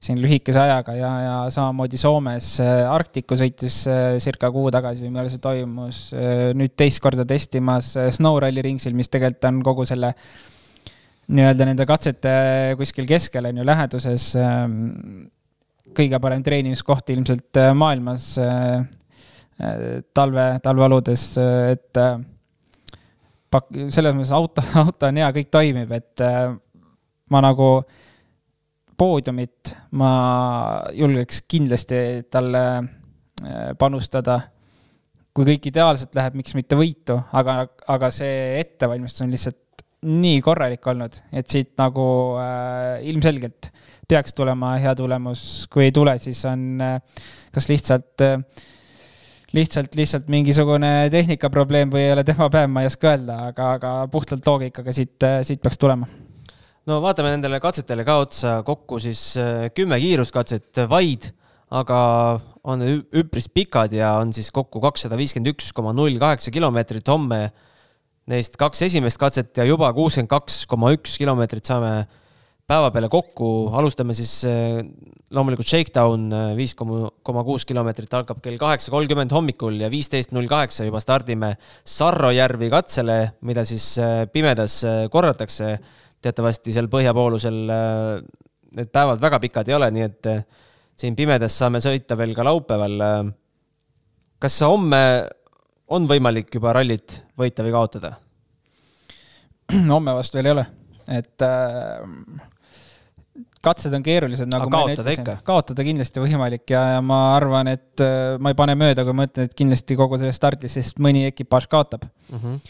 siin 0.00 0.20
lühikese 0.22 0.56
ajaga 0.62 0.94
ja, 0.96 1.08
ja 1.20 1.32
samamoodi 1.52 1.98
Soomes 2.00 2.54
äh, 2.64 2.86
Arktiku 2.88 3.36
sõitis 3.36 3.82
äh, 3.84 4.14
circa 4.22 4.48
kuu 4.52 4.70
tagasi 4.72 5.04
või 5.04 5.10
millal 5.12 5.28
see 5.28 5.42
toimus, 5.44 5.98
äh, 6.16 6.46
nüüd 6.56 6.72
teist 6.72 7.02
korda 7.04 7.26
testimas 7.28 7.92
Snow 8.16 8.38
Rally 8.40 8.64
ringsil, 8.64 8.96
mis 8.96 9.12
tegelikult 9.12 9.50
on 9.50 9.60
kogu 9.66 9.84
selle 9.88 10.14
nii-öelda 11.30 11.68
nende 11.68 11.84
katsete 11.86 12.32
kuskil 12.80 13.04
keskel, 13.10 13.50
on 13.50 13.60
ju, 13.60 13.68
läheduses 13.68 14.30
ähm, 14.40 14.80
kõige 15.94 16.16
parem 16.22 16.42
treenimiskoht 16.48 17.12
ilmselt 17.12 17.60
maailmas 17.76 18.32
talve, 20.16 20.44
talveoludes, 20.64 21.24
et 21.74 22.00
pak-, 23.52 23.72
selles 23.92 24.16
mõttes 24.16 24.32
auto, 24.34 24.64
auto 24.86 25.10
on 25.10 25.20
hea, 25.20 25.28
kõik 25.36 25.52
toimib, 25.52 25.92
et 26.00 26.24
ma 27.30 27.42
nagu 27.44 27.74
poodiumit 29.00 29.74
ma 29.96 30.12
julgeks 30.96 31.44
kindlasti 31.48 32.00
talle 32.32 32.64
äh, 32.78 33.70
panustada. 33.78 34.40
kui 35.30 35.46
kõik 35.46 35.68
ideaalselt 35.70 36.16
läheb, 36.18 36.34
miks 36.40 36.56
mitte 36.58 36.74
võitu, 36.74 37.14
aga, 37.38 37.62
aga 37.88 38.08
see 38.12 38.58
ettevalmistus 38.58 39.22
on 39.22 39.30
lihtsalt 39.30 39.84
nii 40.10 40.40
korralik 40.42 40.86
olnud, 40.90 41.14
et 41.32 41.46
siit 41.48 41.70
nagu 41.78 42.06
äh, 42.40 42.98
ilmselgelt 43.12 43.70
peaks 44.10 44.34
tulema 44.34 44.74
hea 44.82 44.94
tulemus, 44.98 45.68
kui 45.70 45.86
ei 45.86 45.94
tule, 45.94 46.16
siis 46.18 46.40
on 46.50 46.82
äh, 46.82 47.22
kas 47.54 47.68
lihtsalt 47.70 48.26
äh, 48.26 48.42
lihtsalt, 49.52 49.94
lihtsalt 49.98 50.28
mingisugune 50.30 51.10
tehnikaprobleem 51.12 51.92
või 51.92 52.08
ei 52.08 52.16
ole 52.16 52.24
tema 52.26 52.50
päev, 52.52 52.70
ma 52.72 52.84
ei 52.84 52.90
oska 52.90 53.14
öelda, 53.14 53.38
aga, 53.52 53.70
aga 53.78 53.94
puhtalt 54.10 54.46
loogikaga 54.46 54.94
siit, 54.94 55.16
äh, 55.26 55.40
siit 55.46 55.62
peaks 55.62 55.78
tulema 55.80 56.10
no 56.90 56.98
vaatame 57.04 57.34
nendele 57.34 57.60
katsetele 57.62 58.04
ka 58.06 58.18
otsa, 58.24 58.54
kokku 58.66 58.98
siis 59.02 59.22
äh, 59.40 59.68
kümme 59.76 59.98
kiiruskatset 60.02 60.82
vaid, 60.90 61.30
aga 61.70 61.98
on 62.66 62.82
üpris 62.82 63.46
pikad 63.52 63.94
ja 63.94 64.16
on 64.20 64.34
siis 64.34 64.50
kokku 64.54 64.82
kakssada 64.82 65.18
viiskümmend 65.20 65.52
üks 65.54 65.70
koma 65.76 65.94
null 65.96 66.18
kaheksa 66.20 66.52
kilomeetrit 66.54 67.06
homme. 67.08 67.44
Neist 68.30 68.58
kaks 68.60 68.82
esimest 68.86 69.18
katset 69.18 69.56
ja 69.58 69.64
juba 69.66 69.88
kuuskümmend 69.96 70.30
kaks 70.30 70.64
koma 70.70 70.92
üks 70.94 71.16
kilomeetrit 71.18 71.66
saame 71.66 71.92
päeva 72.70 72.90
peale 72.94 73.08
kokku, 73.10 73.70
alustame 73.78 74.14
siis 74.14 74.34
äh, 74.50 74.82
loomulikult 75.34 75.70
Shakedown 75.70 76.26
äh, 76.34 76.50
viis 76.58 76.74
koma 76.74 77.46
kuus 77.46 77.64
kilomeetrit 77.70 78.18
algab 78.18 78.42
kell 78.42 78.58
kaheksa 78.60 78.92
kolmkümmend 78.94 79.32
hommikul 79.34 79.78
ja 79.80 79.90
viisteist 79.92 80.34
null 80.34 80.50
kaheksa 80.50 80.90
juba 80.90 81.02
stardime 81.02 81.54
Sarrojärvi 81.86 82.70
katsele, 82.74 83.20
mida 83.46 83.64
siis 83.68 83.94
pimedas 84.34 84.82
korratakse 85.10 85.74
teatavasti 86.24 86.74
seal 86.74 86.88
põhjapoolusel 86.92 87.60
äh, 87.72 88.22
need 88.76 88.90
päevad 88.92 89.22
väga 89.22 89.40
pikad 89.42 89.70
ei 89.70 89.76
ole, 89.76 89.90
nii 89.94 90.06
et 90.06 90.30
äh, 90.30 90.42
siin 91.00 91.16
pimedas 91.18 91.56
saame 91.56 91.80
sõita 91.82 92.18
veel 92.18 92.34
ka 92.36 92.46
laupäeval. 92.46 92.96
Äh. 93.06 93.30
kas 94.40 94.60
homme 94.66 95.02
on 95.90 96.06
võimalik 96.10 96.52
juba 96.54 96.74
rallit 96.76 97.22
võita 97.38 97.64
või 97.66 97.74
kaotada? 97.74 98.14
homme 99.94 100.14
vastu 100.16 100.38
veel 100.38 100.50
ei 100.50 100.56
ole, 100.58 100.66
et 101.20 101.46
äh, 101.46 102.44
katsed 103.64 103.94
on 103.96 104.04
keerulised, 104.04 104.48
nagu 104.50 104.68
Aga 104.68 104.76
ma 104.76 104.82
enne 104.88 104.98
ütlesin. 105.00 105.30
kaotada 105.44 105.84
kindlasti 105.84 106.22
võimalik 106.22 106.72
ja, 106.72 106.84
ja 106.96 107.00
ma 107.04 107.20
arvan, 107.34 107.68
et 107.72 108.04
ma 108.40 108.52
ei 108.52 108.56
pane 108.56 108.76
mööda, 108.76 109.04
kui 109.04 109.16
ma 109.16 109.26
ütlen, 109.28 109.48
et 109.48 109.56
kindlasti 109.56 109.96
kogu 110.00 110.20
sellest 110.20 110.40
stardist, 110.40 110.76
sest 110.76 111.00
mõni 111.02 111.26
ekipaaž 111.28 111.68
kaotab 111.72 112.06
mm. 112.08 112.38
-hmm. 112.38 112.60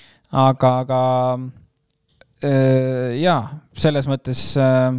aga, 0.42 0.72
aga 0.84 1.00
jaa, 2.44 3.40
selles 3.76 4.06
mõttes 4.08 4.42
äh, 4.60 4.94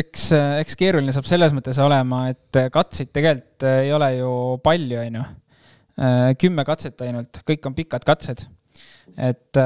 eks, 0.00 0.30
eks 0.62 0.78
keeruline 0.80 1.12
saab 1.14 1.28
selles 1.28 1.52
mõttes 1.56 1.80
olema, 1.84 2.26
et 2.32 2.60
katseid 2.72 3.12
tegelikult 3.12 3.66
ei 3.68 3.92
ole 3.92 4.12
ju 4.16 4.30
palju, 4.64 5.00
on 5.02 5.18
ju. 5.20 5.26
Äh, 5.98 6.30
kümme 6.40 6.64
katset 6.68 7.04
ainult, 7.04 7.42
kõik 7.48 7.68
on 7.68 7.76
pikad 7.76 8.06
katsed. 8.08 8.46
et 9.18 9.56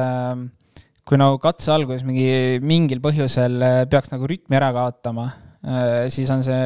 kui 1.05 1.19
nagu 1.19 1.39
katse 1.43 1.73
alguses 1.75 2.05
mingi, 2.07 2.61
mingil 2.63 3.01
põhjusel 3.03 3.59
peaks 3.91 4.13
nagu 4.13 4.29
rütmi 4.31 4.55
ära 4.57 4.69
kaotama, 4.73 5.25
siis 6.15 6.31
on 6.31 6.45
see 6.47 6.61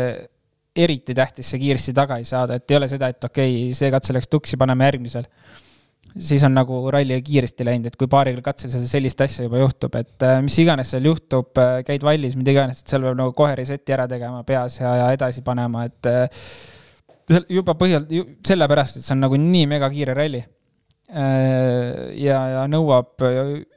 eriti 0.76 1.14
tähtis 1.16 1.48
see 1.50 1.62
kiiresti 1.62 1.94
tagasi 1.96 2.28
saada, 2.28 2.58
et 2.58 2.70
ei 2.70 2.76
ole 2.76 2.88
seda, 2.90 3.08
et 3.08 3.24
okei 3.24 3.54
okay,, 3.54 3.76
see 3.78 3.88
katse 3.94 4.14
läks 4.14 4.28
tuksi, 4.30 4.58
paneme 4.60 4.86
järgmisel 4.90 5.24
siis 6.18 6.44
on 6.46 6.54
nagu 6.56 6.78
ralli 6.92 7.18
kiiresti 7.24 7.66
läinud, 7.66 7.90
et 7.90 7.96
kui 7.98 8.08
paaril 8.10 8.38
katsel 8.44 8.72
sellist 8.88 9.20
asja 9.24 9.46
juba 9.46 9.60
juhtub, 9.60 9.94
et 10.00 10.24
äh, 10.24 10.38
mis 10.44 10.56
iganes 10.62 10.92
seal 10.94 11.08
juhtub, 11.08 11.50
äh, 11.60 11.80
käid 11.86 12.04
vallis, 12.06 12.36
mida 12.38 12.54
iganes, 12.54 12.80
et 12.80 12.92
seal 12.92 13.04
peab 13.04 13.18
nagu 13.18 13.34
kohe 13.36 13.56
reset'i 13.58 13.94
ära 13.96 14.06
tegema 14.10 14.42
peas 14.48 14.80
ja, 14.80 14.94
ja 15.02 15.08
edasi 15.16 15.44
panema, 15.46 15.84
et 15.88 16.10
äh, 16.10 16.46
juba 17.52 17.76
põhjal, 17.78 18.06
sellepärast, 18.46 19.00
et 19.00 19.06
see 19.06 19.16
on 19.16 19.24
nagu 19.26 19.40
nii 19.40 19.66
megakiire 19.70 20.14
ralli. 20.16 20.44
ja, 21.06 22.38
ja 22.50 22.62
nõuab 22.66 23.22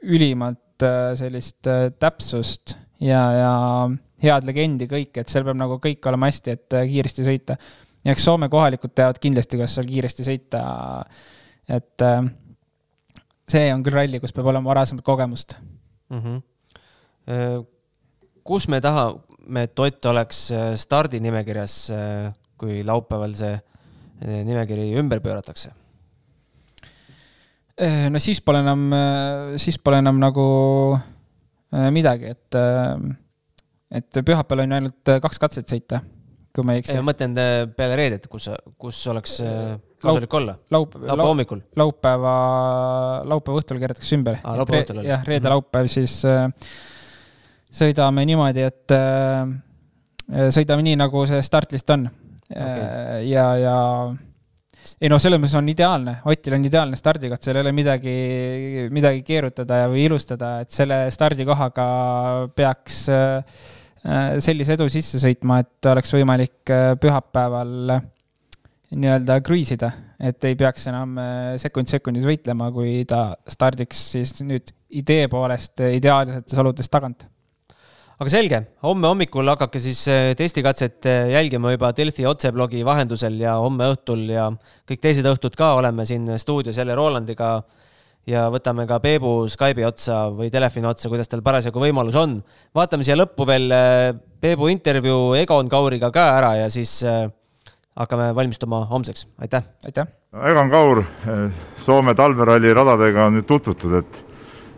ülimalt 0.02 0.82
sellist 1.14 1.68
täpsust 2.02 2.74
ja, 2.98 3.20
ja 3.36 3.52
head 4.22 4.48
legendi 4.48 4.88
kõik, 4.90 5.20
et 5.20 5.30
seal 5.30 5.46
peab 5.46 5.58
nagu 5.60 5.76
kõik 5.82 6.08
olema 6.10 6.26
hästi, 6.26 6.56
et 6.56 6.78
kiiresti 6.90 7.26
sõita. 7.26 7.54
ja 8.02 8.14
eks 8.14 8.26
Soome 8.26 8.48
kohalikud 8.50 8.94
teavad 8.98 9.22
kindlasti, 9.22 9.60
kuidas 9.60 9.76
seal 9.78 9.86
kiiresti 9.86 10.26
sõita 10.26 10.64
et 11.70 12.04
äh, 12.04 12.22
see 13.50 13.72
on 13.74 13.84
küll 13.86 13.96
ralli, 13.96 14.20
kus 14.22 14.34
peab 14.34 14.50
olema 14.50 14.72
varasemat 14.72 15.04
kogemust 15.06 15.56
mm. 16.10 16.20
-hmm. 16.20 17.66
kus 18.44 18.68
me 18.68 18.80
tahame, 18.80 19.62
et 19.62 19.78
Ott 19.78 20.06
oleks 20.06 20.50
äh, 20.52 20.74
stardinimekirjas, 20.76 21.92
kui 22.58 22.82
laupäeval 22.84 23.34
see 23.34 23.60
nimekiri 24.20 24.92
ümber 25.00 25.20
pööratakse? 25.20 25.70
no 28.10 28.18
siis 28.18 28.42
pole 28.44 28.58
enam, 28.60 28.90
siis 29.56 29.78
pole 29.78 29.98
enam 29.98 30.18
nagu 30.20 30.98
midagi, 31.90 32.24
et, 32.34 32.56
et 33.90 34.18
pühapäeval 34.20 34.64
on 34.66 34.70
ju 34.70 34.76
ainult 34.76 35.12
kaks 35.22 35.38
katset 35.40 35.72
sõita, 35.72 36.02
kui 36.54 36.66
ma 36.66 36.74
ei 36.76 36.82
eksi. 36.82 36.98
mõtlen 37.04 37.36
peale 37.76 37.96
reedet, 37.98 38.26
kus, 38.30 38.48
kus 38.80 39.00
oleks 39.12 39.38
kasulik 40.00 40.34
olla? 40.34 40.54
laup-, 40.70 40.96
laupäeva 40.96 41.28
hommikul? 41.28 41.60
laupäeva, 41.76 42.34
laupäeva 43.28 43.62
õhtul 43.62 43.80
keeratakse 43.82 44.16
ümber. 44.16 44.40
jah, 45.06 45.26
reede-laupäev 45.26 45.86
mhm. 45.86 45.92
siis 45.92 46.20
äh, 46.28 46.48
sõidame 47.82 48.24
niimoodi, 48.28 48.64
et 48.66 48.96
äh, 48.96 49.44
sõidame 50.54 50.86
nii, 50.86 50.98
nagu 51.00 51.26
see 51.28 51.42
startlist 51.44 51.92
on 51.94 52.08
okay.. 52.08 52.82
Äh, 52.82 53.14
ja, 53.30 53.46
ja 53.60 53.76
ei 55.00 55.10
noh, 55.12 55.20
selles 55.22 55.38
mõttes 55.40 55.58
on 55.58 55.68
ideaalne, 55.70 56.16
Otil 56.30 56.56
on 56.56 56.64
ideaalne 56.66 56.98
stardikoht, 56.98 57.44
seal 57.44 57.58
ei 57.58 57.66
ole 57.66 57.74
midagi, 57.76 58.14
midagi 58.92 59.20
keerutada 59.26 59.84
või 59.92 60.06
ilustada, 60.08 60.54
et 60.64 60.72
selle 60.74 61.02
stardikohaga 61.12 61.90
peaks 62.56 63.04
äh, 63.12 63.60
sellise 64.00 64.78
edu 64.78 64.86
sisse 64.88 65.20
sõitma, 65.20 65.60
et 65.60 65.90
oleks 65.90 66.14
võimalik 66.14 66.72
äh, 66.72 66.94
pühapäeval 67.00 67.96
äh, 67.96 68.04
nii-öelda 68.96 69.38
cruise 69.46 69.76
ida, 69.76 69.90
et 70.18 70.44
ei 70.48 70.56
peaks 70.58 70.88
enam 70.90 71.18
äh, 71.20 71.56
sekund 71.62 71.90
sekundis 71.90 72.24
võitlema, 72.26 72.70
kui 72.74 73.04
ta 73.08 73.36
stardiks 73.50 74.00
siis 74.16 74.32
nüüd 74.42 74.72
idee 74.98 75.28
poolest 75.30 75.82
ideaalsetes 75.86 76.58
oludes 76.58 76.90
tagant. 76.90 77.26
aga 78.20 78.32
selge, 78.32 78.58
homme 78.84 79.08
hommikul 79.08 79.48
hakake 79.52 79.80
siis 79.80 80.02
äh, 80.10 80.32
testikatset 80.36 81.06
äh, 81.06 81.30
jälgima 81.36 81.72
juba 81.76 81.92
Delfi 81.96 82.26
otseblogi 82.26 82.82
vahendusel 82.84 83.38
ja 83.40 83.54
homme 83.62 83.92
õhtul 83.94 84.26
ja 84.34 84.50
kõik 84.88 85.00
teised 85.06 85.26
õhtud 85.26 85.54
ka 85.56 85.74
oleme 85.78 86.04
siin 86.08 86.26
stuudios 86.38 86.76
jälle 86.76 86.98
Rolandiga 86.98 87.60
ja 88.28 88.46
võtame 88.52 88.86
ka 88.88 89.00
Peebu 89.02 89.48
Skype'i 89.50 89.86
otsa 89.88 90.26
või 90.34 90.50
telefoni 90.52 90.90
otsa, 90.90 91.08
kuidas 91.08 91.30
tal 91.30 91.42
parasjagu 91.42 91.80
võimalus 91.82 92.18
on. 92.20 92.40
vaatame 92.74 93.06
siia 93.06 93.16
lõppu 93.16 93.46
veel 93.48 93.72
Peebu 94.40 94.68
intervjuu 94.72 95.34
Egon 95.40 95.68
Kauriga 95.68 96.10
ka 96.14 96.26
ära 96.38 96.54
ja 96.62 96.70
siis 96.72 97.00
hakkame 97.96 98.30
valmistuma 98.34 98.84
homseks, 98.90 99.26
aitäh! 99.40 99.64
aitäh! 99.86 100.08
Egon 100.46 100.70
Kaur, 100.70 101.02
Soome 101.82 102.14
talveralli 102.14 102.74
radadega 102.74 103.26
on 103.26 103.40
nüüd 103.40 103.48
tutvutud, 103.48 103.96
et 103.98 104.26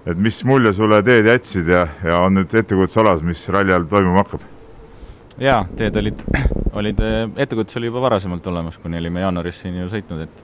et 0.07 0.19
mis 0.19 0.41
mulje 0.45 0.73
sulle 0.75 0.99
teed 1.07 1.29
jätsid 1.31 1.69
ja, 1.71 1.85
ja 2.03 2.23
on 2.27 2.35
nüüd 2.35 2.51
ettekujutus 2.51 2.99
olemas, 2.99 3.23
mis 3.27 3.45
ralli 3.55 3.71
ajal 3.75 3.87
toimuma 3.91 4.25
hakkab? 4.25 4.47
jaa, 5.43 5.61
teed 5.79 5.97
olid, 5.97 6.25
olid, 6.79 7.03
ettekujutus 7.37 7.79
oli 7.79 7.91
juba 7.91 8.03
varasemalt 8.03 8.47
olemas, 8.51 8.79
kuni 8.83 8.99
olime 8.99 9.23
jaanuaris 9.23 9.63
siin 9.63 9.79
ju 9.79 9.87
sõitnud, 9.93 10.27
et 10.27 10.43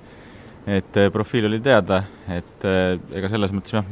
et 0.68 1.00
profiil 1.12 1.48
oli 1.48 1.62
teada, 1.64 2.02
et 2.32 2.64
ega 2.68 3.30
selles 3.32 3.54
mõttes 3.56 3.72
jah, 3.72 3.86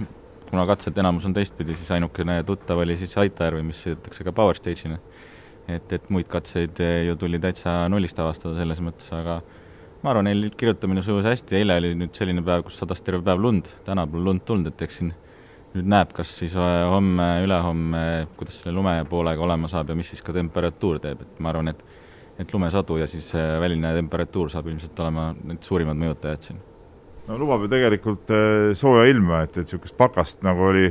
kuna 0.50 0.66
katsed 0.68 0.98
enamus 0.98 1.26
on 1.28 1.34
teistpidi, 1.36 1.74
siis 1.76 1.90
ainukene 1.96 2.38
tuttav 2.46 2.80
oli 2.82 2.96
siis 3.00 3.16
Aitajärvi, 3.18 3.64
mis 3.66 3.80
sõidetakse 3.82 4.26
ka 4.26 4.34
Power 4.36 4.58
Stage'ina. 4.58 4.98
Et, 5.66 5.92
et 5.92 6.10
muid 6.14 6.28
katseid 6.30 6.78
eh, 6.82 7.00
ju 7.08 7.16
tuli 7.18 7.40
täitsa 7.42 7.88
nullist 7.90 8.18
avastada 8.22 8.54
selles 8.54 8.78
mõttes, 8.84 9.08
aga 9.10 9.40
ma 10.04 10.12
arvan, 10.12 10.28
neil 10.28 10.52
kirjutamine 10.54 11.02
sujus 11.02 11.26
hästi, 11.26 11.56
eile 11.58 11.80
oli 11.80 11.90
nüüd 11.98 12.14
selline 12.14 12.44
päev, 12.46 12.62
kus 12.68 12.78
sadas 12.78 13.02
terve 13.02 13.24
päev 13.26 13.42
lund, 13.42 13.72
täna 13.86 14.04
pole 14.06 14.28
lund 14.28 14.44
tulnud, 14.46 14.70
et 14.70 14.84
eks 14.86 15.00
siin 15.00 15.10
nüüd 15.74 15.90
näeb, 15.90 16.14
kas 16.14 16.36
siis 16.38 16.54
homme, 16.54 17.26
ülehomme, 17.42 18.04
kuidas 18.38 18.60
selle 18.62 18.76
lume 18.76 18.94
poolega 19.10 19.42
olema 19.42 19.68
saab 19.72 19.90
ja 19.90 19.98
mis 19.98 20.12
siis 20.14 20.22
ka 20.22 20.36
temperatuur 20.36 21.02
teeb, 21.02 21.26
et 21.26 21.42
ma 21.42 21.50
arvan, 21.50 21.74
et 21.74 21.82
et 22.38 22.52
lumesadu 22.52 22.98
ja 23.00 23.06
siis 23.10 23.28
eh, 23.34 23.56
väline 23.60 23.94
temperatuur 23.96 24.50
saab 24.52 24.68
ilmselt 24.70 24.98
olema 25.04 25.30
need 25.44 25.62
suurimad 25.64 25.98
mõjutajad 26.00 26.50
siin. 26.50 26.60
no 27.26 27.38
lubab 27.40 27.64
ju 27.64 27.72
tegelikult 27.72 28.34
sooja 28.78 29.08
ilma, 29.10 29.42
et, 29.46 29.56
et 29.56 29.66
niisugust 29.66 29.96
pakast 29.98 30.44
nagu 30.46 30.68
oli 30.68 30.90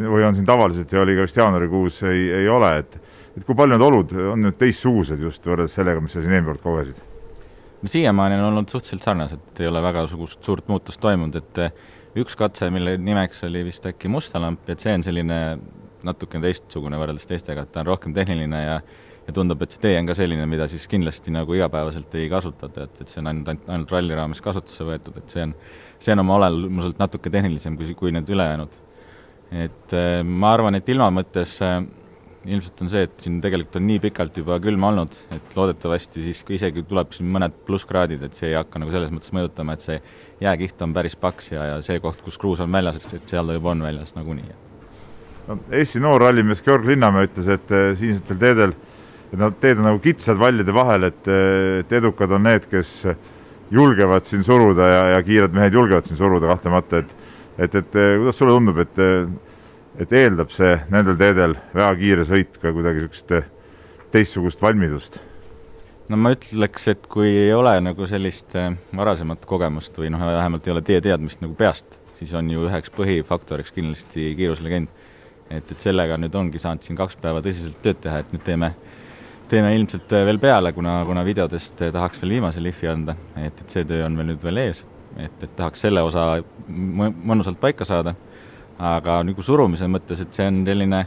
või 0.00 0.24
on 0.24 0.34
siin 0.36 0.46
tavaliselt 0.46 0.92
ja 0.92 1.02
oli 1.02 1.16
ka 1.16 1.24
vist 1.26 1.36
jaanuarikuus, 1.36 2.02
ei, 2.08 2.26
ei 2.42 2.48
ole, 2.48 2.72
et 2.82 2.98
et 3.36 3.46
kui 3.46 3.54
palju 3.54 3.76
need 3.76 3.84
olud 3.86 4.12
on 4.32 4.42
nüüd 4.44 4.58
teistsugused 4.58 5.20
just 5.22 5.46
võrreldes 5.46 5.76
sellega, 5.78 6.02
mis 6.02 6.14
sa 6.14 6.22
siin 6.22 6.34
eelmine 6.34 6.52
kord 6.52 6.64
kogesid? 6.64 7.00
no 7.80 7.88
siiamaani 7.88 8.36
on 8.36 8.48
olnud 8.50 8.72
suhteliselt 8.72 9.06
sarnased, 9.06 9.44
ei 9.60 9.68
ole 9.70 9.82
väga 9.82 10.04
sugust 10.10 10.42
suurt 10.44 10.68
muutust 10.68 11.00
toimunud, 11.00 11.38
et 11.40 11.60
eh, 11.64 11.76
üks 12.20 12.36
katse, 12.36 12.68
mille 12.74 12.96
nimeks 13.00 13.44
oli 13.48 13.64
vist 13.68 13.86
äkki 13.86 14.10
Musta 14.12 14.42
lamp, 14.42 14.68
et 14.68 14.82
see 14.82 14.92
on 14.98 15.06
selline 15.06 15.38
natukene 16.06 16.44
teistsugune 16.48 16.98
võrreldes 17.00 17.28
teistega, 17.28 17.64
et 17.64 17.72
ta 17.72 17.84
on 17.84 17.92
rohkem 17.92 18.14
tehniline 18.16 18.62
ja 18.64 18.80
ja 19.30 19.36
tundub, 19.36 19.62
et 19.62 19.76
see 19.76 19.84
tee 19.84 19.94
on 20.00 20.10
ka 20.10 20.16
selline, 20.18 20.46
mida 20.50 20.66
siis 20.70 20.88
kindlasti 20.90 21.32
nagu 21.34 21.54
igapäevaselt 21.56 22.14
ei 22.18 22.28
kasutata, 22.32 22.88
et, 22.88 23.00
et 23.04 23.12
see 23.12 23.22
on 23.22 23.30
ainult, 23.30 23.52
ainult, 23.52 23.70
ainult 23.76 23.94
ralli 23.94 24.18
raames 24.18 24.42
kasutusse 24.44 24.86
võetud, 24.88 25.16
et 25.22 25.36
see 25.36 25.46
on, 25.46 25.54
see 26.02 26.16
on 26.16 26.24
oma 26.24 26.40
olemuselt 26.40 27.00
natuke 27.00 27.32
tehnilisem 27.32 27.78
kui, 27.78 27.94
kui 27.98 28.14
need 28.16 28.28
ülejäänud. 28.30 28.76
et 29.50 29.96
äh, 29.98 30.20
ma 30.22 30.52
arvan, 30.54 30.76
et 30.78 30.88
ilma 30.92 31.08
mõttes 31.14 31.56
äh, 31.66 31.80
ilmselt 32.48 32.80
on 32.84 32.88
see, 32.88 33.02
et 33.04 33.16
siin 33.20 33.36
tegelikult 33.42 33.76
on 33.80 33.84
nii 33.88 34.00
pikalt 34.06 34.38
juba 34.40 34.56
külma 34.62 34.88
olnud, 34.92 35.16
et 35.34 35.56
loodetavasti 35.56 36.22
siis, 36.24 36.40
kui 36.46 36.56
isegi 36.56 36.84
tuleb 36.88 37.12
siin 37.12 37.28
mõned 37.34 37.56
plusskraadid, 37.66 38.22
et 38.24 38.36
see 38.38 38.48
ei 38.52 38.56
hakka 38.56 38.80
nagu 38.80 38.94
selles 38.94 39.12
mõttes 39.12 39.34
mõjutama, 39.36 39.76
et 39.76 39.84
see 39.84 39.98
jääkiht 40.40 40.80
on 40.86 40.94
päris 40.96 41.18
paks 41.20 41.52
ja, 41.52 41.66
ja 41.74 41.80
see 41.84 42.00
koht, 42.00 42.22
kus 42.24 42.40
kruus 42.40 42.62
on 42.64 42.72
väljas, 42.72 43.02
et 43.10 43.28
seal 43.28 43.50
ta 43.50 43.56
juba 43.58 43.74
on 43.74 43.84
väljas 43.84 44.14
nagunii. 44.16 44.56
no 45.48 45.58
Eesti 45.76 46.00
noor 46.00 46.24
rallimees 46.24 46.62
Georg 46.64 46.88
Linnamäe 46.88 47.28
ütles, 47.28 47.50
et 47.58 47.76
äh, 47.76 47.90
siinsetel 48.00 48.40
teedel, 48.40 48.74
et 49.30 49.38
nad 49.38 49.54
teed 49.62 49.78
on 49.78 49.86
nagu 49.90 50.00
kitsad 50.02 50.38
vallide 50.40 50.74
vahel, 50.74 51.08
et, 51.10 51.22
äh, 51.28 51.80
et 51.84 51.92
edukad 52.00 52.32
on 52.34 52.44
need, 52.48 52.66
kes 52.70 53.04
julgevad 53.70 54.26
siin 54.26 54.42
suruda 54.46 54.88
ja, 54.90 55.04
ja 55.14 55.22
kiired 55.22 55.54
mehed 55.54 55.76
julgevad 55.76 56.08
siin 56.08 56.18
suruda 56.18 56.50
kahtlemata, 56.50 57.04
et 57.04 57.16
et, 57.60 57.74
et 57.76 57.92
kuidas 57.92 58.38
sulle 58.40 58.54
tundub, 58.56 58.78
et 58.80 59.00
et 60.00 60.12
eeldab 60.16 60.52
see 60.54 60.76
nendel 60.92 61.18
teedel 61.18 61.56
väga 61.74 61.90
kiire 61.98 62.24
sõit 62.28 62.54
ka 62.62 62.72
kuidagi 62.72 63.02
niisugust 63.02 63.34
teistsugust 64.14 64.62
valmidust? 64.62 65.18
no 66.10 66.18
ma 66.18 66.32
ütleks, 66.34 66.86
et 66.90 67.04
kui 67.10 67.28
ei 67.28 67.52
ole 67.54 67.76
nagu 67.84 68.06
sellist 68.10 68.54
eh, 68.58 68.72
varasemat 68.96 69.44
kogemust 69.48 69.98
või 70.00 70.10
noh, 70.14 70.22
vähemalt 70.26 70.66
ei 70.66 70.74
ole 70.74 70.82
tee 70.86 70.98
teadmist 71.04 71.42
nagu 71.44 71.54
peast, 71.58 72.00
siis 72.18 72.32
on 72.38 72.48
ju 72.50 72.64
üheks 72.66 72.90
põhifaktoriks 72.96 73.74
kindlasti 73.76 74.32
kiiruslegend. 74.38 74.88
et, 75.50 75.70
et 75.70 75.80
sellega 75.82 76.18
nüüd 76.18 76.34
ongi 76.34 76.62
saanud 76.62 76.86
siin 76.86 76.98
kaks 76.98 77.18
päeva 77.22 77.42
tõsiselt 77.42 77.78
tööd 77.82 78.00
teha, 78.02 78.22
et 78.22 78.32
nüüd 78.34 78.42
teeme 78.46 78.72
teeme 79.50 79.74
ilmselt 79.76 80.12
eh, 80.16 80.24
veel 80.28 80.40
peale, 80.42 80.72
kuna, 80.72 81.00
kuna 81.08 81.26
videodest 81.26 81.82
tahaks 81.92 82.22
veel 82.22 82.38
viimase 82.38 82.62
lihvi 82.62 82.88
anda, 82.90 83.16
et, 83.36 83.60
et 83.60 83.76
see 83.76 83.84
töö 83.84 84.06
on 84.06 84.18
veel 84.18 84.32
nüüd 84.32 84.42
veel 84.46 84.64
ees. 84.64 84.84
et, 85.18 85.42
et 85.42 85.54
tahaks 85.56 85.80
selle 85.86 86.02
osa 86.06 86.26
mõnusalt 86.70 87.58
paika 87.60 87.84
saada 87.84 88.14
aga 88.80 89.20
nagu 89.26 89.44
surumise 89.44 89.88
mõttes, 89.90 90.22
et 90.24 90.36
see 90.36 90.46
on 90.48 90.62
selline 90.66 91.00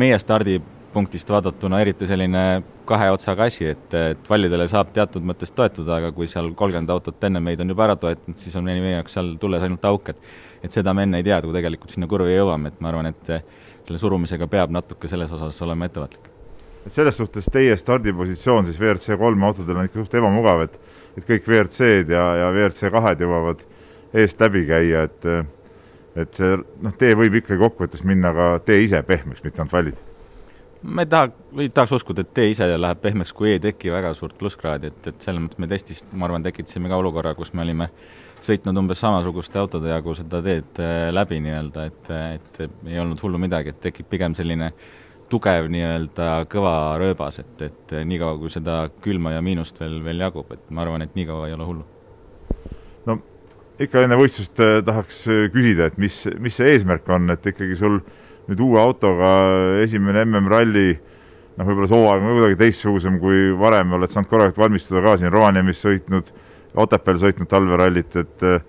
meie 0.00 0.18
stardipunktist 0.18 1.30
vaadatuna 1.30 1.80
eriti 1.84 2.08
selline 2.10 2.62
kahe 2.88 3.10
otsaga 3.14 3.46
asi, 3.46 3.68
et, 3.72 3.86
et 3.94 4.30
vallidele 4.30 4.66
saab 4.70 4.90
teatud 4.94 5.24
mõttes 5.26 5.54
toetuda, 5.54 6.00
aga 6.00 6.10
kui 6.16 6.26
seal 6.30 6.50
kolmkümmend 6.58 6.90
autot 6.90 7.28
enne 7.28 7.42
meid 7.44 7.62
on 7.62 7.70
juba 7.70 7.86
ära 7.86 7.96
toetanud, 8.00 8.40
siis 8.42 8.58
on 8.58 8.66
meie 8.66 8.96
jaoks 8.96 9.16
seal 9.18 9.36
tulles 9.42 9.62
ainult 9.62 9.86
auk, 9.92 10.12
et 10.14 10.32
et 10.62 10.70
seda 10.70 10.94
me 10.94 11.02
enne 11.06 11.18
ei 11.18 11.26
tea, 11.26 11.40
kui 11.42 11.54
tegelikult 11.54 11.90
sinna 11.90 12.06
kurvi 12.10 12.36
jõuame, 12.36 12.70
et 12.70 12.82
ma 12.82 12.92
arvan, 12.92 13.10
et 13.10 13.32
selle 13.32 13.98
surumisega 13.98 14.46
peab 14.50 14.74
natuke 14.74 15.10
selles 15.10 15.32
osas 15.34 15.58
olema 15.66 15.90
ettevaatlik. 15.90 16.31
Et 16.86 16.92
selles 16.92 17.16
suhtes 17.16 17.48
teie 17.52 17.76
stardipositsioon 17.78 18.66
siis 18.66 18.80
WRC 18.80 19.18
kolme 19.18 19.46
autodel 19.46 19.78
on 19.78 19.88
ikka 19.88 20.02
suht 20.02 20.14
ebamugav, 20.18 20.66
et 20.66 20.78
et 21.16 21.26
kõik 21.28 21.48
WRC-d 21.48 22.14
ja, 22.14 22.22
ja 22.40 22.46
WRC 22.54 22.88
kahed 22.92 23.20
jõuavad 23.20 23.60
eest 24.16 24.40
läbi 24.40 24.64
käia, 24.68 25.04
et 25.08 25.28
et 26.16 26.36
see 26.36 26.56
noh, 26.56 26.94
tee 27.00 27.14
võib 27.16 27.38
ikkagi 27.40 27.60
kokkuvõttes 27.60 28.02
minna 28.04 28.32
ka 28.36 28.48
tee 28.66 28.82
ise 28.84 29.00
pehmeks, 29.08 29.44
mitte 29.44 29.60
ainult 29.60 29.72
vallid. 29.72 30.00
ma 30.82 31.04
ei 31.04 31.08
taha, 31.08 31.30
ei 31.62 31.70
tahaks 31.72 31.94
uskuda, 31.98 32.24
et 32.24 32.32
tee 32.34 32.50
ise 32.52 32.66
läheb 32.68 33.00
pehmeks, 33.00 33.32
kui 33.36 33.54
ei 33.54 33.60
teki 33.62 33.92
väga 33.92 34.12
suurt 34.18 34.36
plusskraadi, 34.38 34.92
et, 34.92 35.06
et 35.08 35.24
selles 35.24 35.40
mõttes 35.44 35.60
me 35.62 35.68
testis, 35.70 36.02
ma 36.12 36.28
arvan, 36.28 36.44
tekitasime 36.44 36.90
ka 36.92 36.98
olukorra, 37.00 37.34
kus 37.38 37.54
me 37.54 37.64
olime 37.64 37.88
sõitnud 38.42 38.80
umbes 38.82 39.00
samasuguste 39.00 39.60
autode 39.60 39.92
jagu 39.92 40.16
seda 40.18 40.42
teed 40.44 40.80
äh, 40.82 41.06
läbi 41.14 41.38
nii-öelda, 41.44 41.86
et, 41.88 42.10
et 42.40 42.62
ei 42.90 42.98
olnud 43.00 43.20
hullu 43.22 43.40
midagi, 43.40 43.72
et 43.72 43.80
tekib 43.84 44.10
pigem 44.10 44.34
selline 44.36 44.72
tugev 45.32 45.70
nii-öelda 45.72 46.28
kõva 46.52 46.76
rööbas, 47.00 47.40
et, 47.40 47.66
et 47.66 47.96
niikaua, 48.06 48.36
kui 48.38 48.52
seda 48.52 48.84
külma 49.02 49.32
ja 49.34 49.42
miinust 49.44 49.80
veel, 49.80 49.98
veel 50.04 50.22
jagub, 50.28 50.52
et 50.52 50.70
ma 50.70 50.84
arvan, 50.84 51.04
et 51.06 51.16
nii 51.16 51.28
kaua 51.32 51.48
ei 51.48 51.56
ole 51.56 51.68
hullu 51.70 51.88
ikka 53.80 54.04
enne 54.04 54.18
võistlust 54.18 54.60
äh, 54.62 54.80
tahaks 54.84 55.22
äh, 55.30 55.46
küsida, 55.52 55.88
et 55.88 55.98
mis, 56.00 56.16
mis 56.42 56.58
see 56.58 56.74
eesmärk 56.74 57.08
on, 57.12 57.30
et 57.34 57.46
ikkagi 57.48 57.76
sul 57.78 58.00
nüüd 58.48 58.60
uue 58.62 58.80
autoga 58.82 59.30
esimene 59.82 60.24
MM-ralli 60.26 60.88
noh, 60.92 61.66
võib-olla 61.66 61.88
see 61.88 61.98
hooaeg 61.98 62.26
on 62.26 62.36
kuidagi 62.38 62.60
teistsugusem 62.60 63.18
kui 63.22 63.50
varem, 63.58 63.94
oled 63.96 64.12
saanud 64.12 64.30
korralikult 64.30 64.64
valmistuda 64.64 65.04
ka 65.04 65.16
siin 65.20 65.32
Rovaniemis 65.34 65.84
sõitnud, 65.84 66.32
Otepääl 66.82 67.18
sõitnud 67.20 67.50
talverallit, 67.50 68.14
et 68.16 68.44
äh, 68.48 68.62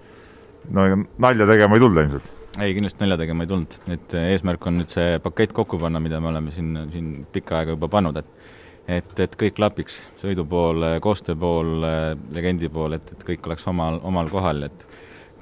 no 0.76 0.88
nalja 1.24 1.48
tegema 1.50 1.78
ei 1.78 1.84
tulda 1.84 2.08
ilmselt? 2.08 2.43
Ei, 2.60 2.74
kindlasti 2.76 3.04
nalja 3.04 3.18
tegema 3.24 3.46
ei 3.46 3.52
tulnud, 3.52 3.78
et 3.96 4.18
eesmärk 4.20 4.68
on 4.70 4.82
nüüd 4.82 4.92
see 4.94 5.18
pakett 5.24 5.56
kokku 5.56 5.80
panna, 5.82 6.02
mida 6.04 6.20
me 6.22 6.30
oleme 6.30 6.54
siin, 6.54 6.76
siin 6.94 7.14
pikka 7.34 7.62
aega 7.62 7.78
juba 7.78 7.90
pannud, 7.92 8.20
et 8.22 8.52
et, 8.84 9.20
et 9.24 9.36
kõik 9.40 9.56
klapiks, 9.56 10.02
sõidu 10.20 10.44
pool, 10.50 10.84
koostöö 11.04 11.38
pool, 11.40 11.86
legendi 12.36 12.68
pool, 12.68 12.98
et, 12.98 13.14
et 13.16 13.22
kõik 13.30 13.48
oleks 13.48 13.68
omal, 13.72 14.02
omal 14.04 14.28
kohal, 14.32 14.66
et 14.68 14.86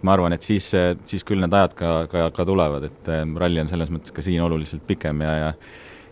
ma 0.05 0.13
arvan, 0.13 0.35
et 0.35 0.45
siis, 0.45 0.67
siis 1.09 1.25
küll 1.25 1.41
need 1.41 1.53
ajad 1.57 1.73
ka, 1.77 1.93
ka, 2.11 2.27
ka 2.35 2.45
tulevad, 2.45 2.85
et 2.89 3.09
eh, 3.09 3.23
ralli 3.41 3.63
on 3.63 3.69
selles 3.71 3.89
mõttes 3.93 4.13
ka 4.13 4.21
siin 4.25 4.41
oluliselt 4.45 4.85
pikem 4.87 5.25
ja, 5.25 5.33
ja 5.45 5.53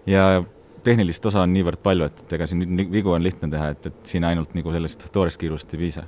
ja 0.10 0.43
tehnilist 0.84 1.26
osa 1.30 1.43
on 1.43 1.54
niivõrd 1.54 1.82
palju, 1.84 2.08
et, 2.10 2.24
et 2.24 2.38
ega 2.39 2.47
siin 2.50 2.66
vigu 2.91 3.14
on 3.14 3.24
lihtne 3.24 3.50
teha, 3.52 3.74
et, 3.76 3.91
et 3.91 4.14
siin 4.14 4.26
ainult 4.26 4.56
nagu 4.58 4.74
sellest 4.74 5.10
toorest 5.14 5.41
kiirust 5.41 5.76
ei 5.76 5.84
piisa. 5.86 6.08